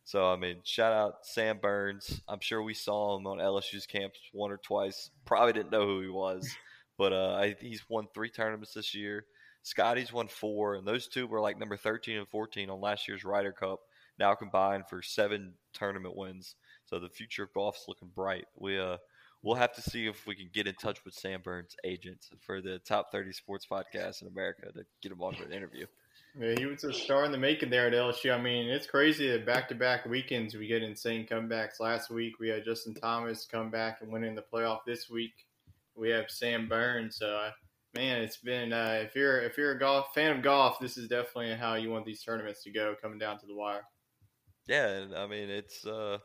So 0.05 0.31
I 0.31 0.37
mean, 0.37 0.59
shout 0.65 0.93
out 0.93 1.27
Sam 1.27 1.59
Burns. 1.59 2.21
I'm 2.29 2.41
sure 2.41 2.63
we 2.63 2.75
saw 2.75 3.17
him 3.17 3.27
on 3.27 3.39
LSU's 3.39 3.87
camps 3.87 4.19
one 4.33 4.51
or 4.51 4.57
twice. 4.57 5.11
Probably 5.25 5.53
didn't 5.53 5.71
know 5.73 5.87
who 5.87 6.01
he 6.01 6.09
was, 6.09 6.49
but 7.01 7.15
uh, 7.15 7.33
I, 7.33 7.57
he's 7.59 7.89
won 7.89 8.09
three 8.13 8.29
tournaments 8.29 8.75
this 8.75 8.95
year. 8.95 9.25
Scotty's 9.63 10.13
won 10.13 10.29
four, 10.29 10.75
and 10.75 10.87
those 10.87 11.09
two 11.09 11.27
were 11.27 11.41
like 11.41 11.59
number 11.59 11.79
13 11.79 12.19
and 12.19 12.29
14 12.29 12.69
on 12.69 12.79
last 12.79 13.09
year's 13.09 13.25
Ryder 13.25 13.53
Cup. 13.53 13.81
Now 14.19 14.35
combined 14.35 14.85
for 14.87 15.01
seven 15.01 15.55
tournament 15.73 16.15
wins. 16.15 16.57
So 16.85 16.99
the 16.99 17.09
future 17.09 17.45
of 17.45 17.55
golf's 17.55 17.87
looking 17.89 18.11
bright. 18.15 18.45
We 18.55 18.79
uh, 18.79 18.99
we'll 19.43 19.55
have 19.55 19.73
to 19.77 19.81
see 19.81 20.09
if 20.09 20.27
we 20.27 20.35
can 20.35 20.51
get 20.53 20.67
in 20.67 20.75
touch 20.75 21.03
with 21.07 21.15
Sam 21.15 21.41
Burns' 21.43 21.75
agent 21.85 22.27
for 22.39 22.61
the 22.61 22.81
top 22.81 23.11
30 23.13 23.33
sports 23.33 23.67
podcast 23.67 24.21
in 24.21 24.29
America 24.29 24.67
to 24.71 24.85
get 25.03 25.11
him 25.11 25.23
on 25.23 25.35
for 25.37 25.45
an 25.45 25.53
interview. 25.53 25.87
Yeah, 26.39 26.55
he 26.59 26.67
was 26.67 26.85
a 26.85 26.93
star 26.93 27.25
in 27.25 27.33
the 27.33 27.39
making 27.39 27.71
there 27.71 27.87
at 27.87 27.95
LSU. 27.95 28.39
I 28.39 28.43
mean, 28.43 28.69
it's 28.69 28.87
crazy 28.87 29.31
that 29.31 29.47
back 29.47 29.71
to 29.71 29.75
back 29.75 30.05
weekends 30.05 30.55
we 30.55 30.67
get 30.67 30.83
insane 30.83 31.27
comebacks. 31.27 31.81
Last 31.81 32.11
week 32.11 32.39
we 32.39 32.51
had 32.51 32.67
Justin 32.67 32.93
Thomas 32.93 33.49
come 33.51 33.71
back 33.71 34.03
and 34.03 34.13
win 34.13 34.23
in 34.23 34.35
the 34.35 34.45
playoff. 34.53 34.81
This 34.85 35.09
week 35.09 35.33
we 35.97 36.11
have 36.11 36.31
Sam 36.31 36.69
Burns. 36.69 37.17
So, 37.17 37.27
uh, 37.27 37.51
man, 37.95 38.23
it's 38.23 38.39
been 38.39 38.73
uh, 38.73 39.01
if 39.03 39.15
you're 39.15 39.41
if 39.41 39.57
you're 39.57 39.73
a 39.73 39.79
golf 39.79 40.15
fan 40.15 40.37
of 40.37 40.43
golf, 40.43 40.79
this 40.81 40.97
is 40.97 41.09
definitely 41.09 41.55
how 41.55 41.75
you 41.75 41.91
want 41.91 42.05
these 42.05 42.23
tournaments 42.23 42.63
to 42.65 42.73
go, 42.73 42.95
coming 43.01 43.19
down 43.19 43.39
to 43.41 43.47
the 43.47 43.55
wire. 43.55 43.83
Yeah, 44.67 44.87
and 44.89 45.15
I 45.15 45.27
mean 45.27 45.51
it's 45.51 45.85
uh, 45.87 46.19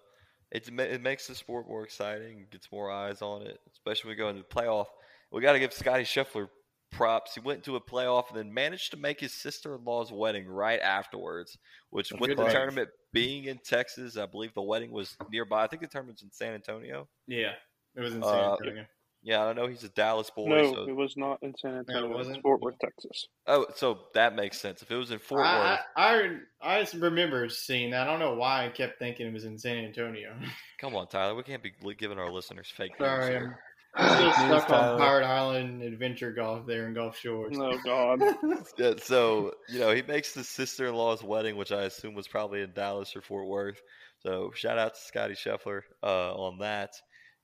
it's 0.51 0.69
it 0.69 1.01
makes 1.01 1.27
the 1.27 1.35
sport 1.35 1.67
more 1.67 1.83
exciting, 1.83 2.47
gets 2.51 2.71
more 2.71 2.91
eyes 2.91 3.21
on 3.21 3.41
it, 3.41 3.59
especially 3.71 4.09
when 4.09 4.17
we 4.17 4.23
go 4.23 4.29
into 4.29 4.43
the 4.47 4.55
playoff. 4.55 4.87
We 5.31 5.41
got 5.41 5.53
to 5.53 5.59
give 5.59 5.73
Scotty 5.73 6.03
Scheffler 6.03 6.47
props. 6.91 7.33
He 7.33 7.41
went 7.41 7.63
to 7.63 7.75
a 7.75 7.81
playoff 7.81 8.29
and 8.29 8.37
then 8.37 8.53
managed 8.53 8.91
to 8.91 8.97
make 8.97 9.19
his 9.19 9.33
sister-in-law's 9.33 10.11
wedding 10.11 10.47
right 10.47 10.79
afterwards. 10.79 11.57
Which, 11.89 12.09
That's 12.09 12.21
with 12.21 12.37
the 12.37 12.45
tournament 12.45 12.89
being 13.11 13.45
in 13.45 13.59
Texas, 13.65 14.17
I 14.17 14.27
believe 14.27 14.53
the 14.53 14.61
wedding 14.61 14.91
was 14.91 15.17
nearby. 15.31 15.63
I 15.63 15.67
think 15.67 15.81
the 15.81 15.87
tournament's 15.87 16.21
in 16.21 16.31
San 16.31 16.53
Antonio. 16.53 17.07
Yeah, 17.27 17.53
it 17.95 18.01
was 18.01 18.13
in 18.13 18.21
San 18.21 18.33
Uh, 18.33 18.51
Antonio. 18.59 18.85
Yeah, 19.25 19.43
I 19.43 19.53
know 19.53 19.65
he's 19.65 19.83
a 19.83 19.89
Dallas 19.89 20.29
boy. 20.29 20.49
No, 20.49 20.71
so, 20.71 20.81
it 20.87 20.95
was 20.95 21.17
not 21.17 21.39
in 21.41 21.55
San 21.57 21.75
Antonio. 21.77 22.05
it 22.05 22.09
was 22.09 22.27
wasn't? 22.27 22.43
Fort 22.43 22.61
Worth, 22.61 22.75
Texas. 22.79 23.27
oh, 23.47 23.65
so 23.75 23.97
that 24.13 24.35
makes 24.35 24.61
sense. 24.61 24.83
If 24.83 24.91
it 24.91 24.95
was 24.95 25.09
in 25.09 25.17
Fort 25.17 25.39
Worth, 25.41 25.47
I, 25.47 25.79
I 25.95 26.13
I 26.61 26.77
I 26.77 26.79
just 26.81 26.93
remember 26.93 27.49
seeing 27.49 27.89
that. 27.89 28.07
I 28.07 28.11
don't 28.11 28.19
know 28.19 28.35
why 28.35 28.65
I 28.65 28.69
kept 28.69 28.99
thinking 28.99 29.25
it 29.25 29.33
was 29.33 29.43
in 29.45 29.57
San 29.57 29.77
Antonio. 29.77 30.35
come 30.79 30.95
on, 30.95 31.07
Tyler, 31.07 31.33
we 31.33 31.41
can't 31.41 31.63
be 31.63 31.71
giving 31.97 32.19
our 32.19 32.31
listeners 32.31 32.71
fake 32.77 32.91
news 32.99 33.07
Sorry, 33.09 33.31
here. 33.31 33.59
I'm, 33.95 34.09
I'm 34.09 34.15
still 34.15 34.25
News, 34.27 34.61
stuck 34.61 34.69
on 34.69 34.79
Tyler. 34.79 34.97
Pirate 34.99 35.25
Island 35.25 35.81
Adventure 35.81 36.31
Golf 36.31 36.67
there 36.67 36.87
in 36.87 36.93
Gulf 36.93 37.17
Shores. 37.17 37.57
Oh 37.59 37.79
God. 37.83 38.21
Yeah, 38.77 38.93
so 39.01 39.53
you 39.69 39.79
know 39.79 39.89
he 39.91 40.03
makes 40.03 40.35
his 40.35 40.47
sister-in-law's 40.49 41.23
wedding, 41.23 41.55
which 41.57 41.71
I 41.71 41.83
assume 41.85 42.13
was 42.13 42.27
probably 42.27 42.61
in 42.61 42.73
Dallas 42.73 43.15
or 43.15 43.21
Fort 43.23 43.47
Worth. 43.47 43.81
So 44.19 44.51
shout 44.53 44.77
out 44.77 44.93
to 44.93 45.01
Scotty 45.01 45.33
Scheffler 45.33 45.81
uh, 46.03 46.33
on 46.35 46.59
that. 46.59 46.91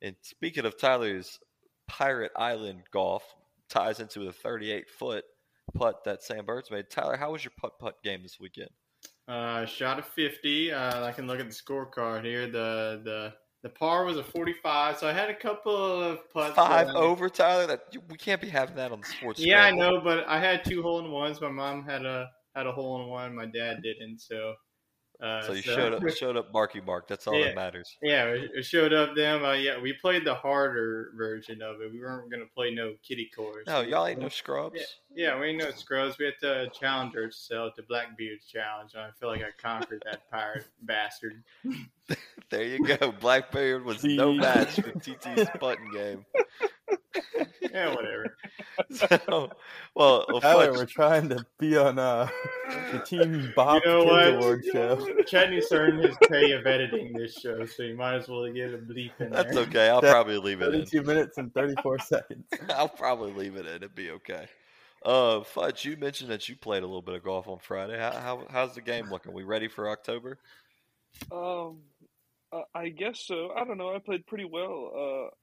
And 0.03 0.15
speaking 0.21 0.65
of 0.65 0.77
Tyler's 0.79 1.39
Pirate 1.91 2.31
Island 2.37 2.83
golf, 2.93 3.35
ties 3.69 3.99
into 3.99 4.23
the 4.23 4.31
38 4.31 4.89
foot 4.89 5.25
putt 5.73 6.05
that 6.05 6.23
Sam 6.23 6.45
Burns 6.45 6.71
made. 6.71 6.89
Tyler, 6.89 7.17
how 7.17 7.33
was 7.33 7.43
your 7.43 7.51
putt 7.59 7.77
putt 7.79 8.01
game 8.01 8.23
this 8.23 8.39
weekend? 8.39 8.69
Uh, 9.27 9.65
shot 9.65 9.99
a 9.99 10.01
50. 10.01 10.71
Uh, 10.71 11.03
I 11.03 11.11
can 11.11 11.27
look 11.27 11.41
at 11.41 11.49
the 11.49 11.53
scorecard 11.53 12.23
here. 12.23 12.47
The 12.47 13.01
the 13.03 13.33
the 13.63 13.69
par 13.69 14.05
was 14.05 14.15
a 14.15 14.23
45, 14.23 14.97
so 14.97 15.07
I 15.07 15.11
had 15.11 15.29
a 15.29 15.35
couple 15.35 15.75
of 16.01 16.31
putts. 16.31 16.55
Five 16.55 16.87
that- 16.87 16.95
over, 16.95 17.29
Tyler. 17.29 17.67
That 17.67 17.83
we 18.09 18.17
can't 18.17 18.39
be 18.39 18.47
having 18.47 18.77
that 18.77 18.93
on 18.93 19.01
the 19.01 19.07
sports. 19.07 19.41
Yeah, 19.41 19.63
I 19.63 19.71
know, 19.71 19.99
but 20.01 20.25
I 20.29 20.39
had 20.39 20.63
two 20.63 20.81
hole 20.81 20.99
in 20.99 21.11
ones. 21.11 21.41
My 21.41 21.49
mom 21.49 21.83
had 21.83 22.05
a 22.05 22.29
had 22.55 22.67
a 22.67 22.71
hole 22.71 23.01
in 23.03 23.09
one. 23.09 23.35
My 23.35 23.45
dad 23.45 23.83
didn't. 23.83 24.19
So, 24.19 24.53
uh, 25.21 25.41
So 25.43 25.53
you 25.53 25.61
showed 25.61 25.93
up, 25.93 26.09
showed 26.09 26.37
up, 26.37 26.51
Marky 26.53 26.81
Mark. 26.81 27.07
That's 27.07 27.27
all 27.27 27.35
Yeah. 27.39 27.47
that 27.47 27.55
matters. 27.55 27.95
Yeah, 28.01 28.25
it 28.25 28.51
it 28.55 28.63
showed 28.65 28.91
up 28.93 29.15
them. 29.15 29.43
Uh, 29.45 29.53
yeah, 29.53 29.79
we 29.79 29.93
played 29.93 30.25
the 30.25 30.33
harder 30.35 31.11
version 31.15 31.61
of 31.61 31.81
it. 31.81 31.91
We 31.91 31.99
weren't 31.99 32.29
gonna 32.31 32.45
play 32.55 32.71
no 32.73 32.95
kitty 33.07 33.29
course. 33.35 33.67
No, 33.67 33.81
y'all 33.81 34.07
ain't 34.07 34.19
no 34.19 34.29
scrubs. 34.29 34.79
Yeah, 35.13 35.33
yeah, 35.33 35.39
we 35.39 35.47
ain't 35.49 35.59
no 35.59 35.71
scrubs. 35.71 36.17
We 36.17 36.25
had 36.25 36.39
to 36.41 36.69
challenge 36.77 37.15
ourselves 37.15 37.75
to 37.75 37.83
Blackbeard's 37.83 38.45
challenge, 38.45 38.93
and 38.93 39.03
I 39.03 39.09
feel 39.19 39.29
like 39.29 39.41
I 39.43 39.51
conquered 39.61 40.01
that 40.05 40.29
pirate 40.31 40.65
bastard. 40.81 41.43
There 42.49 42.63
you 42.65 42.85
go. 42.85 43.13
Blackbeard 43.13 43.85
was 43.85 44.03
no 44.03 44.33
match 44.33 44.71
for 44.81 44.91
TT's 44.91 45.47
button 45.61 45.89
game. 45.93 46.25
Yeah, 47.71 47.95
whatever. 47.95 48.35
So, 48.91 49.07
well, 49.95 50.25
well, 50.29 50.41
Tyler, 50.41 50.71
Futch- 50.71 50.77
we're 50.77 50.85
trying 50.85 51.29
to 51.29 51.45
be 51.59 51.77
on 51.77 51.99
uh, 51.99 52.27
the 52.91 52.99
Team 52.99 53.51
Bob 53.55 53.81
You 53.85 53.91
know 53.91 54.03
Kids 54.03 54.11
what? 54.11 54.33
Award 54.33 54.65
show. 54.71 54.95
Chetney's 55.23 55.71
earned 55.71 56.03
his 56.03 56.15
pay 56.29 56.51
of 56.51 56.65
editing 56.65 57.13
this 57.13 57.33
show, 57.35 57.65
so 57.65 57.83
you 57.83 57.95
might 57.95 58.15
as 58.15 58.27
well 58.27 58.49
get 58.51 58.73
a 58.73 58.77
bleep 58.77 59.11
in 59.19 59.29
there. 59.31 59.43
That's 59.43 59.57
okay. 59.57 59.89
I'll 59.89 60.01
That- 60.01 60.11
probably 60.11 60.37
leave 60.37 60.61
it 60.61 60.73
in. 60.73 60.85
32 60.85 61.03
minutes 61.03 61.37
and 61.37 61.53
34 61.53 61.99
seconds. 61.99 62.45
I'll 62.69 62.87
probably 62.89 63.33
leave 63.33 63.55
it 63.55 63.65
in. 63.65 63.75
It'd 63.75 63.95
be 63.95 64.11
okay. 64.11 64.47
Uh, 65.03 65.39
Futch, 65.39 65.83
you 65.83 65.97
mentioned 65.97 66.29
that 66.29 66.47
you 66.47 66.55
played 66.55 66.83
a 66.83 66.85
little 66.85 67.01
bit 67.01 67.15
of 67.15 67.23
golf 67.23 67.47
on 67.47 67.57
Friday. 67.59 67.97
How, 67.97 68.11
how 68.11 68.45
how's 68.49 68.75
the 68.75 68.81
game 68.81 69.09
looking? 69.09 69.33
We 69.33 69.43
ready 69.43 69.67
for 69.67 69.89
October? 69.89 70.37
Um, 71.31 71.77
uh, 72.53 72.63
I 72.75 72.89
guess 72.89 73.23
so. 73.25 73.51
I 73.55 73.63
don't 73.63 73.77
know. 73.77 73.95
I 73.95 73.99
played 73.99 74.27
pretty 74.27 74.45
well. 74.45 74.91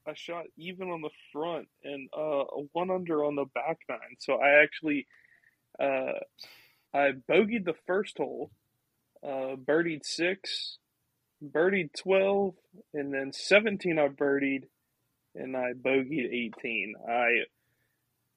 Uh, 0.07 0.11
I 0.11 0.15
shot 0.15 0.45
even 0.57 0.91
on 0.91 1.01
the 1.01 1.11
front 1.33 1.69
and 1.85 2.09
uh, 2.17 2.45
a 2.45 2.63
one 2.73 2.91
under 2.91 3.25
on 3.25 3.35
the 3.35 3.47
back 3.55 3.79
nine. 3.89 4.17
So 4.19 4.35
I 4.35 4.63
actually, 4.63 5.07
uh, 5.81 6.19
I 6.95 7.13
bogeyed 7.31 7.65
the 7.65 7.77
first 7.87 8.19
hole, 8.19 8.51
uh, 9.23 9.57
birdied 9.57 10.05
six, 10.05 10.79
birdied 11.43 11.91
twelve, 11.99 12.55
and 12.93 13.13
then 13.13 13.33
seventeen 13.33 13.99
I 13.99 14.09
birdied, 14.09 14.65
and 15.35 15.57
I 15.57 15.73
bogeyed 15.73 16.31
eighteen. 16.33 16.95
I 17.09 17.45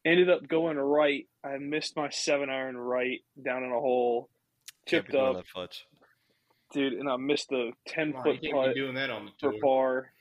ended 0.06 0.30
up 0.30 0.48
going 0.48 0.78
right. 0.78 1.28
I 1.44 1.58
missed 1.58 1.96
my 1.96 2.10
seven 2.10 2.50
iron 2.50 2.78
right 2.78 3.20
down 3.44 3.64
in 3.64 3.72
a 3.72 3.80
hole, 3.80 4.30
chipped 4.88 5.14
up. 5.16 5.36
Dude, 6.74 6.94
and 6.94 7.10
I 7.10 7.16
missed 7.18 7.50
the 7.50 7.72
ten 7.88 8.12
Come 8.12 8.18
on, 8.20 8.24
foot 8.24 8.44
you 8.44 8.52
can't 8.52 8.66
putt 8.66 8.74
be 8.76 8.80
doing 8.82 8.96
that 8.96 9.10
on 9.10 9.26
the 9.26 9.32
for 9.40 9.52
tour. 9.52 9.62
par, 9.62 10.14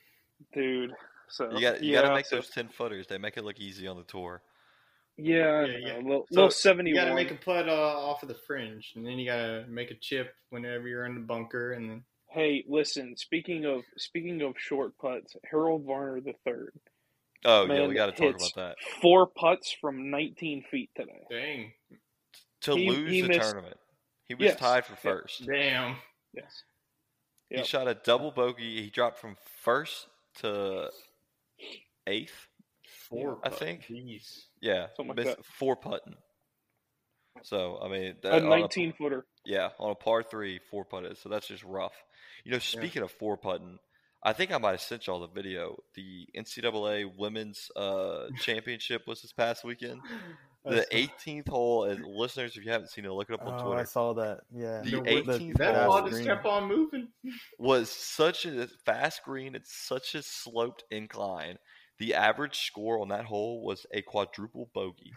dude. 0.53 0.91
So 1.29 1.49
You 1.51 1.61
got 1.61 1.81
you 1.83 1.93
yeah, 1.93 2.01
got 2.01 2.09
to 2.09 2.13
make 2.15 2.25
so- 2.25 2.37
those 2.37 2.49
ten 2.49 2.67
footers. 2.69 3.07
They 3.07 3.17
make 3.17 3.37
it 3.37 3.43
look 3.43 3.59
easy 3.59 3.87
on 3.87 3.97
the 3.97 4.03
tour. 4.03 4.41
Yeah, 5.17 5.65
Yeah, 5.65 5.77
yeah. 5.77 5.95
A 5.97 6.01
little, 6.01 6.25
So, 6.31 6.35
little 6.35 6.51
seventy 6.51 6.89
You 6.91 6.95
got 6.95 7.05
to 7.05 7.13
make 7.15 7.31
a 7.31 7.35
putt 7.35 7.67
uh, 7.69 7.71
off 7.73 8.23
of 8.23 8.29
the 8.29 8.37
fringe, 8.47 8.93
and 8.95 9.05
then 9.05 9.19
you 9.19 9.25
got 9.25 9.37
to 9.37 9.65
make 9.67 9.91
a 9.91 9.95
chip 9.95 10.33
whenever 10.49 10.87
you're 10.87 11.05
in 11.05 11.15
the 11.15 11.21
bunker, 11.21 11.73
and 11.73 11.89
then 11.89 12.03
Hey, 12.29 12.63
listen. 12.67 13.15
Speaking 13.17 13.65
of 13.65 13.81
speaking 13.97 14.41
of 14.41 14.53
short 14.57 14.97
putts, 14.97 15.35
Harold 15.49 15.83
Varner 15.85 16.21
the 16.21 16.33
third. 16.45 16.73
Oh 17.43 17.65
yeah, 17.65 17.87
we 17.87 17.93
got 17.95 18.05
to 18.05 18.11
talk 18.13 18.35
about 18.35 18.55
that. 18.55 18.75
Four 19.01 19.27
putts 19.27 19.71
from 19.81 20.09
nineteen 20.09 20.63
feet 20.71 20.89
today. 20.95 21.25
dang, 21.29 21.73
To 22.61 22.75
He- 22.75 22.89
lose 22.89 23.11
he 23.11 23.21
the 23.21 23.27
missed- 23.27 23.41
tournament, 23.41 23.77
he 24.27 24.35
was 24.35 24.45
Yes. 24.45 24.59
tied 24.59 24.85
for 24.85 24.95
first. 24.95 25.45
damn. 25.45 25.97
Yes. 26.33 26.63
He 27.49 27.63
shot 27.63 27.87
a 27.87 27.93
double 27.93 28.31
bogey. 28.31 28.81
He 28.81 28.89
dropped 28.89 29.19
from 29.19 29.35
first 29.63 30.07
to 30.39 30.89
eighth. 32.07 32.47
Four, 33.09 33.39
I 33.43 33.49
think. 33.49 33.83
Jeez. 33.89 34.45
Yeah, 34.61 34.87
Something 34.95 35.15
like 35.17 35.25
that. 35.25 35.45
four 35.45 35.75
putting. 35.75 36.15
So 37.43 37.79
I 37.83 37.89
mean, 37.89 38.15
that, 38.23 38.33
A 38.33 38.37
on 38.43 38.49
nineteen 38.49 38.93
footer. 38.97 39.25
yeah, 39.45 39.69
on 39.79 39.91
a 39.91 39.95
par 39.95 40.23
three, 40.23 40.59
four 40.69 40.85
putted. 40.85 41.17
So 41.17 41.27
that's 41.29 41.47
just 41.47 41.63
rough. 41.63 41.93
You 42.45 42.51
know, 42.53 42.59
speaking 42.59 43.01
of 43.01 43.11
four 43.11 43.35
putting, 43.37 43.79
I 44.23 44.33
think 44.33 44.51
I 44.53 44.57
might 44.57 44.71
have 44.71 44.81
sent 44.81 45.07
y'all 45.07 45.19
the 45.19 45.27
video. 45.27 45.77
The 45.95 46.27
NCAA 46.37 47.11
Women's 47.17 47.69
uh, 47.75 48.27
Championship 48.39 49.03
was 49.07 49.21
this 49.21 49.33
past 49.33 49.63
weekend. 49.63 49.99
The 50.63 50.85
18th 50.91 51.49
hole, 51.49 51.85
and 51.85 52.05
listeners, 52.05 52.55
if 52.55 52.63
you 52.63 52.71
haven't 52.71 52.89
seen 52.89 53.05
it, 53.05 53.11
look 53.11 53.29
it 53.29 53.33
up 53.33 53.45
on 53.47 53.61
Oh, 53.61 53.73
I 53.73 53.83
saw 53.83 54.13
that. 54.13 54.41
Yeah. 54.55 54.81
The 54.81 54.91
The- 54.91 55.01
18th 55.01 55.57
That 55.57 55.75
hole 55.75 56.01
ball 56.01 56.09
just 56.09 56.23
kept 56.23 56.45
on 56.45 56.67
moving. 56.67 57.07
was 57.57 57.89
such 57.89 58.45
a 58.45 58.67
fast 58.85 59.23
green. 59.23 59.55
It's 59.55 59.75
such 59.75 60.13
a 60.13 60.21
sloped 60.21 60.83
incline. 60.91 61.57
The 61.97 62.13
average 62.13 62.65
score 62.65 62.99
on 62.99 63.09
that 63.09 63.25
hole 63.25 63.63
was 63.63 63.85
a 63.91 64.01
quadruple 64.01 64.69
bogey. 64.73 65.13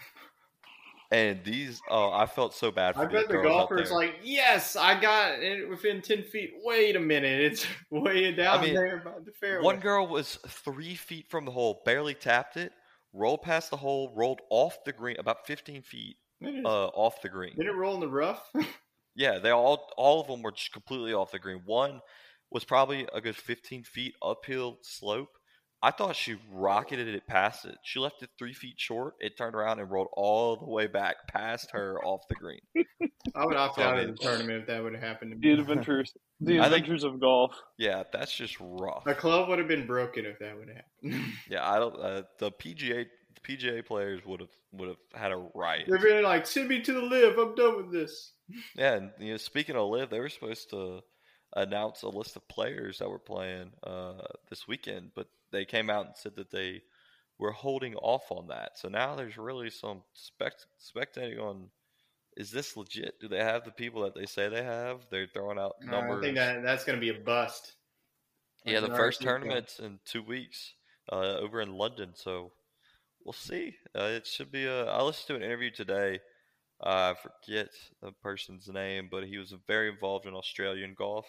And 1.11 1.45
these, 1.45 1.81
oh, 1.91 2.11
I 2.11 2.27
felt 2.27 2.55
so 2.55 2.71
bad 2.71 2.95
for 2.95 3.03
I 3.03 3.07
bet 3.07 3.29
the 3.29 3.35
golfer's 3.35 3.91
like, 3.91 4.17
yes, 4.23 4.75
I 4.75 4.99
got 4.99 5.39
it 5.39 5.69
within 5.69 6.01
10 6.01 6.25
feet. 6.25 6.55
Wait 6.65 6.97
a 6.97 7.01
minute. 7.01 7.41
It's 7.41 7.67
way 7.91 8.33
down 8.33 8.63
mean, 8.63 8.75
there 8.75 9.03
by 9.05 9.13
the 9.25 9.31
fairway. 9.31 9.63
One 9.63 9.81
girl 9.81 10.07
was 10.07 10.39
three 10.49 10.95
feet 10.95 11.29
from 11.29 11.45
the 11.45 11.53
hole, 11.53 11.83
barely 11.85 12.15
tapped 12.15 12.57
it, 12.57 12.73
rolled 13.15 13.43
past 13.43 13.71
the 13.71 13.77
hole, 13.77 14.13
rolled 14.15 14.41
off 14.51 14.85
the 14.85 14.93
green, 14.93 15.17
about 15.19 15.47
15 15.47 15.83
feet 15.83 16.17
uh, 16.65 16.89
off 16.89 17.23
the 17.23 17.29
green. 17.29 17.55
did 17.57 17.67
it 17.67 17.75
roll 17.75 17.95
in 17.95 18.01
the 18.01 18.09
rough? 18.09 18.51
Yeah, 19.17 19.39
they 19.39 19.51
all 19.51 19.93
all 19.97 20.21
of 20.21 20.27
them 20.27 20.43
were 20.43 20.51
just 20.51 20.73
completely 20.73 21.15
off 21.15 21.31
the 21.31 21.39
green. 21.39 21.63
One 21.65 22.01
was 22.51 22.65
probably 22.65 23.07
a 23.15 23.21
good 23.21 23.37
15 23.37 23.85
feet 23.85 24.15
uphill 24.21 24.79
slope. 24.83 25.29
I 25.83 25.93
thought 25.93 26.17
she 26.17 26.37
rocketed 26.51 27.07
it 27.09 27.27
past 27.29 27.65
it. 27.65 27.77
She 27.85 28.01
left 28.01 28.23
it 28.23 28.31
three 28.39 28.55
feet 28.55 28.75
short. 28.79 29.15
It 29.21 29.37
turned 29.37 29.55
around 29.55 29.79
and 29.79 29.91
rolled 29.91 30.09
all 30.15 30.57
the 30.57 30.69
way 30.69 30.87
back 30.87 31.17
past 31.29 31.71
her 31.73 32.03
off 32.03 32.23
the 32.29 32.35
green. 32.35 32.61
I 33.37 33.45
would 33.45 33.57
opt 33.57 33.77
So, 33.77 33.83
I 33.83 33.87
out 33.87 33.99
of 33.99 34.09
the 34.09 34.17
tournament 34.17 34.63
if 34.63 34.67
that 34.67 34.83
would 34.83 34.95
have 34.95 35.03
happened 35.03 35.33
to 35.33 35.39
The 35.39 35.57
me. 35.57 35.63
adventures. 36.41 36.41
The 36.41 36.61
I 36.61 36.63
think- 36.71 36.83
adventures 36.85 37.05
of 37.05 37.21
golf. 37.21 37.53
Yeah, 37.79 38.03
that's 38.13 38.35
just 38.35 38.57
rough. 38.61 39.07
A 39.07 39.15
club 39.15 39.49
would 39.49 39.59
have 39.59 39.69
been 39.69 39.87
broken 39.87 40.27
if 40.27 40.39
that 40.41 40.57
would 40.57 40.69
have 40.69 40.77
happened. 40.77 41.33
Yeah, 41.51 41.69
I 41.71 41.79
don't. 41.79 41.97
Uh, 41.97 42.23
the 42.39 42.51
PGA 42.53 43.07
the 43.35 43.57
PGA 43.57 43.85
players 43.85 44.21
would 44.25 44.41
have 44.41 44.51
would 44.73 44.89
have 44.89 44.99
had 45.15 45.33
a 45.33 45.37
riot. 45.55 45.87
They're 45.89 45.99
really 45.99 46.23
like, 46.23 46.47
send 46.47 46.69
me 46.69 46.81
to 46.83 46.93
the 46.93 47.03
LIV. 47.03 47.39
I'm 47.39 47.55
done 47.55 47.77
with 47.77 47.93
this. 47.93 48.33
Yeah, 48.77 48.95
and 48.95 49.11
you 49.19 49.31
know, 49.33 49.37
speaking 49.39 49.75
of 49.77 49.89
LIV, 49.89 50.11
they 50.11 50.21
were 50.21 50.29
supposed 50.29 50.69
to 50.71 51.01
announce 51.57 52.03
a 52.03 52.09
list 52.09 52.37
of 52.37 52.47
players 52.49 52.99
that 52.99 53.09
were 53.09 53.19
playing 53.19 53.71
uh, 53.85 54.21
this 54.51 54.67
weekend, 54.69 55.13
but 55.15 55.29
they 55.53 55.65
came 55.65 55.89
out 55.89 56.07
and 56.07 56.17
said 56.17 56.35
that 56.37 56.51
they 56.51 56.83
were 57.39 57.53
holding 57.53 57.95
off 57.97 58.31
on 58.31 58.49
that. 58.49 58.77
So 58.77 58.89
now 58.89 59.15
there's 59.15 59.39
really 59.39 59.71
some 59.71 60.03
spect- 60.13 60.67
spectating 60.81 61.41
on 61.41 61.69
is 62.37 62.51
this 62.51 62.77
legit? 62.77 63.21
Do 63.21 63.29
they 63.29 63.39
have 63.39 63.65
the 63.65 63.71
people 63.71 64.03
that 64.03 64.15
they 64.15 64.27
say 64.27 64.49
they 64.49 64.63
have? 64.63 65.07
They're 65.11 65.27
throwing 65.27 65.59
out 65.59 65.77
Uh, 65.83 65.91
numbers. 65.91 66.19
I 66.19 66.23
think 66.23 66.37
that 66.37 66.63
that's 66.63 66.85
going 66.85 66.99
to 66.99 67.01
be 67.01 67.11
a 67.11 67.21
bust. 67.23 67.75
yeah, 68.65 68.81
the 68.81 68.89
first 68.89 69.23
alright, 69.23 69.43
tournament's 69.43 69.79
in 69.79 69.99
two 70.05 70.23
weeks 70.23 70.75
uh, 71.13 71.37
over 71.39 71.61
in 71.61 71.73
London, 71.73 72.13
so 72.15 72.53
we'll 73.25 73.33
see. 73.33 73.77
Uh, 73.97 74.05
it 74.05 74.27
should 74.27 74.51
be 74.51 74.65
a. 74.67 74.87
I 74.87 75.03
listened 75.03 75.29
to 75.29 75.37
an 75.37 75.43
interview 75.43 75.71
today. 75.71 76.21
Uh, 76.85 77.15
I 77.15 77.15
forget 77.15 77.69
the 78.03 78.13
person's 78.23 78.69
name, 78.69 79.09
but 79.11 79.25
he 79.25 79.39
was 79.39 79.55
very 79.67 79.89
involved 79.89 80.27
in 80.27 80.35
Australian 80.35 80.95
golf. 80.95 81.27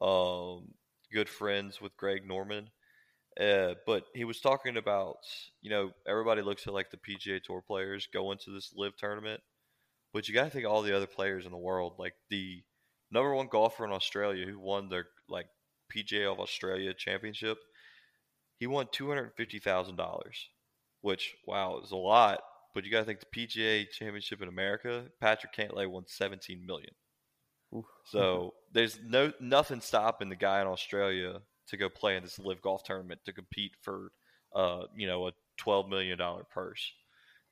Um, 0.00 0.68
good 1.12 1.28
friends 1.28 1.80
with 1.80 1.96
Greg 1.96 2.26
Norman. 2.26 2.70
Uh, 3.40 3.74
but 3.86 4.04
he 4.14 4.24
was 4.24 4.40
talking 4.40 4.76
about, 4.76 5.18
you 5.62 5.70
know, 5.70 5.90
everybody 6.06 6.42
looks 6.42 6.66
at 6.66 6.74
like 6.74 6.90
the 6.90 6.96
PGA 6.96 7.40
Tour 7.42 7.62
players 7.64 8.08
going 8.12 8.38
to 8.38 8.50
this 8.50 8.72
LIV 8.74 8.96
tournament, 8.96 9.40
but 10.12 10.28
you 10.28 10.34
got 10.34 10.44
to 10.44 10.50
think 10.50 10.64
of 10.64 10.72
all 10.72 10.82
the 10.82 10.96
other 10.96 11.06
players 11.06 11.44
in 11.46 11.52
the 11.52 11.58
world. 11.58 11.94
Like 11.98 12.14
the 12.28 12.62
number 13.10 13.34
one 13.34 13.48
golfer 13.48 13.84
in 13.84 13.92
Australia 13.92 14.46
who 14.46 14.58
won 14.58 14.88
their 14.88 15.06
like 15.28 15.46
PGA 15.94 16.32
of 16.32 16.40
Australia 16.40 16.94
championship, 16.94 17.58
he 18.56 18.66
won 18.66 18.86
two 18.92 19.08
hundred 19.08 19.32
fifty 19.36 19.58
thousand 19.58 19.96
dollars, 19.96 20.48
which 21.00 21.34
wow 21.46 21.80
is 21.82 21.90
a 21.90 21.96
lot. 21.96 22.40
But 22.74 22.84
you 22.84 22.90
got 22.90 23.00
to 23.00 23.04
think 23.04 23.20
the 23.20 23.46
PGA 23.46 23.90
championship 23.90 24.42
in 24.42 24.48
America, 24.48 25.06
Patrick 25.20 25.54
Cantlay 25.54 25.88
won 25.88 26.04
seventeen 26.06 26.64
million. 26.66 26.94
So 28.04 28.54
there's 28.72 28.98
no 29.04 29.32
nothing 29.40 29.80
stopping 29.80 30.28
the 30.28 30.36
guy 30.36 30.60
in 30.60 30.66
Australia 30.66 31.40
to 31.68 31.76
go 31.76 31.88
play 31.88 32.16
in 32.16 32.22
this 32.22 32.38
LIV 32.38 32.62
golf 32.62 32.82
tournament 32.84 33.20
to 33.24 33.32
compete 33.32 33.72
for 33.82 34.10
uh 34.54 34.82
you 34.96 35.06
know 35.06 35.28
a 35.28 35.32
twelve 35.56 35.88
million 35.88 36.18
dollar 36.18 36.44
purse. 36.44 36.92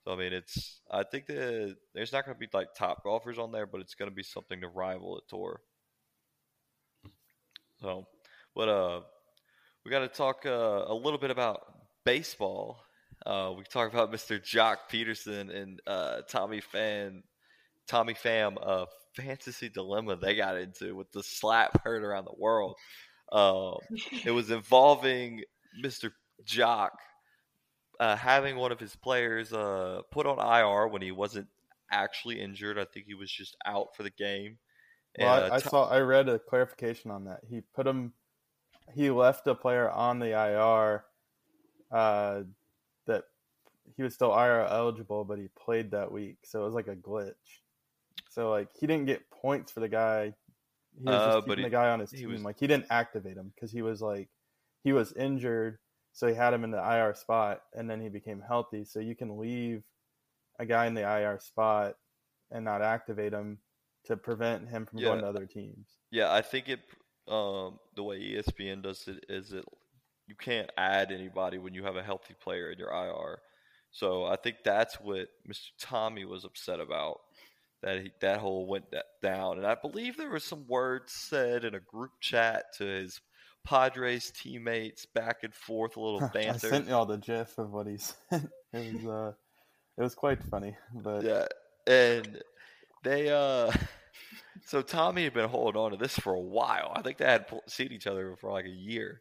So 0.08 0.14
I 0.14 0.16
mean 0.16 0.32
it's 0.32 0.80
I 0.90 1.02
think 1.02 1.26
that 1.26 1.76
there's 1.92 2.14
not 2.14 2.24
going 2.24 2.34
to 2.34 2.38
be 2.38 2.48
like 2.54 2.68
top 2.74 3.04
golfers 3.04 3.38
on 3.38 3.52
there, 3.52 3.66
but 3.66 3.82
it's 3.82 3.94
going 3.94 4.10
to 4.10 4.14
be 4.14 4.22
something 4.22 4.62
to 4.62 4.68
rival 4.68 5.18
a 5.18 5.20
tour. 5.28 5.60
So, 7.82 8.06
but 8.54 8.68
uh, 8.70 9.00
we 9.84 9.90
got 9.90 9.98
to 9.98 10.08
talk 10.08 10.46
uh, 10.46 10.84
a 10.86 10.94
little 10.94 11.18
bit 11.18 11.30
about 11.30 11.60
baseball. 12.06 12.80
Uh, 13.26 13.52
we 13.54 13.64
talk 13.64 13.92
about 13.92 14.10
Mr. 14.14 14.40
Joc 14.40 14.78
Pederson 14.90 15.54
and 15.54 15.78
uh, 15.86 16.22
Tommy 16.26 16.62
Fan, 16.62 17.22
Tommy 17.86 18.14
Pham, 18.14 18.56
uh, 18.62 18.86
fantasy 19.14 19.68
dilemma 19.68 20.16
they 20.16 20.34
got 20.34 20.56
into 20.56 20.96
with 20.96 21.12
the 21.12 21.22
slap 21.22 21.84
heard 21.84 22.02
around 22.02 22.24
the 22.24 22.38
world. 22.38 22.76
Um, 23.30 23.76
it 24.24 24.30
was 24.30 24.50
involving 24.50 25.42
Mr. 25.84 26.12
Joc 26.46 26.92
uh, 28.00 28.16
having 28.16 28.56
one 28.56 28.72
of 28.72 28.78
his 28.80 28.94
players 28.96 29.52
uh, 29.52 30.02
put 30.10 30.26
on 30.26 30.38
IR 30.38 30.88
when 30.88 31.02
he 31.02 31.10
wasn't 31.12 31.48
actually 31.90 32.40
injured. 32.40 32.78
I 32.78 32.84
think 32.84 33.06
he 33.06 33.14
was 33.14 33.30
just 33.30 33.56
out 33.66 33.94
for 33.96 34.02
the 34.02 34.10
game. 34.10 34.58
Well, 35.18 35.34
And, 35.44 35.44
I, 35.44 35.48
uh, 35.48 35.54
I 35.56 35.58
saw. 35.58 35.88
I 35.88 36.00
read 36.00 36.28
a 36.28 36.38
clarification 36.38 37.10
on 37.10 37.24
that. 37.24 37.40
He 37.48 37.62
put 37.74 37.86
him. 37.86 38.12
He 38.94 39.10
left 39.10 39.46
a 39.46 39.54
player 39.54 39.90
on 39.90 40.18
the 40.18 40.30
IR. 40.32 41.04
Uh, 41.90 42.42
that 43.06 43.24
he 43.96 44.02
was 44.02 44.12
still 44.14 44.32
IR 44.32 44.66
eligible, 44.70 45.24
but 45.24 45.38
he 45.38 45.48
played 45.58 45.90
that 45.92 46.12
week, 46.12 46.36
so 46.44 46.60
it 46.60 46.64
was 46.66 46.74
like 46.74 46.88
a 46.88 46.94
glitch. 46.96 47.32
So 48.30 48.50
like 48.50 48.68
he 48.78 48.86
didn't 48.86 49.06
get 49.06 49.28
points 49.30 49.72
for 49.72 49.80
the 49.80 49.88
guy. 49.88 50.34
He 50.98 51.04
was 51.06 51.14
Uh, 51.14 51.26
just 51.26 51.34
but 51.34 51.42
keeping 51.54 51.58
he- 51.58 51.64
the 51.64 51.70
guy 51.70 51.88
on 51.90 52.00
his 52.00 52.10
he 52.10 52.18
team. 52.18 52.32
was- 52.32 52.44
Like 52.44 52.58
he 52.60 52.66
didn't 52.66 52.86
activate 52.90 53.36
him 53.36 53.50
because 53.54 53.72
he 53.72 53.80
was 53.82 54.02
like 54.02 54.28
he 54.84 54.92
was 54.92 55.12
injured, 55.14 55.78
so 56.18 56.26
he 56.26 56.34
had 56.34 56.52
him 56.52 56.64
in 56.64 56.72
the 56.72 56.78
IR 56.78 57.14
spot, 57.14 57.62
and 57.74 57.88
then 57.88 58.00
he 58.00 58.08
became 58.08 58.40
healthy. 58.40 58.82
So 58.84 58.98
you 58.98 59.14
can 59.14 59.38
leave 59.38 59.84
a 60.58 60.66
guy 60.66 60.86
in 60.86 60.94
the 60.94 61.02
IR 61.02 61.38
spot 61.38 61.94
and 62.50 62.64
not 62.64 62.82
activate 62.82 63.32
him 63.32 63.58
to 64.06 64.16
prevent 64.16 64.68
him 64.68 64.84
from 64.84 64.98
going 64.98 65.20
to 65.20 65.28
other 65.28 65.46
teams. 65.46 65.86
Yeah, 66.10 66.32
I 66.32 66.42
think 66.42 66.68
it. 66.68 66.80
Um, 67.28 67.78
the 67.94 68.02
way 68.02 68.18
ESPN 68.18 68.82
does 68.82 69.06
it 69.06 69.26
is 69.28 69.52
it 69.52 69.64
you 70.26 70.34
can't 70.34 70.68
add 70.76 71.12
anybody 71.12 71.58
when 71.58 71.72
you 71.72 71.84
have 71.84 71.94
a 71.94 72.02
healthy 72.02 72.34
player 72.42 72.72
in 72.72 72.80
your 72.80 72.90
IR. 72.90 73.38
So 73.92 74.24
I 74.24 74.34
think 74.34 74.56
that's 74.64 74.96
what 74.96 75.28
Mr. 75.48 75.68
Tommy 75.80 76.24
was 76.24 76.44
upset 76.44 76.80
about. 76.80 77.20
That 77.84 78.02
he, 78.02 78.10
that 78.22 78.40
whole 78.40 78.66
went 78.66 78.86
down, 79.22 79.58
and 79.58 79.66
I 79.68 79.76
believe 79.76 80.16
there 80.16 80.30
was 80.30 80.42
some 80.42 80.66
words 80.66 81.12
said 81.12 81.64
in 81.64 81.76
a 81.76 81.80
group 81.80 82.10
chat 82.20 82.64
to 82.78 82.84
his 82.84 83.20
Padres 83.68 84.30
teammates 84.30 85.04
back 85.04 85.42
and 85.42 85.54
forth, 85.54 85.96
a 85.96 86.00
little 86.00 86.20
banter. 86.20 86.38
I 86.38 86.42
banter. 86.52 86.68
sent 86.68 86.88
y'all 86.88 87.04
the 87.04 87.18
GIF 87.18 87.58
of 87.58 87.70
what 87.70 87.86
he 87.86 87.96
said. 88.30 88.48
It 88.72 88.94
was 88.94 89.04
uh, 89.04 89.32
it 89.98 90.02
was 90.02 90.14
quite 90.14 90.42
funny, 90.42 90.74
but 90.94 91.22
Yeah, 91.22 91.46
and 91.86 92.42
they 93.04 93.28
uh, 93.28 93.70
so 94.64 94.80
Tommy 94.80 95.24
had 95.24 95.34
been 95.34 95.48
holding 95.48 95.80
on 95.80 95.90
to 95.90 95.96
this 95.98 96.18
for 96.18 96.32
a 96.32 96.40
while. 96.40 96.92
I 96.94 97.02
think 97.02 97.18
they 97.18 97.26
had 97.26 97.46
seen 97.66 97.92
each 97.92 98.06
other 98.06 98.36
for 98.36 98.50
like 98.50 98.64
a 98.64 98.70
year. 98.70 99.20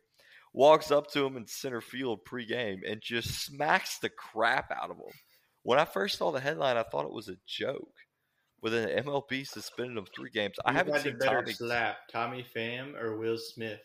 Walks 0.53 0.91
up 0.91 1.11
to 1.11 1.25
him 1.25 1.35
in 1.35 1.45
center 1.45 1.81
field 1.81 2.21
pregame 2.25 2.89
and 2.89 3.01
just 3.01 3.45
smacks 3.45 3.99
the 3.99 4.09
crap 4.09 4.71
out 4.71 4.89
of 4.89 4.97
him. 4.97 5.13
When 5.63 5.77
I 5.77 5.85
first 5.85 6.17
saw 6.17 6.31
the 6.31 6.39
headline, 6.39 6.77
I 6.77 6.83
thought 6.83 7.05
it 7.05 7.11
was 7.13 7.27
a 7.27 7.35
joke. 7.45 7.93
With 8.61 8.73
an 8.73 9.03
MLB 9.03 9.45
suspended 9.45 9.97
him 9.97 10.07
three 10.15 10.31
games, 10.31 10.55
I 10.65 10.73
haven't 10.73 10.93
had 10.93 11.03
the 11.03 11.09
seen 11.09 11.19
better 11.19 11.41
Tommy. 11.41 11.53
slap, 11.53 11.97
Tommy 12.11 12.45
Pham 12.55 12.99
or 12.99 13.17
Will 13.17 13.37
Smith. 13.37 13.79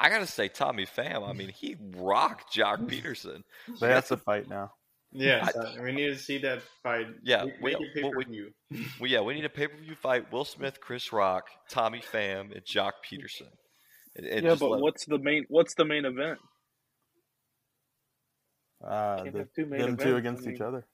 I 0.00 0.08
gotta 0.08 0.26
say, 0.26 0.48
Tommy 0.48 0.86
Pham. 0.86 1.28
I 1.28 1.32
mean, 1.32 1.48
he 1.50 1.76
rocked 1.96 2.54
Joc 2.54 2.86
Pederson. 2.88 3.42
they 3.80 3.88
That's 3.88 4.10
a- 4.10 4.16
fight 4.16 4.48
now. 4.48 4.72
Yeah, 5.12 5.44
I- 5.44 5.50
so 5.50 5.82
we 5.82 5.92
need 5.92 6.06
to 6.06 6.18
see 6.18 6.38
that 6.38 6.62
fight. 6.82 7.06
Yeah, 7.22 7.44
make, 7.44 7.54
we- 7.60 7.72
make 7.72 7.80
it 7.82 7.94
pay 7.94 8.02
per 8.02 8.16
we- 8.18 8.24
view. 8.24 8.50
Well, 9.00 9.10
yeah, 9.10 9.20
we 9.20 9.34
need 9.34 9.44
a 9.44 9.48
pay 9.50 9.66
per 9.66 9.76
view 9.76 9.94
fight: 9.96 10.30
Will 10.32 10.44
Smith, 10.44 10.80
Chris 10.80 11.12
Rock, 11.12 11.48
Tommy 11.68 12.00
Pham, 12.00 12.52
and 12.54 12.64
Joc 12.64 12.92
Pederson. 13.04 13.48
And- 14.16 14.26
and 14.26 14.44
yeah, 14.46 14.54
but 14.58 14.70
let- 14.70 14.80
what's 14.80 15.04
the 15.06 15.18
main? 15.18 15.44
What's 15.48 15.74
the 15.74 15.84
main 15.84 16.04
event? 16.04 16.38
Uh, 18.86 19.24
the, 19.24 19.48
two 19.54 19.66
main 19.66 19.80
them 19.80 19.96
two 19.96 20.16
against 20.16 20.46
I 20.46 20.50
each 20.52 20.60
other. 20.60 20.86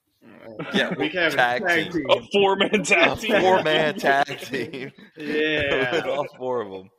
Yeah, 0.75 0.93
we 0.99 1.09
can 1.09 1.21
have 1.23 1.35
a 1.35 1.37
tag 1.37 1.63
tag 1.63 1.85
team. 1.85 1.93
team. 1.93 2.07
A 2.11 2.21
four 2.33 2.57
man 2.57 2.83
tag 2.83 3.13
a 3.13 3.21
team. 3.21 3.41
four 3.41 3.63
man 3.63 3.95
tag 3.97 4.41
team. 4.41 4.93
Yeah. 5.17 5.93
with 5.93 6.05
all 6.07 6.27
four 6.37 6.63
of 6.63 6.71
them. 6.71 6.91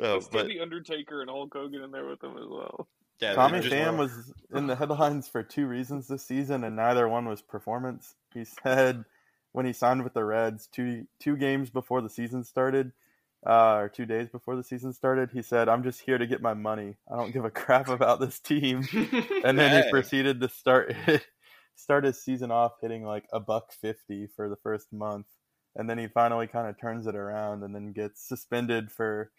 Oh, 0.00 0.14
Let's 0.14 0.28
but 0.28 0.46
the 0.46 0.60
Undertaker 0.60 1.20
and 1.20 1.30
Hulk 1.30 1.52
Hogan 1.52 1.82
in 1.82 1.90
there 1.90 2.06
with 2.06 2.20
them 2.20 2.36
as 2.38 2.46
well. 2.48 2.88
yeah, 3.20 3.34
Tommy 3.34 3.60
just- 3.60 3.74
Pham 3.74 3.98
was 3.98 4.32
in 4.54 4.66
the 4.66 4.76
headlines 4.76 5.28
for 5.28 5.42
two 5.42 5.66
reasons 5.66 6.08
this 6.08 6.24
season, 6.24 6.64
and 6.64 6.76
neither 6.76 7.08
one 7.08 7.26
was 7.26 7.42
performance. 7.42 8.14
He 8.34 8.44
said 8.44 9.04
when 9.52 9.66
he 9.66 9.72
signed 9.72 10.02
with 10.04 10.14
the 10.14 10.24
Reds 10.24 10.66
two 10.66 11.06
two 11.20 11.36
games 11.36 11.68
before 11.70 12.00
the 12.00 12.08
season 12.08 12.42
started, 12.42 12.92
uh, 13.46 13.74
or 13.76 13.88
two 13.90 14.06
days 14.06 14.28
before 14.30 14.56
the 14.56 14.64
season 14.64 14.92
started, 14.94 15.30
he 15.30 15.42
said, 15.42 15.68
"I'm 15.68 15.82
just 15.82 16.00
here 16.00 16.16
to 16.16 16.26
get 16.26 16.40
my 16.40 16.54
money. 16.54 16.96
I 17.12 17.16
don't 17.16 17.32
give 17.32 17.44
a 17.44 17.50
crap 17.62 17.88
about 17.88 18.18
this 18.20 18.38
team." 18.40 18.82
And 19.44 19.58
then 19.58 19.82
he 19.84 19.90
proceeded 19.90 20.40
to 20.40 20.48
start 20.48 20.94
start 21.76 22.04
his 22.04 22.22
season 22.22 22.50
off 22.50 22.72
hitting 22.80 23.04
like 23.04 23.26
a 23.32 23.40
buck 23.40 23.72
fifty 23.72 24.26
for 24.34 24.48
the 24.48 24.56
first 24.56 24.90
month, 24.92 25.26
and 25.76 25.90
then 25.90 25.98
he 25.98 26.06
finally 26.08 26.46
kind 26.46 26.66
of 26.68 26.80
turns 26.80 27.06
it 27.06 27.14
around 27.14 27.62
and 27.62 27.74
then 27.74 27.92
gets 27.92 28.26
suspended 28.26 28.90
for 28.90 29.30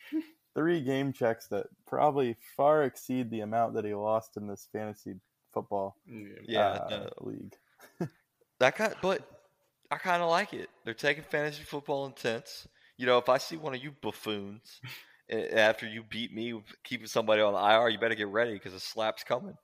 three 0.56 0.82
game 0.82 1.14
checks 1.14 1.48
that 1.48 1.68
probably 1.88 2.36
far 2.56 2.84
exceed 2.84 3.30
the 3.30 3.42
amount 3.42 3.74
that 3.74 3.86
he 3.86 3.94
lost 3.94 4.38
in 4.38 4.48
this 4.48 4.68
fantasy 4.72 5.16
football 5.54 5.98
Yeah, 6.46 6.60
uh, 6.70 6.88
no. 6.90 7.10
league. 7.22 7.56
that 8.60 8.76
kind, 8.76 8.94
but 9.02 9.22
I 9.92 9.98
kind 9.98 10.22
of 10.22 10.30
like 10.30 10.54
it. 10.54 10.70
They're 10.86 10.94
taking 10.94 11.24
fantasy 11.24 11.64
football 11.64 12.06
intense. 12.06 12.68
You 12.98 13.06
know, 13.06 13.18
if 13.18 13.30
I 13.30 13.38
see 13.38 13.58
one 13.58 13.74
of 13.74 13.84
you 13.84 13.92
buffoons 14.02 14.82
after 15.30 15.88
you 15.88 16.04
beat 16.04 16.34
me 16.34 16.62
keeping 16.84 17.08
somebody 17.08 17.42
on 17.42 17.54
the 17.54 17.60
IR, 17.60 17.90
you 17.90 17.98
better 18.00 18.16
get 18.16 18.28
ready 18.28 18.54
because 18.54 18.74
a 18.74 18.80
slap's 18.80 19.24
coming. 19.24 19.56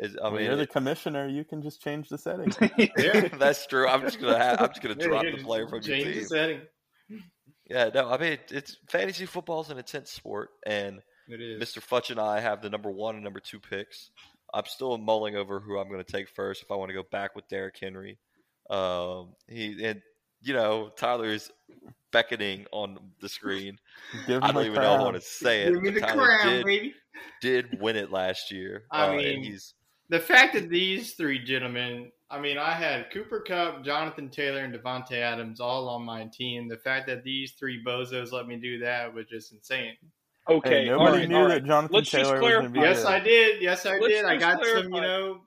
Is- 0.00 0.16
I 0.22 0.24
when 0.28 0.38
mean, 0.38 0.46
you're 0.46 0.56
the 0.56 0.66
commissioner, 0.66 1.28
you 1.28 1.44
can 1.44 1.62
just 1.62 1.80
change 1.82 2.08
the 2.08 2.18
setting. 2.18 2.52
Yeah. 2.96 3.28
that's 3.38 3.66
true. 3.66 3.86
I'm 3.86 4.00
just 4.00 4.20
gonna 4.20 4.38
have, 4.38 4.60
I'm 4.60 4.68
just 4.68 4.82
gonna 4.82 4.94
drop 4.96 5.24
yeah, 5.24 5.30
the 5.32 5.42
player 5.44 5.68
from 5.68 5.82
your 5.82 5.96
change 5.96 6.14
the 6.16 6.24
setting. 6.24 6.60
Yeah, 7.68 7.90
no, 7.94 8.10
I 8.10 8.18
mean 8.18 8.32
it, 8.34 8.50
it's 8.50 8.76
fantasy 8.88 9.26
football 9.26 9.62
is 9.62 9.70
an 9.70 9.78
intense 9.78 10.10
sport, 10.10 10.50
and 10.66 11.00
It 11.28 11.40
is. 11.40 11.62
Mr. 11.62 11.78
Futch 11.82 12.10
and 12.10 12.20
I 12.20 12.40
have 12.40 12.60
the 12.62 12.68
number 12.70 12.90
one 12.90 13.14
and 13.14 13.24
number 13.24 13.40
two 13.40 13.58
picks. 13.60 14.10
I'm 14.52 14.66
still 14.66 14.96
mulling 14.98 15.34
over 15.36 15.60
who 15.60 15.78
I'm 15.78 15.88
going 15.88 16.04
to 16.04 16.12
take 16.12 16.28
first 16.28 16.62
if 16.62 16.70
I 16.70 16.76
want 16.76 16.90
to 16.90 16.94
go 16.94 17.02
back 17.10 17.34
with 17.34 17.48
Derrick 17.48 17.76
Henry. 17.80 18.18
Um, 18.70 19.34
he 19.48 19.82
and 19.84 20.00
you 20.42 20.52
know 20.54 20.90
Tyler 20.96 21.26
is 21.26 21.50
beckoning 22.12 22.66
on 22.70 22.98
the 23.20 23.28
screen. 23.28 23.78
I 24.28 24.30
don't 24.52 24.56
a 24.56 24.60
even 24.60 24.74
know 24.74 24.96
how 24.96 25.02
crown. 25.02 25.14
to 25.14 25.20
say 25.20 25.62
it. 25.62 25.72
Give 25.72 25.82
me 25.82 25.90
the 25.90 26.00
Tyler 26.00 26.26
crown, 26.26 26.46
did, 26.48 26.66
baby. 26.66 26.94
did 27.40 27.80
win 27.80 27.96
it 27.96 28.10
last 28.12 28.50
year. 28.52 28.84
I 28.90 29.06
uh, 29.06 29.08
and 29.12 29.16
mean- 29.18 29.42
he's 29.44 29.74
The 30.10 30.20
fact 30.20 30.54
that 30.54 30.68
these 30.68 31.14
three 31.14 31.42
gentlemen, 31.42 32.12
I 32.30 32.38
mean, 32.40 32.58
I 32.58 32.72
had 32.72 33.10
Cooper 33.10 33.40
Kupp, 33.40 33.84
Jonathan 33.84 34.28
Taylor, 34.28 34.60
and 34.64 34.74
Davante 34.74 35.12
Adams 35.12 35.60
all 35.60 35.88
on 35.88 36.02
my 36.04 36.26
team. 36.26 36.68
The 36.68 36.76
fact 36.76 37.06
that 37.06 37.24
these 37.24 37.52
three 37.52 37.82
bozos 37.82 38.32
let 38.32 38.46
me 38.46 38.56
do 38.56 38.78
that 38.80 39.12
was 39.14 39.26
just 39.26 39.52
insane. 39.52 39.96
Okay, 40.48 40.84
Hey, 40.84 40.90
nobody 40.90 41.20
right, 41.20 41.28
knew 41.28 41.36
all 41.38 41.48
that. 41.48 41.64
Jonathan 41.64 41.94
Let's 41.96 42.10
just 42.10 42.24
Taylor 42.30 42.40
was 42.42 42.50
going 42.50 42.64
to 42.64 42.68
be 42.68 42.78
clarify. 42.80 42.90
Yes, 42.90 43.02
good. 43.04 43.12
I 43.12 43.20
did. 43.20 43.62
Yes, 43.62 43.86
I 43.86 43.92
Let's 43.98 44.06
did. 44.08 44.24
I 44.26 44.36
just 44.36 44.40
got 44.58 44.64
some, 44.66 44.94
you 44.94 45.00
know, 45.00 45.40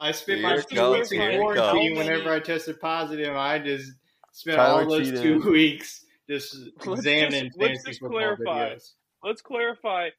I 0.00 0.12
spent 0.12 0.40
Here 0.40 0.48
my 0.48 0.54
it 0.56 0.68
two 0.68 0.90
weeks 0.92 1.12
in 1.12 1.40
quarantine 1.40 1.94
comes. 1.96 2.06
whenever 2.08 2.30
I 2.34 2.40
tested 2.40 2.78
positive. 2.80 3.34
I 3.34 3.58
just 3.58 3.92
spent 4.32 4.56
Tyler 4.58 4.82
all 4.82 4.90
those 4.90 5.06
cheated. 5.06 5.22
two 5.22 5.40
weeks 5.50 6.04
just 6.28 6.56
Let's 6.84 7.00
examining 7.00 7.46
just- 7.46 7.58
let's 7.58 7.84
just 7.84 8.00
clarify. 8.02 8.70
videos. 8.74 8.92
Let's 9.22 9.40
clarify 9.40 10.10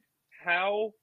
how 0.44 0.94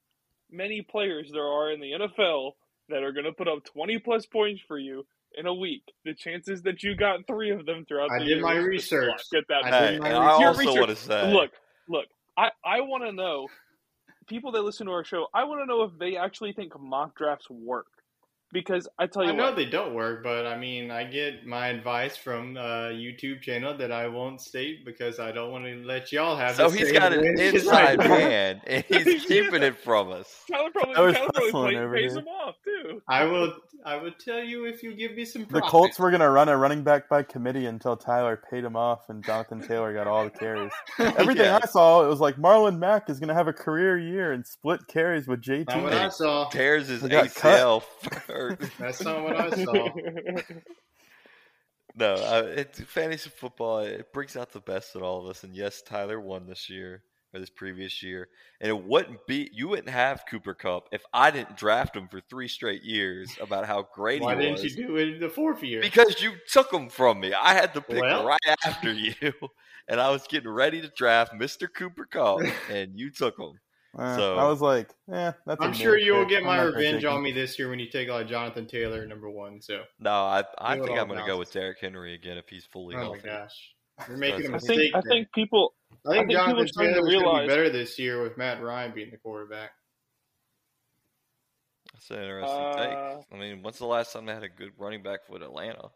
many 0.51 0.83
players 0.83 1.31
there 1.33 1.47
are 1.47 1.71
in 1.71 1.81
the 1.81 1.93
NFL 1.93 2.53
that 2.93 3.03
are 3.03 3.13
going 3.13 3.25
to 3.25 3.33
put 3.33 3.49
up 3.49 3.65
20 3.65 3.99
plus 3.99 4.27
points 4.27 4.63
for 4.69 4.79
you 4.79 5.05
in 5.37 5.47
a 5.47 5.55
week. 5.55 5.83
The 6.05 6.15
chances 6.15 6.63
that 6.63 6.83
you 6.83 6.95
got 6.95 7.27
three 7.27 7.51
of 7.51 7.65
them 7.67 7.85
throughout 7.89 8.11
I 8.13 8.19
the 8.21 8.25
year 8.27 8.41
my 8.41 8.53
is 8.53 8.59
just 8.59 8.69
research. 8.93 9.09
luck 9.09 9.21
At 9.43 9.49
that 9.49 9.65
I 9.73 9.91
did 9.91 10.01
my 10.01 10.09
and 10.09 10.17
I 10.19 10.27
also 10.45 10.59
research- 10.59 10.77
want 10.79 10.91
to 10.91 10.97
say 10.97 11.33
Look, 11.33 11.51
look. 11.89 12.05
I, 12.37 12.51
I 12.65 12.81
want 12.81 13.05
to 13.05 13.13
know, 13.13 13.47
people 14.27 14.53
that 14.53 14.63
listen 14.63 14.87
to 14.87 14.93
our 14.93 15.05
show, 15.05 15.27
I 15.35 15.45
want 15.45 15.61
to 15.63 15.67
know 15.67 15.83
if 15.83 15.91
they 15.99 16.17
actually 16.17 16.53
think 16.53 16.73
mock 16.81 17.17
drafts 17.17 17.49
work. 17.51 17.87
Because 18.53 18.87
I 18.99 19.07
tell 19.07 19.25
you 19.25 19.31
I 19.31 19.35
know 19.35 19.55
they 19.55 19.65
don't 19.65 19.95
work, 19.95 20.23
but 20.23 20.47
I 20.47 20.59
mean, 20.59 20.91
I 20.91 21.05
get 21.05 21.47
my 21.47 21.69
advice 21.69 22.19
from 22.19 22.57
a 22.59 22.91
YouTube 22.93 23.41
channel 23.41 23.75
that 23.79 23.91
I 23.91 24.09
won't 24.09 24.43
state 24.43 24.85
because 24.85 25.19
I 25.19 25.33
don't 25.33 25.51
want 25.51 25.65
to 25.65 25.83
let 25.85 26.13
y'all 26.13 26.37
have. 26.37 26.55
so 26.57 26.69
he's 26.69 26.93
got 26.93 27.15
an 27.15 27.25
inside 27.41 27.99
man, 27.99 28.61
and 28.67 28.85
he's 28.87 29.25
keeping 29.27 29.63
it 29.63 29.79
from 29.79 30.11
us. 30.13 30.43
Tyler 30.51 30.71
probably, 30.71 30.95
I 30.95 31.13
Tyler 31.13 31.31
probably 31.31 31.51
play, 31.51 32.01
pays 32.01 32.13
here. 32.13 32.21
them 32.21 32.29
off 32.29 32.57
too. 32.63 33.03
I 33.09 33.25
will. 33.25 33.55
I 33.85 33.97
will 33.97 34.13
tell 34.13 34.39
you 34.39 34.65
if 34.67 34.83
you 34.85 34.95
give 34.95 35.15
me 35.17 35.25
some. 35.25 35.45
The 35.51 35.61
Colts 35.61 35.99
were 35.99 36.11
going 36.11 36.21
to 36.21 36.31
run 36.31 36.49
a 36.49 36.57
running 36.57 36.85
back 36.85 37.09
by 37.09 37.25
committee 37.25 37.67
until 37.67 37.97
Tyler 37.97 38.41
paid 38.49 38.63
him 38.63 38.77
off 38.77 39.09
and 39.09 39.25
Jonathan 39.25 39.61
Taylor 39.67 39.93
got 39.93 40.07
all 40.07 40.23
the 40.23 40.31
carries. 40.31 40.71
Everything 41.01 41.47
Yeah. 41.47 41.59
I 41.61 41.67
saw, 41.67 42.05
it 42.05 42.09
was 42.09 42.21
like 42.21 42.37
Marlon 42.37 42.79
Mack 42.79 43.11
is 43.11 43.19
going 43.19 43.29
to 43.29 43.35
have 43.35 43.49
a 43.49 43.53
career 43.53 43.99
year 43.99 44.31
and 44.31 44.47
split 44.47 44.87
carries 44.87 45.27
with 45.27 45.43
JT. 45.43 45.67
Not 45.67 45.83
what 45.83 45.95
I 45.95 46.09
saw. 46.11 46.49
Tears 46.51 46.87
his 46.87 47.01
cut. 47.01 47.11
ACL. 47.11 47.83
For- 48.51 48.57
That's 48.79 49.03
not 49.03 49.23
what 49.23 49.37
I 49.39 49.65
saw. 49.65 49.89
No, 51.95 52.15
uh, 52.15 52.45
it's 52.57 52.81
fantasy 52.81 53.29
football. 53.29 53.81
It 53.81 54.13
brings 54.15 54.35
out 54.37 54.51
the 54.51 54.61
best 54.61 54.97
in 54.97 55.03
all 55.03 55.21
of 55.23 55.27
us. 55.29 55.45
And 55.45 55.55
yes, 55.55 55.83
Tyler 55.83 56.19
won 56.21 56.47
this 56.47 56.71
year. 56.71 57.03
or 57.35 57.41
this 57.41 57.51
previous 57.51 58.03
year, 58.03 58.29
and 58.61 58.69
it 58.71 58.85
wouldn't 58.85 59.27
be 59.27 59.51
you 59.53 59.69
wouldn't 59.69 59.89
have 59.91 60.25
Cooper 60.31 60.55
Kupp 60.55 60.89
if 60.93 61.03
I 61.15 61.31
didn't 61.31 61.57
draft 61.57 61.95
him 61.97 62.09
for 62.09 62.21
three 62.21 62.49
straight 62.49 62.83
years 62.83 63.31
about 63.41 63.67
how 63.67 63.89
great 63.95 64.21
Why 64.23 64.33
he 64.35 64.37
was. 64.37 64.37
Why 64.37 64.43
didn't 64.43 64.63
was. 64.65 64.77
you 64.77 64.87
do 64.87 64.97
it 64.97 65.09
in 65.15 65.21
the 65.21 65.29
fourth 65.31 65.63
year? 65.63 65.81
Because 65.83 66.21
you 66.23 66.33
took 66.49 66.73
him 66.73 66.89
from 66.91 67.21
me. 67.21 67.33
I 67.35 67.55
had 67.55 67.73
to 67.75 67.81
pick 67.81 68.01
Well- 68.01 68.27
right 68.27 68.41
after 68.67 68.93
you, 68.93 69.15
and 69.89 70.01
I 70.01 70.11
was 70.11 70.27
getting 70.27 70.51
ready 70.51 70.81
to 70.83 70.89
draft 70.89 71.33
Mr. 71.35 71.69
Cooper 71.73 72.05
Kupp, 72.07 72.41
and 72.71 72.99
you 72.99 73.11
took 73.11 73.39
him. 73.39 73.53
Uh, 73.99 74.17
So- 74.17 74.37
I 74.39 74.45
was 74.49 74.61
like, 74.63 74.89
eh, 75.13 75.33
that's. 75.47 75.61
a 75.61 75.65
I'm 75.65 75.73
sure 75.75 75.99
you'll 75.99 76.25
get 76.25 76.43
my 76.45 76.63
revenge 76.63 77.05
on 77.05 77.23
me 77.23 77.31
this 77.33 77.59
year 77.59 77.69
when 77.69 77.79
you 77.79 77.91
take 77.91 78.09
like 78.09 78.27
Jonathan 78.27 78.67
Taylor 78.67 79.07
number 79.07 79.29
one. 79.29 79.61
So, 79.61 79.85
No, 79.99 80.11
I 80.11 80.45
I 80.59 80.79
think 80.79 80.99
I'm 80.99 81.09
going 81.09 81.21
to 81.21 81.27
go 81.27 81.39
with 81.39 81.53
Derrick 81.53 81.79
Henry 81.81 82.15
again 82.15 82.39
if 82.39 82.49
he's 82.49 82.65
fully 82.65 82.97
oh 82.97 83.11
my 83.11 83.19
gosh, 83.19 83.75
you're 84.09 84.17
making 84.17 84.43
a 84.43 84.45
I 84.45 84.49
I 84.49 84.53
mistake. 84.53 84.79
think 84.79 84.95
I 84.97 85.01
think 85.03 85.33
people 85.35 85.75
I 85.91 85.95
think, 85.95 86.07
I 86.07 86.19
think 86.21 86.31
Jonathan 86.33 86.65
are 86.65 86.67
starting 86.69 86.95
to 86.95 87.01
Taylor's 87.01 87.13
going 87.13 87.21
to 87.23 87.27
realize- 87.27 87.43
be 87.43 87.49
better 87.49 87.71
this 87.71 87.99
year 87.99 88.23
with 88.23 88.39
Matt 88.39 88.63
Ryan 88.63 88.93
being 88.95 89.11
the 89.11 89.19
quarterback. 89.19 89.73
That's 91.93 92.11
an 92.11 92.23
interesting 92.23 92.59
Uh, 92.59 92.77
take. 93.17 93.25
I 93.31 93.37
mean, 93.37 93.63
when's 93.63 93.79
the 93.79 93.87
last 93.87 94.13
time 94.15 94.25
they 94.25 94.33
had 94.33 94.43
a 94.43 94.49
good 94.49 94.73
running 94.79 95.03
back 95.03 95.29
with 95.29 95.43
Atlanta? 95.43 95.91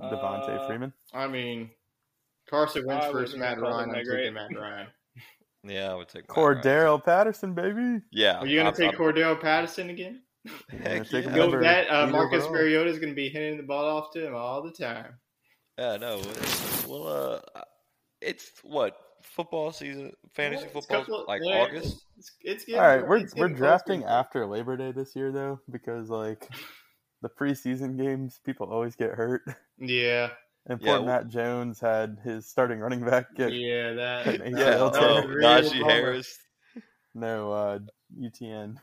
Devonta 0.00 0.48
Uh, 0.48 0.66
Freeman. 0.66 0.92
I 1.12 1.26
mean, 1.28 1.70
Carson 2.48 2.86
Wentz 2.86 3.06
I 3.06 3.12
versus 3.12 3.36
Matt 3.36 3.60
Ryan. 3.60 3.90
I'm 3.94 4.04
taking. 4.04 4.32
Matt 4.34 4.56
Ryan. 4.56 4.88
Yeah, 5.64 5.92
I 5.92 5.94
would 5.94 6.08
take 6.08 6.28
Matt 6.28 6.36
Ryan. 6.36 6.56
Cordarrelle 6.62 7.04
Patterson, 7.04 7.54
baby. 7.54 8.00
Yeah, 8.10 8.38
Are 8.38 8.46
you 8.46 8.56
going 8.56 8.66
I'm- 8.66 8.74
to 8.74 8.80
take 8.80 8.90
I'm- 8.92 8.98
Cordell 9.00 9.40
Patterson 9.40 9.90
again? 9.90 10.22
Heck 10.70 11.04
take 11.08 11.24
yeah. 11.24 11.30
him 11.30 11.34
Go 11.36 11.42
Number 11.42 11.58
with 11.58 11.66
that. 11.66 11.88
Uh, 11.88 12.06
Marcus. 12.08 12.44
Mariota 12.50 12.90
is 12.90 12.98
going 12.98 13.10
to 13.12 13.14
be 13.14 13.28
hitting 13.28 13.56
the 13.58 13.62
ball 13.62 13.84
off 13.84 14.10
to 14.14 14.26
him 14.26 14.34
all 14.34 14.60
the 14.60 14.72
time. 14.72 15.14
Yeah, 15.78 15.96
no. 15.98 16.20
Well, 16.88 17.06
uh, 17.56 17.60
it's 18.20 18.50
what 18.64 18.96
football 19.22 19.70
season, 19.70 20.12
fantasy 20.34 20.64
Well, 20.74 20.82
football, 20.82 21.00
couple- 21.04 21.24
like 21.28 21.42
yeah, 21.44 21.60
August. 21.60 22.02
It's, 22.18 22.32
it's 22.40 22.64
getting, 22.64 22.80
right, 22.80 23.06
we're 23.06 23.18
it's 23.18 23.34
we're 23.36 23.48
drafting 23.50 24.00
closer. 24.00 24.12
after 24.14 24.46
Labor 24.46 24.76
Day 24.76 24.90
this 24.90 25.14
year 25.14 25.30
though, 25.30 25.60
because 25.70 26.10
like 26.10 26.48
the 27.22 27.28
preseason 27.28 27.96
games, 27.96 28.40
people 28.44 28.66
always 28.66 28.96
get 28.96 29.10
hurt. 29.10 29.42
Yeah, 29.78 30.30
And 30.66 30.80
poor 30.80 30.92
well- 30.94 31.04
Matt 31.04 31.28
Jones 31.28 31.80
had 31.80 32.18
his 32.24 32.48
starting 32.48 32.78
running 32.78 33.04
back 33.04 33.34
get 33.34 33.52
yeah, 33.52 33.92
that. 33.94 34.26
An 34.26 34.52
that- 34.52 34.52
ACL 34.52 34.58
Yeah, 34.58 34.64
that 34.70 34.80
oh, 34.80 34.88
was 34.88 34.98
tear. 34.98 35.08
a 35.24 35.26
real 35.28 35.48
Najee. 35.48 35.90
Harris. 35.90 36.38
no 37.14 37.52
uh, 37.52 37.78
UTN. 38.18 38.76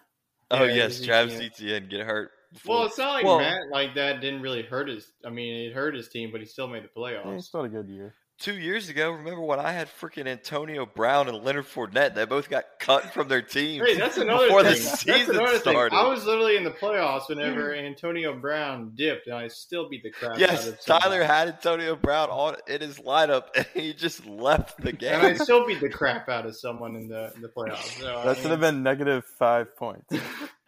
Oh 0.52 0.64
Yeah, 0.64 0.74
yes, 0.74 1.00
Najee 1.00 1.06
Travis 1.06 1.34
Harris. 1.36 1.52
Etienne 1.60 1.88
get 1.90 2.06
hurt. 2.06 2.32
Before. 2.52 2.76
Well, 2.78 2.86
it's 2.88 2.98
not 2.98 3.14
like 3.14 3.24
Well- 3.26 3.40
Matt 3.40 3.62
like 3.72 3.94
that 3.96 4.22
didn't 4.22 4.42
really 4.42 4.64
hurt 4.64 4.90
his. 4.90 5.12
I 5.26 5.30
mean, 5.30 5.68
it 5.70 5.74
hurt 5.74 5.94
his 5.96 6.10
team, 6.10 6.32
but 6.32 6.42
he 6.42 6.48
still 6.48 6.68
made 6.68 6.84
the 6.84 6.90
Yeah, 7.00 7.22
playoffs. 7.24 7.34
he's 7.36 7.46
still 7.48 7.64
a 7.64 7.70
good 7.70 7.88
year. 7.88 8.16
Two 8.40 8.58
years 8.58 8.88
ago, 8.88 9.12
remember 9.12 9.42
when 9.42 9.60
I 9.60 9.74
had 9.74 9.90
freaking 9.90 10.26
Antonio 10.26 10.86
Brown 10.86 11.28
and 11.28 11.44
Leonard 11.44 11.66
Fournette? 11.66 12.16
They 12.16 12.24
both 12.24 12.50
got 12.50 12.64
cut 12.80 13.14
from 13.14 13.28
their 13.28 13.42
teams. 13.42 13.86
Hey, 13.86 13.98
that's 13.98 14.16
another 14.16 14.46
before 14.46 14.64
thing. 14.64 14.76
the 14.76 14.80
that's 14.80 15.02
season 15.02 15.36
another 15.36 15.60
started. 15.60 15.90
thing. 15.90 16.00
I 16.00 16.08
was 16.08 16.24
literally 16.24 16.56
in 16.56 16.64
the 16.64 16.72
playoffs 16.72 17.28
whenever 17.28 17.76
Antonio 17.76 18.34
Brown 18.34 18.94
dipped, 18.96 19.28
and 19.28 19.36
I 19.36 19.50
still 19.50 19.90
beat 19.90 20.04
the 20.04 20.12
crap 20.12 20.32
out 20.32 20.40
yes, 20.40 20.68
of 20.68 20.80
Tyler 20.80 21.22
had 21.22 21.50
Antonio 21.50 21.98
Brown 21.98 22.30
on 22.30 22.56
in 22.70 22.80
his 22.80 23.00
lineup, 23.00 23.48
and 23.58 23.66
he 23.74 23.94
just 23.94 24.26
left 24.26 24.80
the 24.80 24.94
game. 24.94 25.16
and 25.16 25.28
I 25.28 25.34
still 25.34 25.68
beat 25.68 25.82
the 25.82 25.90
crap 25.90 26.30
out 26.30 26.46
of 26.46 26.56
someone 26.56 26.96
in 26.96 27.10
the 27.10 27.34
in 27.36 27.42
the 27.42 27.50
playoffs. 27.50 28.00
So, 28.00 28.20
I 28.20 28.26
That 28.26 28.38
should 28.38 28.52
have 28.52 28.62
been 28.62 28.84
negative 28.84 29.26
five 29.26 29.76
points. 29.76 30.16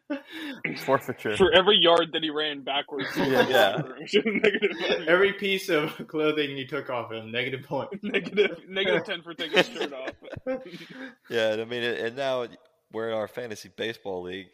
Forfeiture. 0.83 1.37
for 1.37 1.51
every 1.51 1.77
yard 1.77 2.09
that 2.13 2.23
he 2.23 2.29
ran 2.29 2.61
backwards. 2.61 3.07
Yeah. 3.15 3.47
Yeah. 3.47 3.81
negative, 4.25 5.07
every 5.07 5.33
piece 5.33 5.69
of 5.69 6.07
clothing 6.07 6.57
you 6.57 6.67
took 6.67 6.89
off 6.89 7.11
him, 7.11 7.31
negative 7.31 7.63
point. 7.63 7.89
negative, 8.03 8.61
negative 8.67 9.05
ten 9.05 9.21
for 9.21 9.33
taking 9.33 9.57
his 9.57 9.67
shirt 9.67 9.93
off. 9.93 10.11
Yeah, 11.29 11.57
I 11.59 11.65
mean, 11.65 11.83
and 11.83 12.15
now 12.15 12.47
we're 12.91 13.09
in 13.09 13.15
our 13.15 13.27
fantasy 13.27 13.69
baseball 13.75 14.23
league. 14.23 14.49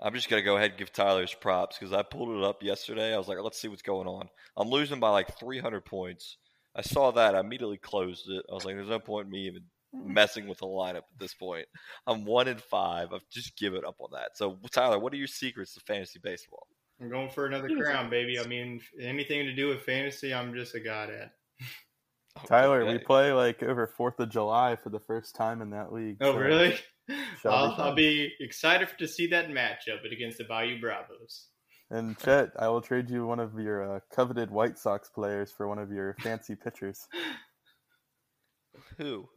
I'm 0.00 0.14
just 0.14 0.28
gonna 0.28 0.42
go 0.42 0.56
ahead 0.56 0.70
and 0.70 0.78
give 0.78 0.92
Tyler's 0.92 1.34
props 1.34 1.78
because 1.78 1.92
I 1.92 2.02
pulled 2.02 2.36
it 2.36 2.44
up 2.44 2.62
yesterday. 2.62 3.14
I 3.14 3.18
was 3.18 3.28
like, 3.28 3.38
let's 3.40 3.60
see 3.60 3.68
what's 3.68 3.82
going 3.82 4.08
on. 4.08 4.28
I'm 4.56 4.68
losing 4.68 4.98
by 5.00 5.10
like 5.10 5.38
300 5.38 5.84
points. 5.84 6.36
I 6.74 6.82
saw 6.82 7.10
that. 7.12 7.34
I 7.34 7.40
immediately 7.40 7.76
closed 7.76 8.28
it. 8.28 8.44
I 8.50 8.54
was 8.54 8.64
like, 8.64 8.76
there's 8.76 8.88
no 8.88 8.98
point 8.98 9.26
in 9.26 9.32
me 9.32 9.46
even 9.46 9.64
messing 9.92 10.48
with 10.48 10.58
the 10.58 10.66
lineup 10.66 10.96
at 10.96 11.18
this 11.18 11.34
point. 11.34 11.66
I'm 12.06 12.24
one 12.24 12.48
in 12.48 12.58
five. 12.58 13.12
I've 13.12 13.28
just 13.30 13.56
given 13.56 13.84
up 13.86 13.96
on 14.00 14.10
that. 14.12 14.36
So, 14.36 14.58
Tyler, 14.70 14.98
what 14.98 15.12
are 15.12 15.16
your 15.16 15.26
secrets 15.26 15.74
to 15.74 15.80
fantasy 15.80 16.20
baseball? 16.22 16.66
I'm 17.00 17.10
going 17.10 17.30
for 17.30 17.46
another 17.46 17.68
crown, 17.68 18.10
baby. 18.10 18.38
I 18.38 18.46
mean, 18.46 18.80
anything 19.00 19.44
to 19.46 19.54
do 19.54 19.68
with 19.68 19.82
fantasy, 19.82 20.32
I'm 20.32 20.54
just 20.54 20.74
a 20.74 20.80
god 20.80 21.10
at. 21.10 21.32
Tyler, 22.46 22.86
we 22.86 22.98
play 22.98 23.32
like 23.32 23.62
over 23.62 23.86
Fourth 23.86 24.18
of 24.20 24.30
July 24.30 24.76
for 24.76 24.90
the 24.90 25.00
first 25.00 25.34
time 25.34 25.60
in 25.60 25.70
that 25.70 25.92
league. 25.92 26.16
Oh, 26.20 26.32
so 26.32 26.38
really? 26.38 26.78
I'll, 27.44 27.76
be. 27.76 27.82
I'll 27.82 27.94
be 27.94 28.32
excited 28.40 28.88
to 28.98 29.08
see 29.08 29.26
that 29.28 29.48
matchup 29.48 30.10
against 30.10 30.38
the 30.38 30.44
Bayou 30.44 30.80
Bravos. 30.80 31.48
And 31.90 32.18
Chet, 32.18 32.52
I 32.58 32.68
will 32.68 32.80
trade 32.80 33.10
you 33.10 33.26
one 33.26 33.38
of 33.40 33.58
your 33.58 33.96
uh, 33.96 34.00
coveted 34.14 34.50
White 34.50 34.78
Sox 34.78 35.10
players 35.10 35.52
for 35.52 35.68
one 35.68 35.78
of 35.78 35.92
your 35.92 36.16
fancy 36.22 36.54
pitchers. 36.54 37.06
Who? 38.96 39.28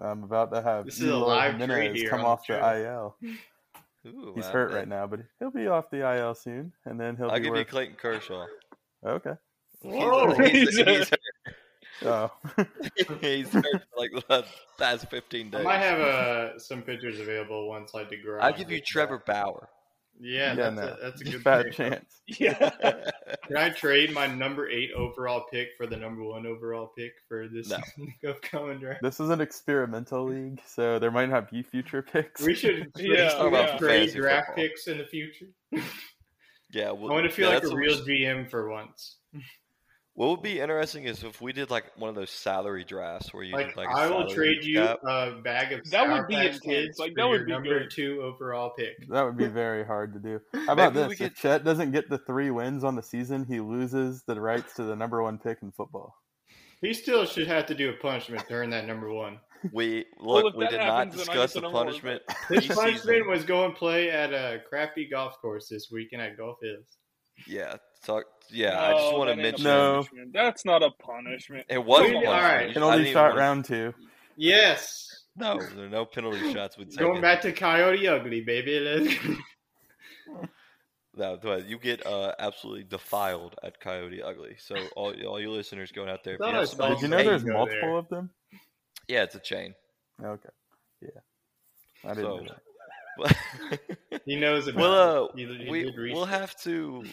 I'm 0.00 0.22
about 0.24 0.52
to 0.52 0.62
have 0.62 0.86
This 0.86 1.00
is 1.00 1.08
a 1.08 1.16
live 1.16 1.56
trade 1.56 1.60
Jimenez 1.70 2.00
here 2.00 2.10
come 2.10 2.20
on 2.20 2.24
the 2.24 2.30
off 2.30 2.46
the. 2.46 2.82
IL. 2.82 3.16
Who? 4.04 4.32
He's 4.36 4.46
I- 4.46 4.52
hurt 4.52 4.72
right 4.72 4.88
now, 4.88 5.06
but 5.06 5.20
he'll 5.38 5.50
be 5.50 5.66
off 5.68 5.90
the 5.90 5.98
IL 6.16 6.34
soon, 6.34 6.72
and 6.84 6.98
then 6.98 7.16
he'll 7.16 7.30
I'll 7.30 7.38
be 7.38 7.44
give 7.44 7.56
you. 7.56 7.64
Clayton 7.64 7.96
Kershaw. 7.96 8.46
Okay. 9.04 9.34
Whoa! 9.82 10.32
He's, 10.34 10.76
he's, 10.76 11.10
Oh, 12.04 12.30
he's 13.20 13.48
hurt 13.52 13.64
for 13.64 13.96
like 13.98 14.10
the 14.28 14.44
past 14.78 15.08
15 15.10 15.46
I 15.46 15.50
days. 15.50 15.64
might 15.64 15.78
have 15.78 16.00
uh, 16.00 16.58
some 16.58 16.82
pictures 16.82 17.20
available 17.20 17.68
once 17.68 17.94
like 17.94 18.10
DeGrom. 18.10 18.40
I'll 18.40 18.52
give 18.52 18.70
you 18.70 18.80
Trevor. 18.80 19.22
Bauer. 19.24 19.68
Yeah, 20.20 20.54
yeah, 20.54 20.70
that's, 20.70 20.76
no, 20.76 20.82
a, 20.82 20.96
that's 21.02 21.20
a 21.20 21.24
good 21.24 21.42
bad 21.44 21.64
pick. 21.66 21.74
chance. 21.74 22.20
Yeah. 22.38 22.70
Can 23.48 23.56
I 23.56 23.70
trade 23.70 24.12
my 24.14 24.26
number 24.26 24.68
eight 24.70 24.92
overall 24.92 25.44
pick 25.50 25.70
for 25.76 25.86
the 25.86 25.96
number 25.96 26.22
one 26.22 26.46
overall 26.46 26.92
pick 26.96 27.12
for 27.28 27.48
this 27.48 27.68
No. 27.70 27.78
upcoming 28.30 28.78
draft? 28.78 29.02
This 29.02 29.18
is 29.20 29.30
an 29.30 29.40
experimental 29.40 30.24
league, 30.26 30.60
so 30.64 30.98
there 30.98 31.10
might 31.10 31.28
not 31.28 31.50
be 31.50 31.62
future 31.62 32.02
picks. 32.02 32.40
We 32.42 32.54
should 32.54 32.92
Yeah, 32.96 33.42
we 33.44 33.50
yeah. 33.52 33.76
trade 33.78 34.12
draft 34.14 34.48
football. 34.48 34.64
picks 34.64 34.86
in 34.86 34.98
the 34.98 35.04
future. 35.06 35.46
yeah, 36.72 36.88
I 36.88 36.92
want 36.92 37.24
to 37.24 37.30
feel 37.30 37.48
yeah, 37.48 37.54
like 37.56 37.64
a 37.64 37.74
real 37.74 37.96
should- 37.96 38.06
GM 38.06 38.48
for 38.48 38.70
once. 38.70 39.16
What 40.14 40.28
would 40.28 40.42
be 40.42 40.60
interesting 40.60 41.04
is 41.04 41.24
if 41.24 41.40
we 41.40 41.54
did 41.54 41.70
like 41.70 41.84
one 41.96 42.10
of 42.10 42.14
those 42.14 42.30
salary 42.30 42.84
drafts 42.84 43.32
where 43.32 43.44
you 43.44 43.54
Like, 43.54 43.68
did 43.68 43.76
like 43.78 43.88
a 43.88 43.92
I 43.92 44.06
will 44.08 44.28
trade 44.28 44.62
you 44.62 44.80
cap. 44.80 44.98
a 45.04 45.40
bag 45.42 45.72
of 45.72 45.90
That 45.90 46.06
would 46.06 46.26
be 46.28 46.34
Patch 46.34 46.44
intense. 46.46 46.60
Kids 46.64 46.98
Like, 46.98 47.14
that 47.16 47.26
would 47.26 47.46
be 47.46 47.52
number 47.52 47.80
good. 47.80 47.90
two 47.90 48.20
overall 48.22 48.70
pick. 48.76 48.90
That 49.08 49.22
would 49.24 49.38
be 49.38 49.46
very 49.46 49.84
hard 49.86 50.12
to 50.12 50.18
do. 50.20 50.40
How 50.66 50.74
about 50.74 50.94
Maybe 50.94 51.08
this? 51.08 51.18
could- 51.18 51.26
If 51.28 51.34
Chet 51.36 51.64
doesn't 51.64 51.92
get 51.92 52.10
the 52.10 52.18
three 52.18 52.50
wins 52.50 52.84
on 52.84 52.94
the 52.94 53.02
season, 53.02 53.44
he 53.46 53.60
loses 53.60 54.22
the 54.26 54.38
rights 54.38 54.74
to 54.74 54.82
the 54.84 54.94
number 54.94 55.22
one 55.22 55.38
pick 55.38 55.58
in 55.62 55.72
football. 55.72 56.14
He 56.82 56.92
still 56.92 57.24
should 57.24 57.46
have 57.46 57.64
to 57.66 57.74
do 57.74 57.88
a 57.90 57.94
punishment 57.94 58.46
to 58.48 58.54
earn 58.54 58.70
that 58.70 58.86
number 58.86 59.10
one. 59.12 59.38
We 59.72 60.04
Well, 60.20 60.42
look. 60.42 60.54
if 60.54 60.58
we 60.58 60.64
that 60.64 60.70
did 60.72 60.78
not 60.78 60.86
happens, 61.06 61.12
then 61.14 61.20
I 61.38 61.44
discuss 61.46 61.52
get 61.54 61.54
the 61.54 61.60
the 61.60 61.62
number 61.62 61.76
one 61.76 61.86
punishment. 61.86 62.22
His 62.48 62.66
punishment 62.66 63.28
was 63.28 63.44
go 63.44 63.64
and 63.64 63.74
play 63.76 64.10
at 64.10 64.32
a 64.34 64.60
crappy 64.68 65.08
golf 65.08 65.38
course 65.40 65.68
this 65.68 65.88
weekend 65.92 66.20
at 66.20 66.36
Golf 66.36 66.58
Hills. 66.60 66.98
Yeah, 67.46 67.76
talk. 68.04 68.24
Yeah, 68.50 68.78
I 68.80 68.92
just 68.92 69.14
want 69.14 69.30
to 69.30 69.36
that 69.36 69.46
ain't 69.46 69.60
a 69.60 69.64
mention 69.64 69.64
No. 69.64 70.04
That's 70.32 70.64
not 70.64 70.82
a 70.82 70.90
punishment. 70.90 71.66
it 71.68 71.82
was. 71.84 72.02
Wait, 72.02 72.14
a 72.14 72.16
all 72.18 72.22
right. 72.24 72.42
punishment. 72.42 72.68
You 72.68 72.74
can 72.74 72.82
I 72.82 72.86
only 72.86 73.00
even 73.00 73.12
start 73.12 73.36
round 73.36 73.64
two. 73.64 73.94
Yes. 74.36 75.08
No, 75.36 75.58
there 75.74 75.86
are 75.86 75.88
no 75.88 76.04
penalty 76.04 76.52
shots. 76.52 76.76
Would 76.76 76.90
take 76.90 76.98
Going 76.98 77.22
back 77.22 77.40
to 77.42 77.52
Coyote 77.52 78.06
Ugly, 78.06 78.42
baby. 78.42 78.78
Let's 78.80 79.14
No, 81.14 81.38
but 81.42 81.66
you 81.68 81.78
get 81.78 82.06
uh, 82.06 82.32
absolutely 82.38 82.84
defiled 82.84 83.54
at 83.62 83.78
Coyote 83.80 84.22
Ugly. 84.22 84.56
So 84.58 84.74
all, 84.96 85.12
all 85.26 85.38
you 85.40 85.50
listeners 85.50 85.92
going 85.92 86.08
out 86.08 86.24
there, 86.24 86.34
you 86.34 86.38
Thought 86.38 86.54
I 86.54 86.60
have 86.60 86.68
saw 86.68 86.76
somebody 86.76 86.94
Did 86.94 87.02
you 87.02 87.08
know 87.08 87.24
there's 87.24 87.44
multiple 87.44 87.80
there. 87.80 87.96
of 87.98 88.08
them? 88.08 88.30
yeah, 89.08 89.22
it's 89.24 89.34
a 89.34 89.40
chain. 89.40 89.74
Okay. 90.22 90.48
Yeah. 91.02 91.08
I 92.04 92.08
didn't 92.14 92.24
So, 92.24 92.36
know 92.36 92.42
that. 92.44 92.62
But 93.18 93.36
He 94.24 94.36
knows 94.36 94.68
about 94.68 94.80
well, 94.80 95.24
uh, 95.24 95.28
it. 95.36 95.48
He- 95.58 95.64
he 95.64 95.70
we, 95.70 96.12
we'll 96.12 96.24
have 96.26 96.54
to 96.62 97.04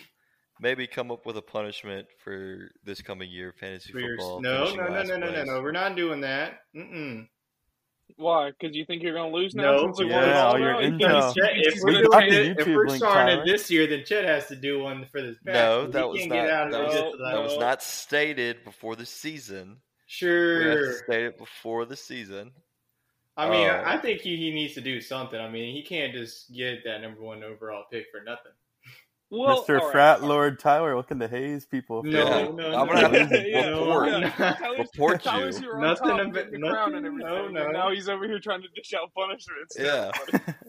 maybe 0.60 0.86
come 0.88 1.10
up 1.12 1.26
with 1.26 1.38
a 1.38 1.41
punishment 1.41 2.08
for 2.24 2.70
this 2.84 3.02
coming 3.02 3.30
year, 3.32 3.54
fantasy 3.60 3.91
For 3.91 4.00
your- 4.00 4.18
football. 4.18 4.41
no, 4.41 4.74
no, 4.76 4.88
no, 4.88 5.04
no, 5.04 5.18
no, 5.18 5.32
no, 5.32 5.43
no. 5.43 5.62
We're 5.62 5.72
not 5.72 5.95
doing 5.95 6.22
that. 6.22 6.60
Mm-mm. 6.76 7.28
Why? 8.16 8.52
Because 8.52 8.76
you 8.76 8.86
think 8.86 9.04
you're 9.04 9.14
going 9.14 9.32
to 9.32 9.38
lose 9.38 9.54
now? 9.56 9.72
No, 9.72 9.93
since 9.93 10.00
yeah, 10.10 10.16
won 10.20 10.30
it 10.30 10.36
all 10.36 10.52
all 10.54 10.60
your 10.60 10.74
now? 10.74 10.80
You 10.80 10.89
think 10.89 11.02
intel. 11.04 11.22
he's- 11.22 11.34
Chet, 11.36 11.52
if 11.58 11.74
he's 11.74 11.84
we're, 11.84 11.91
gonna 12.08 12.30
doing 12.30 12.52
it, 12.52 12.60
if 12.60 12.68
we're 12.68 12.88
link, 12.88 12.97
starting 12.97 13.36
Tyler. 13.38 13.43
it 13.43 13.45
this 13.45 13.72
year, 13.72 13.88
then 13.88 14.04
Chet 14.04 14.26
has 14.26 14.47
to 14.47 14.56
do 14.56 14.80
one 14.80 15.06
for 15.12 15.22
this 15.22 15.38
past. 15.45 15.54
No, 15.56 15.88
that 15.88 16.10
was 16.10 16.18
can't 16.20 16.30
not. 16.32 16.36
get 16.36 16.50
out 16.50 16.66
of 16.68 16.72
That 16.74 16.84
was, 16.84 17.20
that 17.32 17.39
was 17.43 17.58
not 17.60 17.84
stated 17.84 18.64
before 18.66 18.95
the 18.95 19.06
season. 19.06 19.68
We 19.68 19.72
have 19.72 19.78
Sure. 20.08 20.86
to 20.88 20.93
state 21.06 21.26
it 21.26 21.38
before 21.38 21.86
the 21.86 21.95
season. 21.95 22.52
I 23.40 23.50
mean, 23.50 23.68
Uh, 23.70 23.84
I 23.86 23.98
think 23.98 24.22
he, 24.22 24.36
he 24.38 24.52
needs 24.52 24.74
to 24.76 24.82
do 24.82 25.00
something. 25.02 25.40
I 25.40 25.50
mean, 25.50 25.74
he 25.76 25.82
can't 25.84 26.14
just 26.14 26.54
get 26.54 26.84
that 26.86 27.02
number 27.02 27.22
one 27.22 27.44
overall 27.44 27.84
pick 27.92 28.06
for 28.12 28.22
nothing. 28.24 28.52
Well, 29.32 29.64
Mr. 29.64 29.80
all 29.80 29.86
right, 29.86 29.92
Frat 29.92 30.16
all 30.16 30.22
right. 30.24 30.28
Lord 30.30 30.60
Tyler 30.60 30.96
looking 30.96 31.20
the 31.20 31.28
haze 31.28 31.66
people. 31.66 32.02
No, 32.04 32.10
Yeah. 32.10 32.48
no, 32.52 32.80
I'm 32.80 32.88
gonna 32.88 33.00
have 33.00 33.12
no, 33.12 33.28
to 33.38 33.48
Yeah, 33.50 33.68
report, 33.70 34.10
no. 34.10 34.30
Tyler's, 34.32 34.80
report 34.80 35.24
Tyler's 35.24 35.56
you. 35.58 35.62
here 35.66 35.74
on 35.76 35.82
Nothing 35.82 36.08
top, 36.10 36.20
of 36.22 36.34
getting 36.34 36.54
it- 36.56 36.62
the 36.62 36.68
crown 36.70 36.96
and 36.96 37.04
nothing- 37.04 37.22
everything. 37.22 37.28
no, 37.36 37.46
and 37.46 37.54
no. 37.54 37.80
now 37.80 37.92
he's 37.92 38.10
over 38.10 38.26
here 38.26 38.40
trying 38.40 38.64
to 38.64 38.68
dish 38.76 38.92
out 39.00 39.12
punishments. 39.14 39.76
Yeah. 39.78 40.12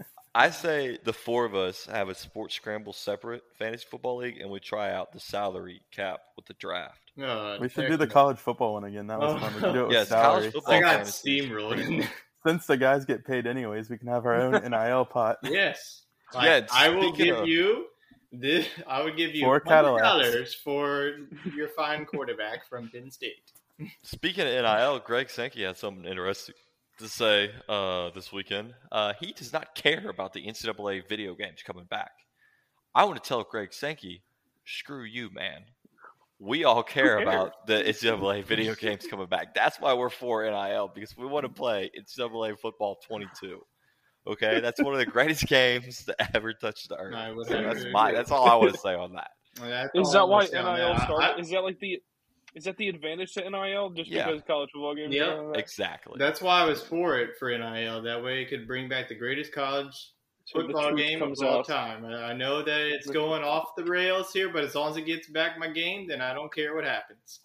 I 0.35 0.51
say 0.51 0.99
the 1.03 1.13
four 1.15 1.45
of 1.47 1.55
us 1.57 1.87
have 1.87 2.09
a 2.09 2.15
sports 2.15 2.55
scramble 2.55 2.93
separate 2.93 3.43
fantasy 3.59 3.87
football 3.91 4.19
league, 4.19 4.39
and 4.41 4.49
we 4.51 4.61
try 4.61 4.93
out 4.93 5.11
the 5.13 5.19
salary 5.21 5.81
cap 5.91 6.21
with 6.37 6.45
the 6.47 6.55
draft. 6.55 7.01
Uh, 7.21 7.57
We 7.61 7.69
should 7.71 7.89
do 7.89 7.97
the 7.97 8.07
college 8.07 8.39
football 8.39 8.75
one 8.75 8.85
again. 8.85 9.07
That 9.09 9.19
was 9.19 9.35
Oh. 9.35 9.39
fun. 9.39 9.55
We 9.55 9.61
could 9.61 9.73
do 9.73 9.81
it 9.81 9.87
with 9.89 9.93
Yes, 9.97 10.09
salary. 10.09 10.27
college 10.43 10.53
football. 10.53 10.75
I 10.75 10.81
got 10.81 10.91
fantasy. 10.97 11.41
steamrolled. 11.41 12.09
Since 12.47 12.67
the 12.67 12.77
guys 12.77 13.05
get 13.05 13.25
paid 13.27 13.47
anyways, 13.47 13.91
we 13.91 13.99
can 13.99 14.09
have 14.09 14.25
our 14.27 14.35
own 14.35 14.53
NIL 14.71 15.05
pot. 15.05 15.39
yes. 15.43 16.03
Like, 16.35 16.45
Yeah, 16.45 16.67
I 16.73 16.89
will 16.91 17.13
give 17.13 17.39
of- 17.39 17.47
you 17.49 17.87
this. 18.33 18.67
I 18.87 19.03
would 19.03 19.17
give 19.17 19.35
you 19.35 19.43
Four 19.45 19.61
hundred 19.67 19.99
Cadillacs. 19.99 20.03
dollars 20.03 20.55
for 20.55 21.17
your 21.55 21.69
fine 21.69 22.07
quarterback 22.07 22.67
from 22.69 22.89
Penn 22.89 23.11
State. 23.11 23.53
Speaking 24.03 24.47
of 24.47 24.53
NIL, 24.53 24.99
Greg 25.01 25.29
Sankey 25.31 25.65
had 25.65 25.77
something 25.77 26.05
interesting 26.05 26.55
to 26.99 27.09
say 27.09 27.51
uh, 27.69 28.11
this 28.11 28.31
weekend. 28.33 28.75
Uh, 28.93 29.15
he 29.19 29.33
does 29.33 29.53
not 29.53 29.75
care 29.75 30.09
about 30.09 30.33
the 30.35 30.47
NCAA 30.47 31.09
video 31.09 31.35
games 31.35 31.63
coming 31.65 31.85
back. 31.85 32.13
I 32.95 33.05
want 33.05 33.23
to 33.23 33.27
tell 33.27 33.43
Greg 33.43 33.73
Sankey, 33.73 34.23
screw 34.67 35.03
you, 35.05 35.31
man. 35.33 35.63
We 36.43 36.65
all 36.65 36.83
care 36.83 37.19
about 37.19 37.67
the 37.67 37.75
NCAA 37.83 38.45
video 38.45 38.75
games 38.75 39.07
coming 39.07 39.27
back. 39.27 39.55
That's 39.55 39.79
why 39.79 39.93
we're 39.93 40.09
for 40.09 40.43
NIL 40.43 40.91
because 40.95 41.15
we 41.17 41.27
want 41.27 41.45
to 41.45 41.53
play 41.53 41.91
NCAA 41.99 42.59
football 42.59 42.99
22. 43.07 43.61
Okay, 44.27 44.61
that's 44.61 44.83
one 44.83 44.93
of 44.95 44.99
the 44.99 45.07
greatest 45.07 45.47
games 45.47 46.05
to 46.07 46.17
ever 46.37 46.53
touch 46.55 46.89
the 46.89 46.97
earth. 46.97 47.15
I 47.15 47.31
would 47.31 47.47
So 47.47 47.63
that's 47.63 47.85
my. 47.93 48.13
That's 48.13 48.31
all 48.31 48.49
I 48.49 48.55
want 48.55 48.73
to 48.73 48.79
say 48.81 48.95
on 48.95 49.13
that. 49.15 49.31
That's 49.61 49.91
Is 49.95 50.13
that 50.13 50.27
why 50.29 50.41
gonna 50.47 50.51
say 50.51 50.59
on 50.59 50.77
NIL 50.79 50.89
that. 50.95 51.03
started? 51.05 51.27
I- 51.27 51.39
Is 51.39 51.51
that 51.51 51.61
like 51.63 51.79
the 51.81 52.03
is 52.55 52.65
that 52.65 52.77
the 52.79 52.89
advantage 52.89 53.33
to 53.35 53.49
NIL 53.49 53.91
just 53.91 54.11
Yeah. 54.11 54.27
because 54.27 54.43
college 54.47 54.71
football 54.73 54.95
games? 54.95 55.15
Yep. 55.15 55.29
are 55.29 55.39
on 55.47 55.53
that? 55.53 55.59
Exactly. 55.61 56.17
That's 56.19 56.41
why 56.43 56.61
I 56.61 56.65
was 56.65 56.83
for 56.83 57.19
it 57.19 57.37
for 57.39 57.51
NIL. 57.57 58.03
That 58.03 58.23
way, 58.25 58.43
it 58.43 58.49
could 58.49 58.67
bring 58.67 58.89
back 58.89 59.09
the 59.09 59.15
greatest 59.15 59.53
college 59.53 59.95
So 59.95 60.03
the 60.03 60.20
football 60.53 60.89
truth 60.89 60.99
game 60.99 61.23
of 61.23 61.29
comes 61.29 61.43
all 61.43 61.59
out. 61.61 61.67
time. 61.67 62.05
I 62.05 62.31
I 62.31 62.33
know 62.33 62.63
that 62.63 62.81
it's 62.93 63.09
going 63.11 63.43
off 63.43 63.75
the 63.77 63.85
rails 63.85 64.33
here, 64.33 64.49
but 64.53 64.65
as 64.65 64.75
long 64.75 64.91
as 64.91 64.97
it 64.97 65.03
gets 65.07 65.29
back 65.29 65.59
my 65.59 65.69
game, 65.69 66.07
then 66.09 66.21
I 66.21 66.33
don't 66.35 66.53
care 66.53 66.75
what 66.75 66.85
happens. 66.85 67.41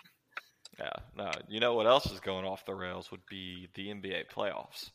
Yeah, 0.79 0.89
no. 1.15 1.31
You 1.47 1.59
know 1.59 1.73
what 1.73 1.87
else 1.87 2.11
is 2.11 2.19
going 2.19 2.45
off 2.45 2.65
the 2.65 2.75
rails 2.75 3.09
would 3.11 3.25
be 3.29 3.69
the 3.75 3.87
NBA 3.87 4.25
playoffs. 4.33 4.89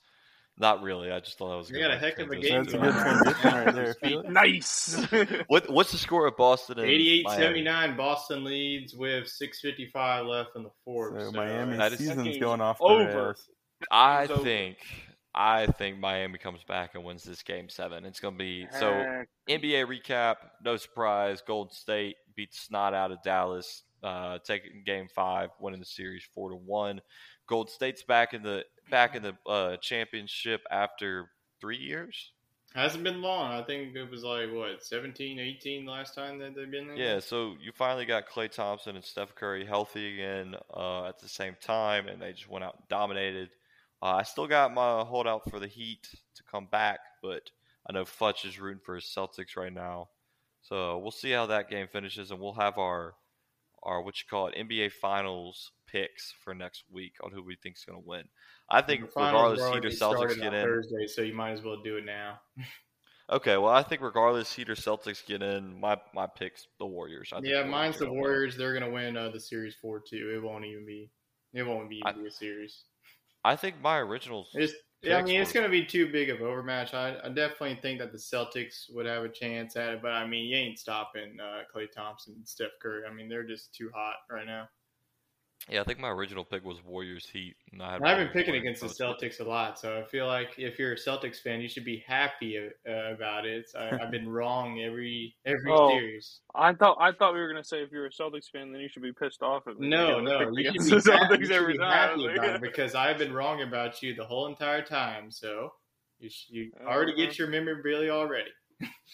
Not 0.58 0.82
really. 0.82 1.10
I 1.10 1.20
just 1.20 1.38
thought 1.38 1.54
I 1.54 1.56
was. 1.56 1.70
We 1.70 1.78
good 1.78 1.84
got 1.88 1.90
a 1.92 1.98
heck 1.98 2.18
of 2.18 2.30
a 2.30 2.36
game 2.36 2.64
That's 2.64 2.74
a 2.74 2.78
going 2.78 2.90
good 2.92 2.96
on. 3.00 3.22
transition 3.22 3.54
right 3.54 3.74
there. 4.02 4.22
Nice. 4.30 5.06
What 5.48 5.70
What's 5.70 5.90
the 5.92 5.96
score 5.96 6.26
of 6.26 6.36
Boston 6.36 6.78
and 6.80 6.86
88 6.88 7.24
Miami? 7.24 7.42
79, 7.42 7.96
Boston 7.96 8.44
leads 8.44 8.94
with 8.94 9.24
6.55 9.24 10.26
left 10.28 10.50
in 10.56 10.64
the 10.64 10.70
fourth. 10.84 11.18
So 11.18 11.30
So, 11.30 11.32
Miami 11.32 11.78
That 11.78 11.92
is- 11.92 11.98
season's 12.00 12.36
going 12.36 12.60
off 12.60 12.76
the 12.78 12.84
over. 12.84 13.04
rails. 13.06 13.48
I 13.90 14.26
think. 14.26 14.76
I 15.34 15.66
think 15.66 15.98
Miami 15.98 16.38
comes 16.38 16.64
back 16.64 16.94
and 16.94 17.04
wins 17.04 17.22
this 17.22 17.42
game 17.42 17.68
seven. 17.68 18.04
It's 18.04 18.20
going 18.20 18.34
to 18.34 18.38
be 18.38 18.66
so. 18.78 19.24
NBA 19.48 19.86
recap. 19.86 20.36
No 20.64 20.76
surprise. 20.76 21.42
Golden 21.46 21.72
State 21.72 22.16
beats 22.34 22.58
the 22.58 22.66
snot 22.66 22.94
out 22.94 23.12
of 23.12 23.22
Dallas, 23.22 23.84
uh, 24.02 24.38
taking 24.44 24.82
Game 24.84 25.08
Five, 25.14 25.50
winning 25.60 25.80
the 25.80 25.86
series 25.86 26.24
four 26.34 26.50
to 26.50 26.56
one. 26.56 27.00
Golden 27.46 27.72
State's 27.72 28.02
back 28.02 28.34
in 28.34 28.42
the 28.42 28.64
back 28.90 29.14
in 29.14 29.22
the 29.22 29.36
uh, 29.48 29.76
championship 29.76 30.62
after 30.70 31.30
three 31.60 31.76
years. 31.78 32.32
hasn't 32.74 33.04
been 33.04 33.22
long. 33.22 33.52
I 33.52 33.62
think 33.62 33.94
it 33.94 34.10
was 34.10 34.24
like, 34.24 34.52
what, 34.52 34.82
17, 34.84 35.38
18 35.38 35.86
last 35.86 36.14
time 36.14 36.38
that 36.38 36.54
they've 36.54 36.70
been 36.70 36.88
there? 36.88 36.96
Yeah, 36.96 37.20
so 37.20 37.54
you 37.60 37.72
finally 37.72 38.04
got 38.04 38.28
Klay 38.28 38.50
Thompson 38.50 38.96
and 38.96 39.04
Steph 39.04 39.34
Curry 39.34 39.64
healthy 39.64 40.14
again 40.14 40.56
uh, 40.74 41.06
at 41.06 41.18
the 41.20 41.28
same 41.28 41.56
time, 41.60 42.08
and 42.08 42.20
they 42.20 42.32
just 42.32 42.48
went 42.48 42.64
out 42.64 42.76
and 42.78 42.88
dominated. 42.88 43.50
Uh, 44.02 44.16
I 44.16 44.22
still 44.22 44.46
got 44.46 44.72
my 44.72 45.02
holdout 45.04 45.50
for 45.50 45.58
the 45.58 45.66
Heat 45.66 46.08
to 46.34 46.42
come 46.50 46.66
back, 46.70 47.00
but 47.22 47.50
I 47.88 47.92
know 47.92 48.04
Futch 48.04 48.46
is 48.46 48.58
rooting 48.58 48.80
for 48.82 48.94
his 48.94 49.04
Celtics 49.04 49.56
right 49.56 49.72
now. 49.72 50.08
So 50.62 50.98
we'll 50.98 51.10
see 51.10 51.30
how 51.30 51.46
that 51.46 51.70
game 51.70 51.88
finishes, 51.88 52.30
and 52.30 52.40
we'll 52.40 52.54
have 52.54 52.78
our 52.78 53.14
our 53.82 54.02
what 54.02 54.18
you 54.20 54.26
call 54.28 54.46
it 54.48 54.54
NBA 54.56 54.92
Finals 54.92 55.72
picks 55.86 56.34
for 56.44 56.54
next 56.54 56.84
week 56.92 57.14
on 57.24 57.32
who 57.32 57.42
we 57.42 57.56
think 57.56 57.76
is 57.76 57.84
going 57.84 58.00
to 58.00 58.06
win. 58.06 58.24
I 58.68 58.82
think 58.82 59.04
regardless 59.16 59.66
Heat 59.72 59.84
or 59.84 59.88
Celtics 59.88 60.38
get 60.38 60.52
in. 60.52 60.64
Thursday, 60.64 61.06
so 61.06 61.22
you 61.22 61.34
might 61.34 61.52
as 61.52 61.62
well 61.62 61.80
do 61.82 61.96
it 61.96 62.04
now. 62.04 62.40
Okay, 63.32 63.56
well 63.56 63.72
I 63.72 63.84
think 63.84 64.02
regardless 64.02 64.52
Heat 64.52 64.68
or 64.68 64.74
Celtics 64.74 65.24
get 65.24 65.40
in, 65.40 65.78
my 65.78 65.96
my 66.12 66.26
picks 66.26 66.66
the 66.80 66.86
Warriors. 66.86 67.30
I 67.32 67.36
think 67.36 67.52
yeah, 67.52 67.62
mine's 67.62 67.96
the 67.96 68.06
gonna 68.06 68.14
win. 68.14 68.22
Warriors. 68.22 68.56
They're 68.56 68.72
going 68.72 68.84
to 68.84 68.90
win 68.90 69.16
uh, 69.16 69.28
the 69.28 69.38
series 69.38 69.76
4 69.80 70.00
2. 70.00 70.32
It 70.34 70.42
won't 70.42 70.64
even 70.64 70.84
be. 70.84 71.10
It 71.54 71.62
won't 71.62 71.88
be, 71.88 72.02
I- 72.04 72.10
be 72.10 72.26
a 72.26 72.30
series. 72.30 72.82
I 73.44 73.56
think 73.56 73.80
my 73.80 73.98
originals. 73.98 74.50
It's, 74.54 74.74
yeah, 75.02 75.16
I 75.16 75.22
mean, 75.22 75.40
it's 75.40 75.52
going 75.52 75.64
to 75.64 75.70
be 75.70 75.84
too 75.84 76.12
big 76.12 76.28
of 76.28 76.42
overmatch. 76.42 76.92
I, 76.92 77.16
I 77.24 77.28
definitely 77.28 77.78
think 77.80 78.00
that 78.00 78.12
the 78.12 78.18
Celtics 78.18 78.84
would 78.90 79.06
have 79.06 79.24
a 79.24 79.28
chance 79.30 79.76
at 79.76 79.94
it, 79.94 80.02
but 80.02 80.12
I 80.12 80.26
mean, 80.26 80.44
you 80.46 80.56
ain't 80.56 80.78
stopping 80.78 81.38
uh, 81.40 81.62
Klay 81.74 81.90
Thompson 81.90 82.34
and 82.36 82.46
Steph 82.46 82.72
Curry. 82.82 83.04
I 83.10 83.12
mean, 83.12 83.28
they're 83.28 83.46
just 83.46 83.74
too 83.74 83.90
hot 83.94 84.16
right 84.30 84.46
now. 84.46 84.68
Yeah, 85.68 85.82
I 85.82 85.84
think 85.84 86.00
my 86.00 86.08
original 86.08 86.44
pick 86.44 86.64
was 86.64 86.82
Warriors 86.84 87.26
Heat. 87.26 87.54
And 87.70 87.82
I 87.82 87.92
had. 87.92 88.02
I've 88.02 88.16
been 88.16 88.28
picking 88.28 88.56
against 88.56 88.80
the. 88.80 88.88
Celtics 88.88 89.40
a 89.40 89.44
lot, 89.44 89.78
so 89.78 89.98
I 89.98 90.04
feel 90.04 90.26
like 90.26 90.58
if 90.58 90.78
you're 90.78 90.92
a 90.94 90.96
Celtics 90.96 91.36
fan, 91.40 91.60
you 91.60 91.68
should 91.68 91.84
be 91.84 92.02
happy 92.06 92.58
uh, 92.58 92.92
about 93.14 93.44
it. 93.46 93.66
I, 93.78 93.90
I've 94.02 94.10
been 94.10 94.28
wrong 94.32 94.80
every 94.80 95.36
every 95.44 95.70
Oh. 95.70 95.90
series. 95.90 96.40
I 96.54 96.72
thought 96.72 96.96
I 97.00 97.12
thought 97.12 97.34
we 97.34 97.40
were 97.40 97.48
gonna 97.48 97.62
say 97.62 97.82
if 97.82 97.92
you're 97.92 98.06
a 98.06 98.10
Celtics 98.10 98.50
fan, 98.50 98.72
then 98.72 98.80
you 98.80 98.88
should 98.88 99.02
be 99.02 99.12
pissed 99.12 99.42
off 99.42 99.68
at 99.68 99.78
me. 99.78 99.88
No, 99.88 100.20
because 100.24 100.50
no, 100.52 100.56
you 100.56 100.64
should 100.72 100.84
be, 100.84 100.90
the 100.90 100.96
Celtics 100.96 101.38
you 101.40 101.46
should 101.46 101.52
every 101.56 101.72
be 101.74 101.78
time, 101.78 101.90
happy 101.92 102.20
like, 102.26 102.36
about 102.38 102.54
it 102.56 102.62
because 102.62 102.94
I've 102.94 103.18
been 103.18 103.32
wrong 103.32 103.62
about 103.62 104.02
you 104.02 104.14
the 104.14 104.24
whole 104.24 104.46
entire 104.46 104.82
time. 104.82 105.30
So 105.30 105.72
you, 106.18 106.30
sh- 106.30 106.46
you 106.48 106.72
already 106.86 107.12
Uh-huh. 107.12 107.26
get 107.26 107.38
your 107.38 107.48
memorabilia 107.48 108.10
already. 108.10 108.50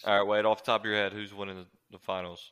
All 0.05 0.17
right, 0.17 0.25
wait. 0.25 0.45
Off 0.45 0.63
the 0.63 0.71
top 0.71 0.81
of 0.81 0.85
your 0.85 0.95
head, 0.95 1.11
who's 1.11 1.33
winning 1.33 1.57
the, 1.57 1.65
the 1.91 1.99
finals? 1.99 2.51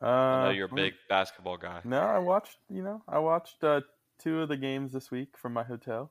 Uh, 0.00 0.06
I 0.06 0.44
know 0.44 0.50
you're 0.50 0.66
a 0.70 0.74
big 0.74 0.94
basketball 1.08 1.56
guy. 1.56 1.80
No, 1.84 1.98
I 2.00 2.18
watched. 2.18 2.58
You 2.70 2.82
know, 2.82 3.02
I 3.08 3.18
watched 3.18 3.62
uh, 3.64 3.80
two 4.18 4.40
of 4.40 4.48
the 4.48 4.56
games 4.56 4.92
this 4.92 5.10
week 5.10 5.36
from 5.36 5.52
my 5.52 5.62
hotel. 5.64 6.10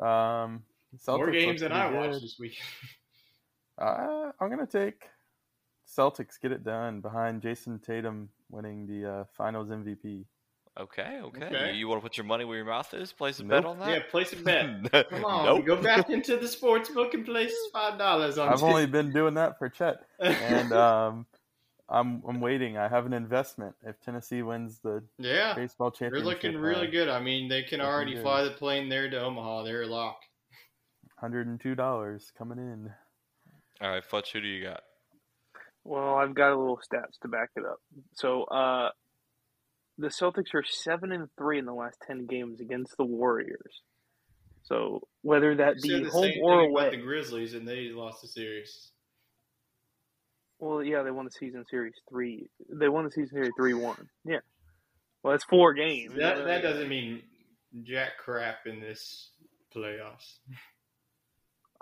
Um, 0.00 0.62
Celtics 0.96 1.16
More 1.18 1.30
games 1.30 1.60
than 1.60 1.72
I 1.72 1.88
pretty 1.88 2.08
watched 2.08 2.22
this 2.22 2.36
week. 2.38 2.58
Uh, 3.78 4.30
I'm 4.38 4.50
gonna 4.50 4.66
take 4.66 5.08
Celtics. 5.88 6.38
Get 6.40 6.52
it 6.52 6.62
done 6.62 7.00
behind 7.00 7.40
Jayson 7.40 7.82
Tatum 7.82 8.28
winning 8.50 8.86
the 8.86 9.10
uh, 9.10 9.24
Finals 9.36 9.70
MVP. 9.70 10.26
Okay, 10.78 11.20
okay. 11.22 11.44
Okay. 11.46 11.72
You, 11.72 11.78
you 11.80 11.88
want 11.88 12.00
to 12.00 12.02
put 12.02 12.16
your 12.16 12.24
money 12.24 12.44
where 12.44 12.56
your 12.56 12.66
mouth 12.66 12.92
is? 12.94 13.12
Place 13.12 13.40
a 13.40 13.44
bet 13.44 13.64
on 13.64 13.78
that? 13.78 13.88
yeah, 13.88 13.98
place 14.10 14.32
a 14.32 14.36
bet. 14.36 14.90
Come 15.10 15.24
on, 15.24 15.44
Nope. 15.46 15.66
go 15.66 15.76
back 15.76 16.10
into 16.10 16.36
the 16.36 16.48
sports 16.48 16.90
book 16.90 17.14
and 17.14 17.24
place 17.24 17.52
five 17.72 17.98
dollars 17.98 18.38
on. 18.38 18.48
I've 18.50 18.62
only 18.62 18.86
been 18.86 19.10
doing 19.10 19.34
that 19.34 19.58
for 19.58 19.68
Chet, 19.68 20.02
and 20.20 20.72
um, 20.72 21.26
I'm 21.92 22.22
I'm 22.26 22.40
waiting. 22.40 22.78
I 22.78 22.88
have 22.88 23.04
an 23.04 23.12
investment. 23.12 23.74
If 23.84 24.00
Tennessee 24.00 24.42
wins 24.42 24.80
the 24.82 25.04
yeah, 25.18 25.54
baseball 25.54 25.90
championship, 25.90 26.24
they're 26.24 26.34
looking 26.34 26.56
really 26.56 26.88
uh, 26.88 26.90
good. 26.90 27.08
I 27.08 27.20
mean, 27.20 27.48
they 27.48 27.62
can 27.62 27.82
already 27.82 28.14
good. 28.14 28.22
fly 28.22 28.44
the 28.44 28.50
plane 28.50 28.88
there 28.88 29.10
to 29.10 29.20
Omaha. 29.20 29.64
They're 29.64 29.82
a 29.82 29.86
lock. 29.86 30.16
Hundred 31.20 31.46
and 31.46 31.60
two 31.60 31.74
dollars 31.74 32.32
coming 32.36 32.58
in. 32.58 32.90
All 33.82 33.90
right, 33.90 34.02
Futch, 34.02 34.32
who 34.32 34.40
do 34.40 34.48
you 34.48 34.64
got? 34.64 34.80
Well, 35.84 36.14
I've 36.14 36.34
got 36.34 36.52
a 36.52 36.58
little 36.58 36.78
stats 36.78 37.18
to 37.22 37.28
back 37.28 37.50
it 37.56 37.64
up. 37.64 37.78
So, 38.14 38.44
uh, 38.44 38.90
the 39.98 40.08
Celtics 40.08 40.54
are 40.54 40.64
seven 40.64 41.12
and 41.12 41.28
three 41.36 41.58
in 41.58 41.66
the 41.66 41.74
last 41.74 41.98
ten 42.06 42.26
games 42.26 42.60
against 42.60 42.96
the 42.96 43.04
Warriors. 43.04 43.82
So, 44.62 45.00
whether 45.22 45.56
that 45.56 45.74
You 45.82 45.98
be 45.98 46.04
the 46.04 46.10
home 46.10 46.22
same 46.22 46.42
or 46.42 46.60
away, 46.60 46.90
the 46.90 47.02
Grizzlies, 47.02 47.54
and 47.54 47.66
they 47.68 47.90
lost 47.90 48.22
the 48.22 48.28
series. 48.28 48.91
Well, 50.62 50.82
yeah, 50.82 51.02
they 51.02 51.10
won 51.10 51.24
the 51.24 51.30
season 51.32 51.64
series 51.68 51.94
three. 52.08 52.46
They 52.70 52.88
won 52.88 53.04
the 53.04 53.10
season 53.10 53.30
series 53.30 53.50
three 53.56 53.74
one. 53.74 54.08
Yeah. 54.24 54.38
Well, 55.22 55.32
that's 55.32 55.44
four 55.44 55.74
games. 55.74 56.12
That 56.16 56.44
that 56.44 56.62
doesn't 56.62 56.88
mean 56.88 57.22
jack 57.82 58.12
crap 58.18 58.66
in 58.66 58.80
this 58.80 59.30
playoffs. 59.74 60.38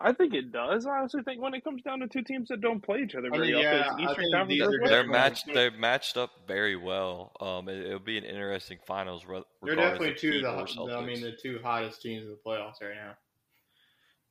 I 0.02 0.14
think 0.14 0.32
it 0.32 0.50
does. 0.50 0.86
I 0.86 0.92
honestly 0.98 1.22
think 1.22 1.42
when 1.42 1.52
it 1.52 1.62
comes 1.62 1.82
down 1.82 2.00
to 2.00 2.06
two 2.08 2.22
teams 2.22 2.48
that 2.48 2.62
don't 2.62 2.82
play 2.82 3.00
each 3.00 3.14
other 3.14 3.28
I 3.34 3.36
mean, 3.36 3.50
yeah, 3.50 3.84
often, 3.90 4.06
I 4.06 4.10
it's 4.10 4.12
Eastern 4.12 4.32
Conference 4.32 4.48
these 4.48 4.62
or 4.62 4.70
They're 4.70 4.78
definitely- 4.78 4.94
Conference. 4.96 5.10
matched. 5.46 5.54
They're 5.54 5.70
matched 5.72 6.16
up 6.16 6.30
very 6.48 6.76
well. 6.76 7.32
Um, 7.38 7.68
it, 7.68 7.84
it'll 7.84 7.98
be 7.98 8.16
an 8.16 8.24
interesting 8.24 8.78
finals. 8.86 9.26
re- 9.26 9.42
They're 9.62 9.76
definitely 9.76 10.14
two 10.14 10.42
of 10.46 10.70
or 10.78 10.86
the, 10.88 10.96
I 10.96 11.04
mean, 11.04 11.20
the 11.20 11.32
two 11.32 11.58
hottest 11.62 12.00
teams 12.00 12.22
in 12.24 12.30
the 12.30 12.38
playoffs 12.46 12.80
right 12.80 12.94
now. 12.94 13.12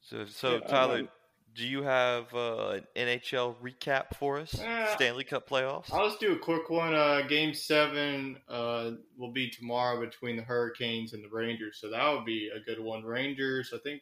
So, 0.02 0.26
so 0.26 0.54
Yeah, 0.54 0.60
I 0.66 0.68
Tyler, 0.68 1.02
know. 1.04 1.08
Do 1.56 1.68
you 1.68 1.84
have 1.84 2.34
uh, 2.34 2.70
an 2.72 2.84
NHL 2.96 3.56
recap 3.62 4.16
for 4.18 4.40
us? 4.40 4.60
Uh, 4.60 4.88
Stanley 4.96 5.24
Cup 5.24 5.50
playoffs. 5.50 5.92
I'll 5.92 6.08
just 6.08 6.20
do 6.20 6.34
a 6.34 6.38
quick 6.40 6.70
one. 6.70 6.94
Uh, 6.94 7.22
game 7.28 7.54
seven 7.54 8.38
uh, 8.48 8.92
will 9.18 9.32
be 9.32 9.50
tomorrow 9.50 10.00
between 10.00 10.36
the 10.38 10.44
Hurricanes 10.44 11.14
and 11.14 11.24
the 11.24 11.30
Rangers, 11.30 11.78
so 11.80 11.90
that 11.90 12.12
would 12.12 12.26
be 12.26 12.50
a 12.56 12.60
good 12.60 12.80
one. 12.80 13.04
Rangers, 13.04 13.72
I 13.74 13.80
think 13.80 14.02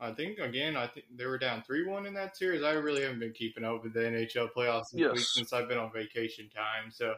I 0.00 0.12
think 0.12 0.38
again, 0.38 0.76
I 0.76 0.86
think 0.88 1.06
they 1.16 1.26
were 1.26 1.38
down 1.38 1.62
three 1.62 1.86
one 1.86 2.06
in 2.06 2.14
that 2.14 2.36
series. 2.36 2.62
I 2.62 2.72
really 2.72 3.02
haven't 3.02 3.20
been 3.20 3.32
keeping 3.32 3.64
up 3.64 3.82
with 3.82 3.94
the 3.94 4.00
NHL 4.00 4.48
playoffs 4.56 4.90
this 4.92 5.00
Yes. 5.00 5.12
week 5.14 5.24
since 5.24 5.52
I've 5.52 5.68
been 5.68 5.78
on 5.78 5.92
vacation 5.92 6.50
time. 6.54 6.90
So 6.90 7.14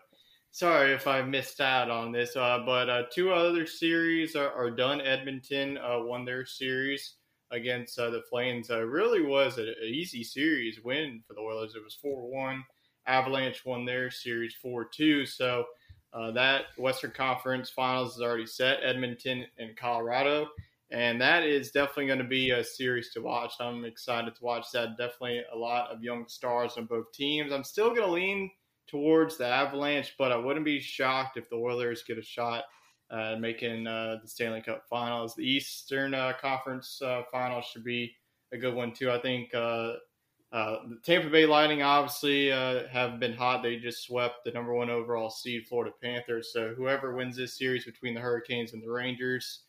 sorry 0.52 0.92
if 0.92 1.06
I 1.06 1.22
missed 1.22 1.60
out 1.60 1.90
on 1.90 2.12
this. 2.12 2.36
Uh, 2.36 2.60
but 2.64 2.88
uh, 2.88 3.02
two 3.12 3.32
other 3.32 3.66
series 3.66 4.36
are, 4.36 4.52
are 4.52 4.70
done. 4.70 5.00
Edmonton 5.00 5.78
uh, 5.78 5.98
won 6.02 6.24
their 6.24 6.44
series 6.46 7.14
against 7.50 7.98
uh, 7.98 8.10
the 8.10 8.22
Flames. 8.30 8.70
Uh, 8.70 8.82
really 8.82 9.22
was 9.22 9.58
an 9.58 9.74
easy 9.82 10.24
series 10.24 10.80
win 10.82 11.22
for 11.26 11.34
the 11.34 11.40
Oilers. 11.40 11.74
It 11.74 11.84
was 11.84 11.98
four 12.00 12.28
one. 12.30 12.64
Avalanche 13.06 13.64
won 13.64 13.84
their 13.84 14.10
series 14.10 14.54
four 14.54 14.84
two. 14.84 15.26
So. 15.26 15.64
Uh, 16.12 16.30
that 16.30 16.66
Western 16.78 17.10
Conference 17.10 17.68
Finals 17.68 18.14
is 18.14 18.22
already 18.22 18.46
set. 18.46 18.78
Edmonton 18.82 19.44
and 19.58 19.76
Colorado 19.76 20.48
and 20.90 21.20
that 21.20 21.42
is 21.42 21.72
definitely 21.72 22.06
going 22.06 22.18
to 22.20 22.24
be 22.24 22.50
a 22.52 22.62
series 22.62 23.12
to 23.12 23.20
watch. 23.20 23.54
I'm 23.58 23.84
excited 23.84 24.36
to 24.36 24.44
watch 24.44 24.66
that. 24.72 24.96
Definitely 24.96 25.42
a 25.52 25.56
lot 25.56 25.90
of 25.90 26.02
young 26.02 26.28
stars 26.28 26.74
on 26.76 26.86
both 26.86 27.10
teams. 27.12 27.52
I'm 27.52 27.64
still 27.64 27.88
going 27.88 28.06
to 28.06 28.12
lean 28.12 28.50
towards 28.86 29.36
the 29.36 29.46
Avalanche, 29.46 30.14
but 30.16 30.30
I 30.30 30.36
wouldn't 30.36 30.64
be 30.64 30.78
shocked 30.78 31.36
if 31.36 31.50
the 31.50 31.56
Oilers 31.56 32.04
get 32.06 32.18
a 32.18 32.22
shot 32.22 32.64
uh, 33.10 33.36
making 33.38 33.86
uh, 33.86 34.18
the 34.22 34.28
Stanley 34.28 34.60
Cup 34.60 34.84
Finals. 34.88 35.34
The 35.34 35.48
Eastern 35.48 36.14
uh, 36.14 36.32
Conference 36.40 37.00
uh, 37.02 37.22
Finals 37.30 37.66
should 37.66 37.84
be 37.84 38.14
a 38.52 38.58
good 38.58 38.74
one 38.74 38.92
too. 38.92 39.10
I 39.10 39.18
think 39.18 39.54
uh, 39.54 39.94
uh, 40.52 40.78
the 40.88 40.98
Tampa 41.02 41.28
Bay 41.28 41.46
Lightning 41.46 41.82
obviously 41.82 42.52
uh, 42.52 42.86
have 42.88 43.18
been 43.18 43.34
hot. 43.34 43.62
They 43.62 43.76
just 43.76 44.04
swept 44.04 44.44
the 44.44 44.52
number 44.52 44.72
one 44.72 44.90
overall 44.90 45.30
seed 45.30 45.66
Florida 45.66 45.94
Panthers. 46.02 46.52
So 46.52 46.74
whoever 46.74 47.14
wins 47.14 47.36
this 47.36 47.58
series 47.58 47.84
between 47.84 48.14
the 48.14 48.20
Hurricanes 48.20 48.72
and 48.72 48.82
the 48.82 48.90
Rangers 48.90 49.60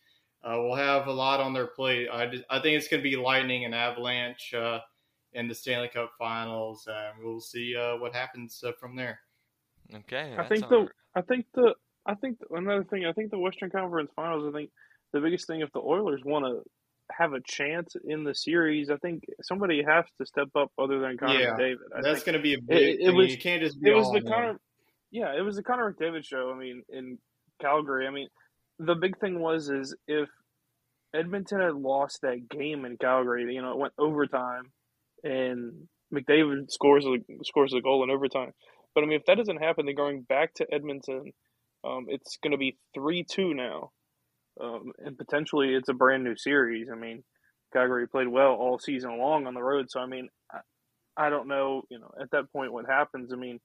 uh, 0.43 0.57
will 0.57 0.75
have 0.75 1.07
a 1.07 1.11
lot 1.11 1.39
on 1.39 1.53
their 1.53 1.67
plate. 1.67 2.07
I, 2.11 2.27
just, 2.27 2.43
I 2.49 2.59
think 2.59 2.77
it's 2.77 2.87
going 2.87 3.01
to 3.01 3.09
be 3.09 3.15
Lightning 3.15 3.65
and 3.65 3.73
Avalanche 3.73 4.53
uh, 4.53 4.79
in 5.33 5.47
the 5.47 5.55
Stanley 5.55 5.89
Cup 5.89 6.11
Finals, 6.17 6.87
and 6.87 7.23
we'll 7.23 7.41
see 7.41 7.75
uh, 7.75 7.97
what 7.97 8.13
happens 8.13 8.63
uh, 8.65 8.71
from 8.79 8.95
there. 8.95 9.19
Okay. 9.93 10.35
I 10.37 10.47
think 10.47 10.67
the 10.69 10.79
right. 10.79 10.89
I 11.15 11.21
think 11.21 11.45
the 11.53 11.73
I 12.07 12.15
think 12.15 12.37
another 12.49 12.83
thing 12.83 13.05
I 13.05 13.13
think 13.13 13.31
the 13.31 13.39
Western 13.39 13.69
Conference 13.69 14.11
Finals 14.15 14.45
I 14.47 14.57
think 14.57 14.71
the 15.13 15.19
biggest 15.19 15.47
thing 15.47 15.61
if 15.61 15.71
the 15.73 15.79
Oilers 15.79 16.21
want 16.23 16.45
to 16.45 16.63
have 17.11 17.33
a 17.33 17.39
chance 17.45 17.95
in 18.05 18.23
the 18.23 18.33
series 18.33 18.89
I 18.89 18.97
think 18.97 19.23
somebody 19.41 19.83
has 19.87 20.05
to 20.19 20.25
step 20.25 20.47
up 20.55 20.71
other 20.79 20.99
than 20.99 21.17
Connor 21.17 21.39
Yeah, 21.39 21.51
McDavid. 21.51 21.75
I 21.95 22.01
That's 22.01 22.23
going 22.23 22.35
to 22.35 22.41
be 22.41 22.53
a 22.53 22.61
big 22.61 22.99
it 23.01 23.05
thing. 23.05 23.15
was 23.15 23.31
you 23.31 23.37
can't 23.37 23.61
just 23.61 23.81
be 23.81 23.89
it 23.89 23.93
was 23.93 24.11
the. 24.11 24.21
Connor 24.21 24.59
yeah 25.11 25.37
it 25.37 25.41
was 25.41 25.55
the 25.55 25.63
Connor 25.63 25.93
McDavid 25.93 26.25
show. 26.25 26.51
I 26.55 26.57
mean 26.59 26.83
in 26.89 27.17
Calgary 27.61 28.07
I 28.07 28.11
mean 28.11 28.29
the 28.79 28.95
big 28.95 29.19
thing 29.19 29.39
was 29.39 29.69
is 29.69 29.95
if 30.07 30.29
Edmonton 31.13 31.61
had 31.61 31.75
lost 31.75 32.19
that 32.21 32.49
game 32.49 32.85
in 32.85 32.97
Calgary 32.97 33.53
you 33.53 33.61
know 33.61 33.71
it 33.71 33.77
went 33.77 33.93
overtime 33.97 34.71
and 35.23 35.87
McDavid 36.13 36.69
scores 36.71 37.05
a, 37.05 37.17
scores 37.43 37.73
a 37.73 37.81
goal 37.81 38.03
in 38.03 38.09
overtime. 38.09 38.53
But 38.95 39.03
I 39.03 39.07
mean, 39.07 39.19
if 39.19 39.25
that 39.25 39.35
doesn't 39.37 39.61
happen, 39.61 39.85
then 39.85 39.95
going 39.95 40.21
back 40.21 40.53
to 40.55 40.67
Edmonton, 40.73 41.33
um, 41.87 42.05
it's 42.09 42.37
going 42.41 42.51
to 42.51 42.57
be 42.57 42.77
three 42.93 43.23
two 43.23 43.53
now, 43.53 43.91
um, 44.61 44.91
and 44.99 45.17
potentially 45.17 45.73
it's 45.73 45.89
a 45.89 45.93
brand 45.93 46.23
new 46.23 46.35
series. 46.35 46.87
I 46.91 46.95
mean, 46.95 47.23
Calgary 47.73 48.07
played 48.07 48.27
well 48.27 48.53
all 48.53 48.79
season 48.79 49.17
long 49.17 49.47
on 49.47 49.53
the 49.53 49.63
road, 49.63 49.85
so 49.89 49.99
I 49.99 50.05
mean, 50.05 50.29
I, 50.51 50.59
I 51.15 51.29
don't 51.29 51.47
know, 51.47 51.83
you 51.89 51.99
know, 51.99 52.11
at 52.21 52.31
that 52.31 52.51
point 52.51 52.73
what 52.73 52.85
happens. 52.87 53.31
I 53.33 53.37
mean, 53.37 53.59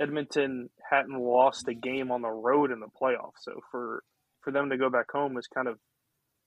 Edmonton 0.00 0.70
hadn't 0.90 1.18
lost 1.18 1.68
a 1.68 1.74
game 1.74 2.10
on 2.10 2.22
the 2.22 2.30
road 2.30 2.70
in 2.70 2.80
the 2.80 2.86
playoffs, 2.86 3.42
so 3.42 3.60
for 3.70 4.02
for 4.42 4.52
them 4.52 4.70
to 4.70 4.78
go 4.78 4.90
back 4.90 5.10
home 5.10 5.36
is 5.36 5.46
kind 5.46 5.68
of 5.68 5.78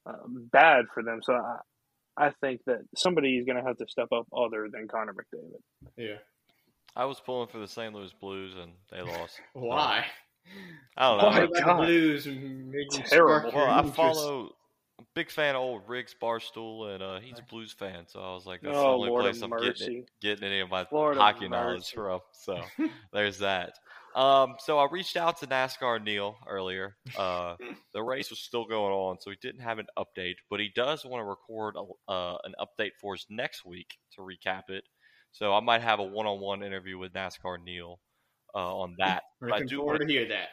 um, 0.06 0.50
bad 0.52 0.86
for 0.94 1.04
them. 1.04 1.20
So 1.24 1.34
I, 1.34 1.58
I 2.18 2.32
think 2.42 2.62
that 2.66 2.80
somebody 2.96 3.38
is 3.38 3.46
going 3.46 3.58
to 3.58 3.64
have 3.64 3.78
to 3.78 3.86
step 3.88 4.08
up 4.12 4.28
other 4.36 4.68
than 4.72 4.88
Connor 4.88 5.14
McDavid. 5.14 5.90
Yeah. 5.98 6.18
I 6.96 7.06
was 7.06 7.22
pulling 7.22 7.48
for 7.48 7.60
the 7.60 7.68
St. 7.68 7.94
Louis 7.94 8.14
Blues 8.20 8.54
and 8.62 8.74
they 8.92 9.02
lost. 9.02 9.36
So, 9.36 9.42
Why? 9.54 10.06
I 10.98 11.10
don't 11.10 11.18
know. 11.20 11.26
Why? 11.28 11.40
What 11.46 11.60
about 11.60 11.66
God. 11.66 11.82
the 11.82 11.86
Blues 11.86 13.10
Terrible. 13.10 13.52
Well, 13.54 13.70
I 13.70 13.78
interest? 13.80 13.96
follow. 13.96 14.56
I'm 15.00 15.06
a 15.06 15.08
big 15.16 15.32
fan 15.32 15.56
of 15.56 15.62
old 15.62 15.82
Riggs 15.88 16.16
Barstool, 16.22 16.94
and 16.94 17.02
uh, 17.02 17.20
he's 17.20 17.40
a 17.40 17.44
Blues 17.44 17.72
fan. 17.74 18.06
So 18.08 18.20
I 18.20 18.34
was 18.34 18.46
like, 18.46 18.62
that's 18.62 18.76
the 18.76 18.80
Oh, 18.84 18.94
only 18.96 19.10
Lord 19.10 19.24
place 19.24 19.42
I'm 19.42 19.50
getting, 19.50 20.06
getting 20.22 20.44
any 20.44 20.60
of 20.60 20.70
my 20.70 20.86
Lord 20.92 21.18
of 21.18 21.22
hockey 21.22 21.48
knowledge 21.48 21.92
from. 21.92 22.20
So 22.34 22.62
there's 23.14 23.40
that. 23.40 23.74
Um, 24.14 24.56
so 24.60 24.78
I 24.78 24.88
reached 24.92 25.16
out 25.16 25.40
to 25.40 25.48
NASCAR 25.48 26.04
Neil 26.04 26.36
earlier. 26.48 26.98
Uh, 27.18 27.56
the 27.94 28.04
race 28.04 28.30
was 28.30 28.40
still 28.40 28.66
going 28.66 28.92
on, 28.94 29.18
so 29.22 29.30
he 29.32 29.38
didn't 29.42 29.62
have 29.62 29.80
an 29.80 29.88
update, 29.98 30.36
but 30.50 30.60
he 30.60 30.70
does 30.76 31.06
want 31.06 31.22
to 31.22 31.26
record 31.26 31.76
a, 31.78 32.12
uh, 32.12 32.38
an 32.44 32.54
update 32.60 32.92
for 33.00 33.14
us 33.14 33.26
next 33.30 33.66
week 33.66 33.98
to 34.16 34.22
recap 34.22 34.64
it. 34.70 34.84
So 35.32 35.54
I 35.54 35.62
might 35.62 35.82
have 35.82 36.00
a 36.00 36.04
one-on-one 36.04 36.62
interview 36.62 36.98
with 36.98 37.14
NASCAR 37.14 37.64
Neil 37.64 38.00
uh, 38.56 38.78
on 38.78 38.96
that. 39.00 39.24
I 39.52 39.62
do 39.64 39.78
forward 39.78 40.00
want 40.00 40.10
to 40.10 40.14
hear 40.14 40.28
that. 40.30 40.50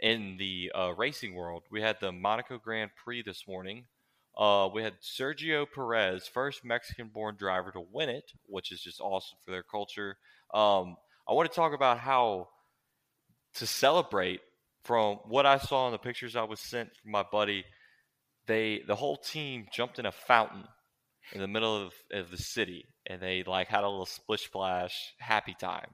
in 0.00 0.36
the 0.38 0.70
uh, 0.74 0.94
racing 0.96 1.34
world, 1.34 1.64
we 1.70 1.80
had 1.80 1.96
the 2.00 2.12
Monaco 2.12 2.58
Grand 2.58 2.90
Prix 3.02 3.22
this 3.22 3.46
morning. 3.46 3.86
Uh, 4.36 4.68
we 4.72 4.82
had 4.82 4.94
Sergio 5.00 5.66
Perez, 5.72 6.28
first 6.28 6.64
Mexican-born 6.64 7.36
driver 7.36 7.72
to 7.72 7.82
win 7.92 8.08
it, 8.08 8.30
which 8.46 8.70
is 8.70 8.80
just 8.80 9.00
awesome 9.00 9.38
for 9.44 9.50
their 9.50 9.64
culture. 9.64 10.16
Um, 10.54 10.96
I 11.28 11.32
want 11.32 11.50
to 11.50 11.54
talk 11.54 11.74
about 11.74 11.98
how 11.98 12.48
to 13.54 13.66
celebrate. 13.66 14.40
From 14.84 15.16
what 15.26 15.44
I 15.44 15.58
saw 15.58 15.86
in 15.86 15.92
the 15.92 15.98
pictures 15.98 16.34
I 16.34 16.44
was 16.44 16.60
sent 16.60 16.90
from 17.02 17.10
my 17.10 17.24
buddy, 17.30 17.64
they 18.46 18.82
the 18.86 18.94
whole 18.94 19.16
team 19.16 19.66
jumped 19.70 19.98
in 19.98 20.06
a 20.06 20.12
fountain 20.12 20.64
in 21.32 21.40
the 21.40 21.48
middle 21.48 21.76
of, 21.76 21.92
of 22.12 22.30
the 22.30 22.38
city, 22.38 22.86
and 23.06 23.20
they 23.20 23.42
like 23.46 23.68
had 23.68 23.84
a 23.84 23.88
little 23.88 24.06
splish 24.06 24.44
splash 24.44 25.14
happy 25.18 25.54
time. 25.58 25.90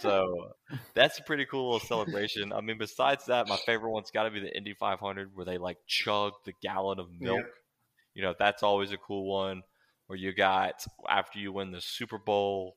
So 0.00 0.52
that's 0.94 1.18
a 1.18 1.22
pretty 1.22 1.44
cool 1.46 1.72
little 1.72 1.86
celebration. 1.86 2.52
I 2.52 2.60
mean, 2.60 2.78
besides 2.78 3.26
that, 3.26 3.48
my 3.48 3.56
favorite 3.66 3.90
one's 3.90 4.10
got 4.10 4.24
to 4.24 4.30
be 4.30 4.40
the 4.40 4.56
Indy 4.56 4.74
500, 4.74 5.30
where 5.34 5.44
they 5.44 5.58
like 5.58 5.78
chug 5.86 6.32
the 6.44 6.54
gallon 6.62 6.98
of 6.98 7.08
milk. 7.20 7.44
You 8.14 8.22
know, 8.22 8.34
that's 8.38 8.62
always 8.62 8.92
a 8.92 8.96
cool 8.96 9.30
one. 9.30 9.62
Where 10.06 10.18
you 10.18 10.34
got 10.34 10.84
after 11.08 11.38
you 11.38 11.52
win 11.52 11.70
the 11.70 11.80
Super 11.80 12.18
Bowl, 12.18 12.76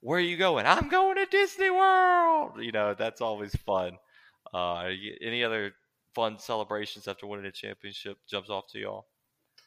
where 0.00 0.18
are 0.18 0.22
you 0.22 0.36
going? 0.36 0.66
I'm 0.66 0.88
going 0.88 1.16
to 1.16 1.26
Disney 1.26 1.70
World. 1.70 2.52
You 2.60 2.70
know, 2.70 2.94
that's 2.96 3.20
always 3.20 3.54
fun. 3.56 3.98
Uh, 4.54 4.90
any 5.20 5.42
other 5.42 5.72
fun 6.14 6.38
celebrations 6.38 7.08
after 7.08 7.26
winning 7.26 7.46
a 7.46 7.52
championship 7.52 8.18
jumps 8.28 8.50
off 8.50 8.66
to 8.72 8.78
y'all? 8.78 9.06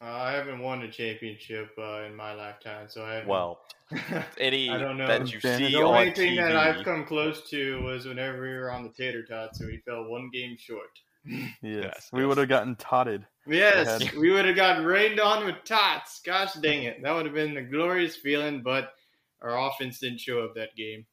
Uh, 0.01 0.05
I 0.05 0.31
haven't 0.31 0.59
won 0.59 0.81
a 0.83 0.89
championship 0.91 1.71
uh, 1.77 2.03
in 2.03 2.15
my 2.15 2.33
lifetime, 2.33 2.87
so 2.87 3.03
I 3.03 3.15
haven't. 3.15 3.27
Well, 3.29 3.59
any 4.39 4.69
I 4.69 4.77
don't 4.77 4.97
know. 4.97 5.07
that 5.07 5.31
you 5.33 5.41
Ben, 5.41 5.57
see 5.57 5.71
the 5.73 5.79
on 5.83 5.83
only 5.97 6.11
thing 6.13 6.33
TV. 6.37 6.47
that 6.47 6.55
I've 6.55 6.85
come 6.85 7.05
close 7.05 7.49
to 7.49 7.81
was 7.83 8.05
whenever 8.05 8.41
we 8.41 8.49
were 8.53 8.71
on 8.71 8.83
the 8.83 8.89
tater 8.89 9.23
tots 9.25 9.59
and 9.59 9.69
we 9.69 9.77
fell 9.79 10.05
one 10.05 10.29
game 10.31 10.55
short. 10.57 10.89
Yes, 11.25 11.53
Yes, 11.61 12.09
we 12.13 12.21
yes. 12.21 12.27
would 12.29 12.37
have 12.37 12.47
gotten 12.47 12.75
totted. 12.77 13.25
Yes, 13.45 14.13
we 14.13 14.31
would 14.31 14.45
have 14.45 14.55
gotten 14.55 14.85
rained 14.85 15.19
on 15.19 15.45
with 15.45 15.55
tots. 15.65 16.21
Gosh 16.25 16.53
dang 16.53 16.83
it. 16.83 17.03
That 17.03 17.13
would 17.13 17.25
have 17.25 17.35
been 17.35 17.57
a 17.57 17.61
glorious 17.63 18.15
feeling, 18.15 18.61
but 18.63 18.93
our 19.41 19.67
offense 19.67 19.99
didn't 19.99 20.21
show 20.21 20.43
up 20.45 20.55
that 20.55 20.75
game. 20.77 21.05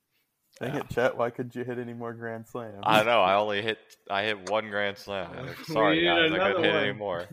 Dang 0.61 0.77
it, 0.77 0.89
Chet! 0.91 1.17
Why 1.17 1.31
couldn't 1.31 1.55
you 1.57 1.65
hit 1.65 1.79
any 1.79 1.93
more 1.93 2.15
grand 2.15 2.47
slams? 2.47 2.79
I 2.85 3.03
know. 3.03 3.21
I 3.21 3.35
only 3.41 3.63
hit. 3.63 3.79
I 4.09 4.23
hit 4.23 4.49
one 4.49 4.71
grand 4.71 4.97
slam. 4.97 5.29
Sorry, 5.65 6.05
guys. 6.05 6.31
I 6.33 6.39
couldn't 6.53 6.65
hit 6.65 6.75
any 6.75 6.93
more. 6.93 7.27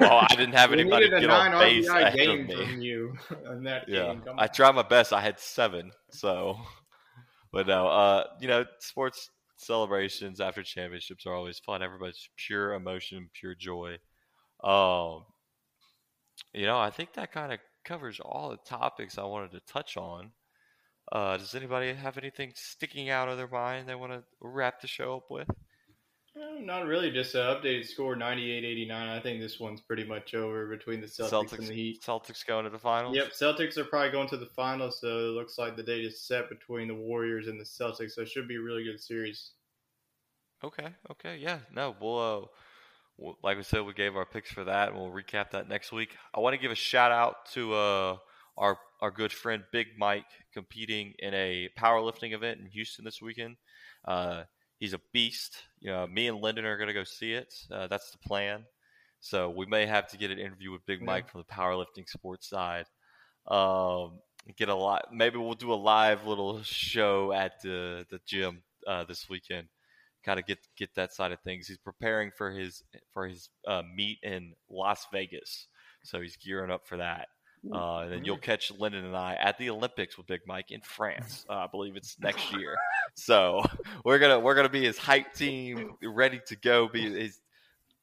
Well, 0.00 0.26
I 0.28 0.34
didn't 0.34 0.54
have 0.54 0.72
anybody 0.72 1.08
get 1.08 1.30
on 1.30 1.52
base 1.58 1.88
after 1.88 2.16
game 2.16 2.46
me. 2.46 2.54
from 2.54 2.80
you 2.80 3.16
in 3.50 3.62
that 3.64 3.88
Yeah, 3.88 4.14
game. 4.14 4.22
I 4.36 4.46
tried 4.46 4.74
my 4.74 4.82
best. 4.82 5.12
I 5.12 5.20
had 5.20 5.38
seven. 5.38 5.92
So, 6.10 6.56
but 7.52 7.66
no. 7.66 7.86
Uh, 7.88 8.24
you 8.40 8.48
know, 8.48 8.64
sports 8.80 9.30
celebrations 9.56 10.40
after 10.40 10.62
championships 10.62 11.26
are 11.26 11.34
always 11.34 11.58
fun. 11.58 11.82
Everybody's 11.82 12.28
pure 12.36 12.74
emotion, 12.74 13.30
pure 13.34 13.54
joy. 13.54 13.98
Um, 14.62 15.24
you 16.52 16.66
know, 16.66 16.78
I 16.78 16.90
think 16.90 17.12
that 17.14 17.32
kind 17.32 17.52
of 17.52 17.60
covers 17.84 18.20
all 18.20 18.50
the 18.50 18.58
topics 18.68 19.18
I 19.18 19.24
wanted 19.24 19.52
to 19.52 19.60
touch 19.72 19.96
on. 19.96 20.32
Uh, 21.10 21.36
does 21.38 21.54
anybody 21.54 21.92
have 21.94 22.18
anything 22.18 22.52
sticking 22.54 23.08
out 23.10 23.28
of 23.28 23.38
their 23.38 23.48
mind 23.48 23.88
they 23.88 23.94
want 23.94 24.12
to 24.12 24.22
wrap 24.40 24.80
the 24.80 24.86
show 24.86 25.16
up 25.16 25.30
with? 25.30 25.48
Not 26.60 26.86
really, 26.86 27.10
just 27.10 27.34
an 27.34 27.40
updated 27.42 27.86
score 27.86 28.14
98 28.16 28.64
89. 28.64 29.08
I 29.08 29.20
think 29.20 29.40
this 29.40 29.58
one's 29.58 29.80
pretty 29.80 30.04
much 30.04 30.34
over 30.34 30.66
between 30.66 31.00
the 31.00 31.06
Celtics, 31.06 31.30
Celtics, 31.30 31.58
and 31.58 31.68
the 31.68 31.74
Heat. 31.74 32.02
Celtics 32.02 32.44
going 32.46 32.64
to 32.64 32.70
the 32.70 32.78
finals. 32.78 33.16
Yep, 33.16 33.30
Celtics 33.32 33.76
are 33.78 33.84
probably 33.84 34.10
going 34.10 34.28
to 34.28 34.36
the 34.36 34.46
finals, 34.54 35.00
so 35.00 35.06
it 35.06 35.32
looks 35.32 35.56
like 35.58 35.76
the 35.76 35.82
date 35.82 36.04
is 36.04 36.20
set 36.20 36.48
between 36.48 36.88
the 36.88 36.94
Warriors 36.94 37.46
and 37.48 37.58
the 37.60 37.64
Celtics, 37.64 38.12
so 38.12 38.22
it 38.22 38.28
should 38.28 38.48
be 38.48 38.56
a 38.56 38.60
really 38.60 38.84
good 38.84 39.00
series. 39.00 39.52
Okay. 40.62 40.88
Okay. 41.10 41.36
Yeah. 41.36 41.58
No. 41.74 41.94
We'll. 42.00 42.18
Uh, 42.18 42.46
we'll- 43.16 43.38
like 43.42 43.56
we 43.56 43.62
said, 43.62 43.84
we 43.84 43.94
gave 43.94 44.16
our 44.16 44.26
picks 44.26 44.50
for 44.50 44.64
that, 44.64 44.88
and 44.90 44.96
we'll 44.98 45.10
recap 45.10 45.50
that 45.52 45.68
next 45.68 45.92
week. 45.92 46.16
I 46.34 46.40
want 46.40 46.54
to 46.54 46.58
give 46.58 46.70
a 46.70 46.76
shout 46.76 47.12
out 47.12 47.46
to 47.52 47.74
uh, 47.74 48.16
our 48.56 48.78
our 49.00 49.10
good 49.10 49.32
friend 49.32 49.62
Big 49.72 49.88
Mike 49.96 50.26
competing 50.52 51.14
in 51.20 51.32
a 51.34 51.68
powerlifting 51.78 52.32
event 52.34 52.60
in 52.60 52.66
Houston 52.66 53.04
this 53.04 53.22
weekend. 53.22 53.56
Uh, 54.04 54.42
he's 54.78 54.94
a 54.94 55.00
beast. 55.12 55.56
You 55.80 55.90
know, 55.90 56.06
me 56.06 56.28
and 56.28 56.40
Lyndon 56.40 56.64
are 56.64 56.76
going 56.76 56.88
to 56.88 56.94
go 56.94 57.04
see 57.04 57.32
it. 57.32 57.54
Uh, 57.70 57.86
that's 57.86 58.10
the 58.10 58.18
plan. 58.18 58.64
So 59.20 59.50
we 59.50 59.66
may 59.66 59.86
have 59.86 60.06
to 60.08 60.16
get 60.16 60.30
an 60.30 60.38
interview 60.38 60.70
with 60.70 60.86
Big 60.86 61.02
Mike 61.02 61.28
from 61.28 61.40
the 61.40 61.52
powerlifting 61.52 62.08
sports 62.08 62.48
side. 62.48 62.86
Um, 63.48 64.20
get 64.56 64.68
a 64.68 64.74
lot. 64.74 65.12
Maybe 65.12 65.38
we'll 65.38 65.54
do 65.54 65.72
a 65.72 65.74
live 65.74 66.26
little 66.26 66.62
show 66.62 67.32
at 67.32 67.60
the 67.62 68.06
the 68.10 68.20
gym 68.26 68.62
uh, 68.86 69.04
this 69.04 69.28
weekend. 69.28 69.68
Kind 70.24 70.38
of 70.38 70.46
get 70.46 70.58
get 70.76 70.94
that 70.94 71.12
side 71.12 71.32
of 71.32 71.40
things. 71.40 71.66
He's 71.66 71.78
preparing 71.78 72.30
for 72.36 72.50
his 72.50 72.82
for 73.12 73.26
his 73.26 73.48
uh, 73.66 73.82
meet 73.94 74.18
in 74.22 74.52
Las 74.70 75.06
Vegas, 75.12 75.66
so 76.04 76.20
he's 76.20 76.36
gearing 76.36 76.70
up 76.70 76.86
for 76.86 76.98
that. 76.98 77.28
Uh, 77.72 78.00
and 78.00 78.12
then 78.12 78.24
you'll 78.24 78.38
catch 78.38 78.70
Lyndon 78.70 79.04
and 79.04 79.16
I 79.16 79.34
at 79.34 79.58
the 79.58 79.70
Olympics 79.70 80.16
with 80.16 80.26
Big 80.26 80.40
Mike 80.46 80.70
in 80.70 80.80
France. 80.80 81.44
Uh, 81.50 81.64
I 81.64 81.66
believe 81.66 81.96
it's 81.96 82.16
next 82.20 82.52
year. 82.52 82.76
So 83.14 83.64
we're 84.04 84.18
gonna 84.18 84.38
we're 84.38 84.54
gonna 84.54 84.68
be 84.68 84.84
his 84.84 84.98
hype 84.98 85.32
team, 85.32 85.94
ready 86.02 86.40
to 86.46 86.56
go. 86.56 86.88
Be 86.88 87.10
his, 87.10 87.40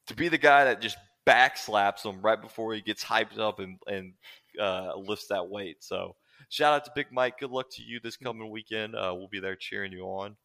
to 0.08 0.14
be 0.14 0.28
the 0.28 0.38
guy 0.38 0.64
that 0.64 0.80
just 0.80 0.96
backslaps 1.26 2.04
him 2.04 2.20
right 2.22 2.40
before 2.40 2.74
he 2.74 2.80
gets 2.80 3.04
hyped 3.04 3.38
up 3.38 3.60
and 3.60 3.78
and 3.86 4.14
uh, 4.60 4.96
lifts 4.96 5.28
that 5.28 5.48
weight. 5.48 5.84
So 5.84 6.16
shout 6.48 6.74
out 6.74 6.84
to 6.86 6.92
Big 6.94 7.06
Mike. 7.12 7.38
Good 7.38 7.50
luck 7.50 7.70
to 7.72 7.82
you 7.82 8.00
this 8.02 8.16
coming 8.16 8.50
weekend. 8.50 8.96
Uh, 8.96 9.14
we'll 9.14 9.28
be 9.28 9.40
there 9.40 9.56
cheering 9.56 9.92
you 9.92 10.04
on. 10.04 10.36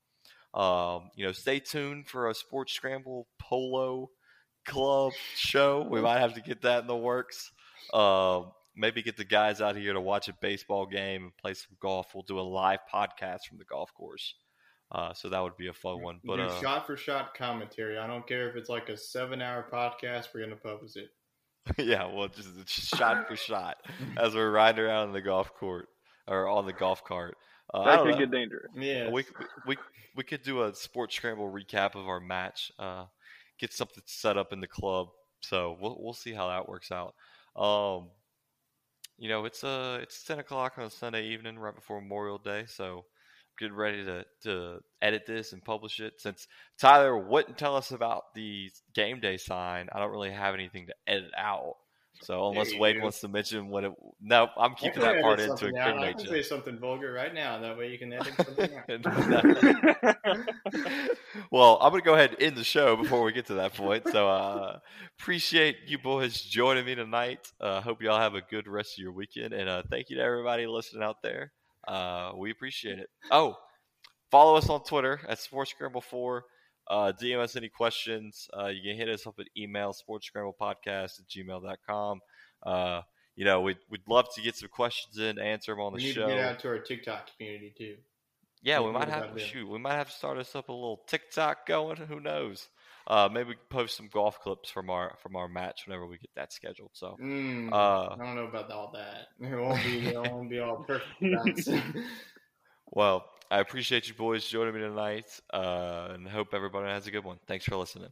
Um, 0.53 1.09
you 1.15 1.25
know, 1.25 1.31
stay 1.31 1.59
tuned 1.59 2.07
for 2.07 2.29
a 2.29 2.35
Sports 2.35 2.73
Scramble 2.73 3.27
Polo 3.39 4.09
Club 4.65 5.13
show. 5.35 5.87
We 5.89 6.01
might 6.01 6.19
have 6.19 6.33
to 6.35 6.41
get 6.41 6.61
that 6.63 6.81
in 6.81 6.87
the 6.87 6.95
works. 6.95 7.51
Um, 7.93 8.51
maybe 8.75 9.01
get 9.01 9.17
the 9.17 9.25
guys 9.25 9.61
out 9.61 9.75
here 9.75 9.93
to 9.93 10.01
watch 10.01 10.27
a 10.27 10.33
baseball 10.41 10.85
game 10.85 11.23
and 11.23 11.37
play 11.37 11.53
some 11.53 11.75
golf. 11.79 12.13
We'll 12.13 12.23
do 12.23 12.39
a 12.39 12.41
live 12.41 12.79
podcast 12.93 13.41
from 13.47 13.57
the 13.57 13.65
golf 13.65 13.93
course. 13.93 14.35
Uh, 14.91 15.13
so 15.13 15.29
that 15.29 15.39
would 15.41 15.55
be 15.55 15.67
a 15.67 15.73
fun 15.73 16.01
one. 16.01 16.19
But 16.23 16.37
do 16.37 16.43
uh, 16.43 16.61
shot 16.61 16.85
for 16.85 16.97
shot 16.97 17.33
commentary. 17.33 17.97
I 17.97 18.07
don't 18.07 18.27
care 18.27 18.49
if 18.49 18.55
it's 18.55 18.69
like 18.69 18.89
a 18.89 18.97
seven 18.97 19.41
hour 19.41 19.65
podcast. 19.71 20.27
We're 20.33 20.41
gonna 20.43 20.57
publish 20.57 20.95
it. 20.97 21.09
yeah, 21.77 22.05
well, 22.05 22.27
just, 22.27 22.49
just 22.65 22.95
shot 22.97 23.27
for 23.27 23.35
shot 23.35 23.77
as 24.17 24.33
we're 24.35 24.51
riding 24.51 24.83
around 24.83 25.09
in 25.09 25.13
the 25.13 25.21
golf 25.21 25.53
court 25.53 25.87
or 26.27 26.47
on 26.47 26.65
the 26.65 26.73
golf 26.73 27.03
cart. 27.05 27.37
Uh, 27.73 27.81
I 27.81 27.85
That 27.85 27.95
don't 27.97 28.05
could 28.07 28.13
know. 28.13 28.19
get 28.19 28.31
dangerous. 28.31 28.71
Yeah, 28.75 29.09
We, 29.09 29.23
we 29.65 29.77
we 30.15 30.23
could 30.25 30.43
do 30.43 30.63
a 30.63 30.75
sports 30.75 31.15
scramble 31.15 31.49
recap 31.49 31.95
of 31.95 32.07
our 32.07 32.19
match. 32.19 32.71
Uh, 32.77 33.05
get 33.59 33.71
something 33.71 34.03
set 34.05 34.37
up 34.37 34.51
in 34.51 34.59
the 34.59 34.67
club. 34.67 35.07
So 35.41 35.77
we'll 35.79 35.97
we'll 36.01 36.13
see 36.13 36.33
how 36.33 36.49
that 36.49 36.67
works 36.67 36.91
out. 36.91 37.13
Um, 37.55 38.09
you 39.21 39.29
know, 39.29 39.45
it's 39.45 39.63
uh 39.63 39.99
it's 40.01 40.23
ten 40.23 40.39
o'clock 40.39 40.73
on 40.79 40.85
a 40.85 40.89
Sunday 40.89 41.27
evening, 41.27 41.59
right 41.59 41.75
before 41.75 42.01
Memorial 42.01 42.39
Day. 42.39 42.65
So 42.65 43.05
getting 43.59 43.75
ready 43.75 44.03
to 44.03 44.25
to 44.41 44.79
edit 44.99 45.27
this 45.27 45.53
and 45.53 45.63
publish 45.63 45.99
it. 45.99 46.13
Since 46.17 46.47
Tyler 46.79 47.15
wouldn't 47.15 47.55
tell 47.55 47.75
us 47.75 47.91
about 47.91 48.33
the 48.33 48.71
game 48.95 49.19
day 49.19 49.37
sign, 49.37 49.89
I 49.93 49.99
don't 49.99 50.09
really 50.09 50.31
have 50.31 50.55
anything 50.55 50.87
to 50.87 50.95
edit 51.07 51.29
out. 51.37 51.75
So 52.21 52.49
unless 52.49 52.71
you 52.71 52.79
Wade 52.79 52.97
do. 52.97 53.01
wants 53.01 53.19
to 53.21 53.27
mention 53.27 53.67
what 53.69 53.83
it, 53.83 53.91
no, 54.21 54.49
I'm 54.55 54.75
keeping 54.75 55.01
that 55.01 55.21
part 55.21 55.39
edit 55.39 55.51
in 55.51 55.57
to 55.57 55.57
something 55.57 55.77
out. 55.77 55.87
I 55.87 55.89
incriminate 55.89 56.17
can 56.17 56.25
you. 56.25 56.31
say 56.31 56.47
something 56.47 56.77
vulgar 56.77 57.11
right 57.11 57.33
now. 57.33 57.59
That 57.59 57.77
way 57.77 57.91
you 57.91 57.97
can 57.97 58.13
edit 58.13 58.33
something 58.35 58.69
out. 60.05 60.17
well, 61.51 61.79
I'm 61.81 61.91
gonna 61.91 62.03
go 62.03 62.13
ahead 62.13 62.31
and 62.33 62.41
end 62.41 62.57
the 62.57 62.63
show 62.63 62.95
before 62.95 63.23
we 63.23 63.31
get 63.31 63.47
to 63.47 63.55
that 63.55 63.73
point. 63.73 64.07
So, 64.11 64.29
uh, 64.29 64.79
appreciate 65.19 65.77
you 65.87 65.97
boys 65.97 66.41
joining 66.41 66.85
me 66.85 66.93
tonight. 66.93 67.51
Uh, 67.59 67.81
hope 67.81 68.01
y'all 68.01 68.19
have 68.19 68.35
a 68.35 68.41
good 68.41 68.67
rest 68.67 68.99
of 68.99 69.03
your 69.03 69.13
weekend, 69.13 69.53
and 69.53 69.67
uh, 69.67 69.81
thank 69.89 70.09
you 70.09 70.17
to 70.17 70.21
everybody 70.21 70.67
listening 70.67 71.03
out 71.03 71.23
there. 71.23 71.51
Uh, 71.87 72.33
we 72.37 72.51
appreciate 72.51 72.99
it. 72.99 73.09
Oh, 73.31 73.55
follow 74.29 74.55
us 74.55 74.69
on 74.69 74.83
Twitter 74.83 75.19
at 75.27 75.39
Sports 75.39 75.71
Scramble 75.71 76.01
Four. 76.01 76.45
Uh, 76.91 77.13
DM 77.13 77.39
us 77.39 77.55
any 77.55 77.69
questions. 77.69 78.49
Uh, 78.55 78.67
you 78.67 78.81
can 78.83 78.97
hit 78.97 79.07
us 79.07 79.25
up 79.25 79.39
at 79.39 79.47
email 79.57 79.93
sportscramblepodcast 79.93 81.19
at 81.19 81.27
gmail.com. 81.29 82.19
Uh, 82.63 83.01
you 83.37 83.45
know, 83.45 83.61
we'd, 83.61 83.77
we'd 83.89 84.01
love 84.09 84.27
to 84.35 84.41
get 84.41 84.57
some 84.57 84.67
questions 84.69 85.17
in, 85.17 85.39
answer 85.39 85.71
them 85.71 85.79
on 85.79 85.93
the 85.93 85.97
we 85.97 86.03
need 86.03 86.15
show. 86.15 86.27
to 86.27 86.35
get 86.35 86.43
out 86.43 86.59
to 86.59 86.67
our 86.67 86.79
TikTok 86.79 87.29
community 87.37 87.73
too. 87.77 87.95
Yeah, 88.61 88.81
we 88.81 88.91
might 88.91 89.07
have 89.09 89.33
to 89.33 89.39
shoot. 89.39 89.67
We 89.67 89.79
might 89.79 89.95
have 89.95 90.09
to 90.09 90.15
start 90.15 90.37
us 90.37 90.53
up 90.55 90.69
a 90.69 90.73
little 90.73 91.01
TikTok 91.07 91.65
going. 91.65 91.97
Who 91.97 92.19
knows? 92.19 92.67
Uh, 93.07 93.27
maybe 93.31 93.49
we 93.49 93.55
can 93.55 93.63
post 93.69 93.97
some 93.97 94.07
golf 94.13 94.39
clips 94.41 94.69
from 94.69 94.89
our 94.91 95.15
from 95.23 95.35
our 95.35 95.47
match 95.47 95.87
whenever 95.87 96.05
we 96.05 96.19
get 96.19 96.29
that 96.35 96.53
scheduled. 96.53 96.91
So, 96.93 97.17
Mm, 97.19 97.71
uh, 97.71 98.09
I 98.13 98.15
don't 98.17 98.35
know 98.35 98.45
about 98.45 98.69
all 98.69 98.91
that. 98.93 99.29
It 99.41 99.55
won't 99.59 99.83
be. 99.83 100.07
It 100.07 100.15
won't 100.15 100.49
be 100.49 100.59
all 100.59 100.85
perfect. 100.85 101.69
well, 102.91 103.25
I 103.51 103.59
appreciate 103.59 104.07
you 104.07 104.13
boys 104.13 104.47
joining 104.47 104.73
me 104.73 104.79
tonight, 104.79 105.25
uh, 105.53 106.11
and 106.13 106.25
hope 106.25 106.53
everybody 106.53 106.87
has 106.87 107.05
a 107.05 107.11
good 107.11 107.25
one. 107.25 107.37
Thanks 107.47 107.65
for 107.65 107.75
listening. 107.75 108.07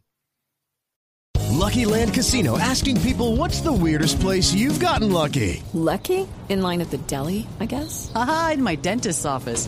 Lucky 1.52 1.86
Land 1.86 2.14
Casino 2.14 2.58
asking 2.60 3.00
people 3.02 3.38
what's 3.38 3.62
the 3.62 3.72
weirdest 3.72 4.20
place 4.20 4.54
you've 4.54 4.82
gotten 4.82 5.14
lucky? 5.14 5.64
Lucky? 5.74 6.28
In 6.50 6.62
line 6.62 6.82
at 6.82 6.92
the 6.92 6.98
deli, 6.98 7.48
I 7.62 7.66
guess? 7.66 8.12
Aha, 8.16 8.52
in 8.56 8.64
my 8.64 8.76
dentist's 8.76 9.24
office. 9.26 9.68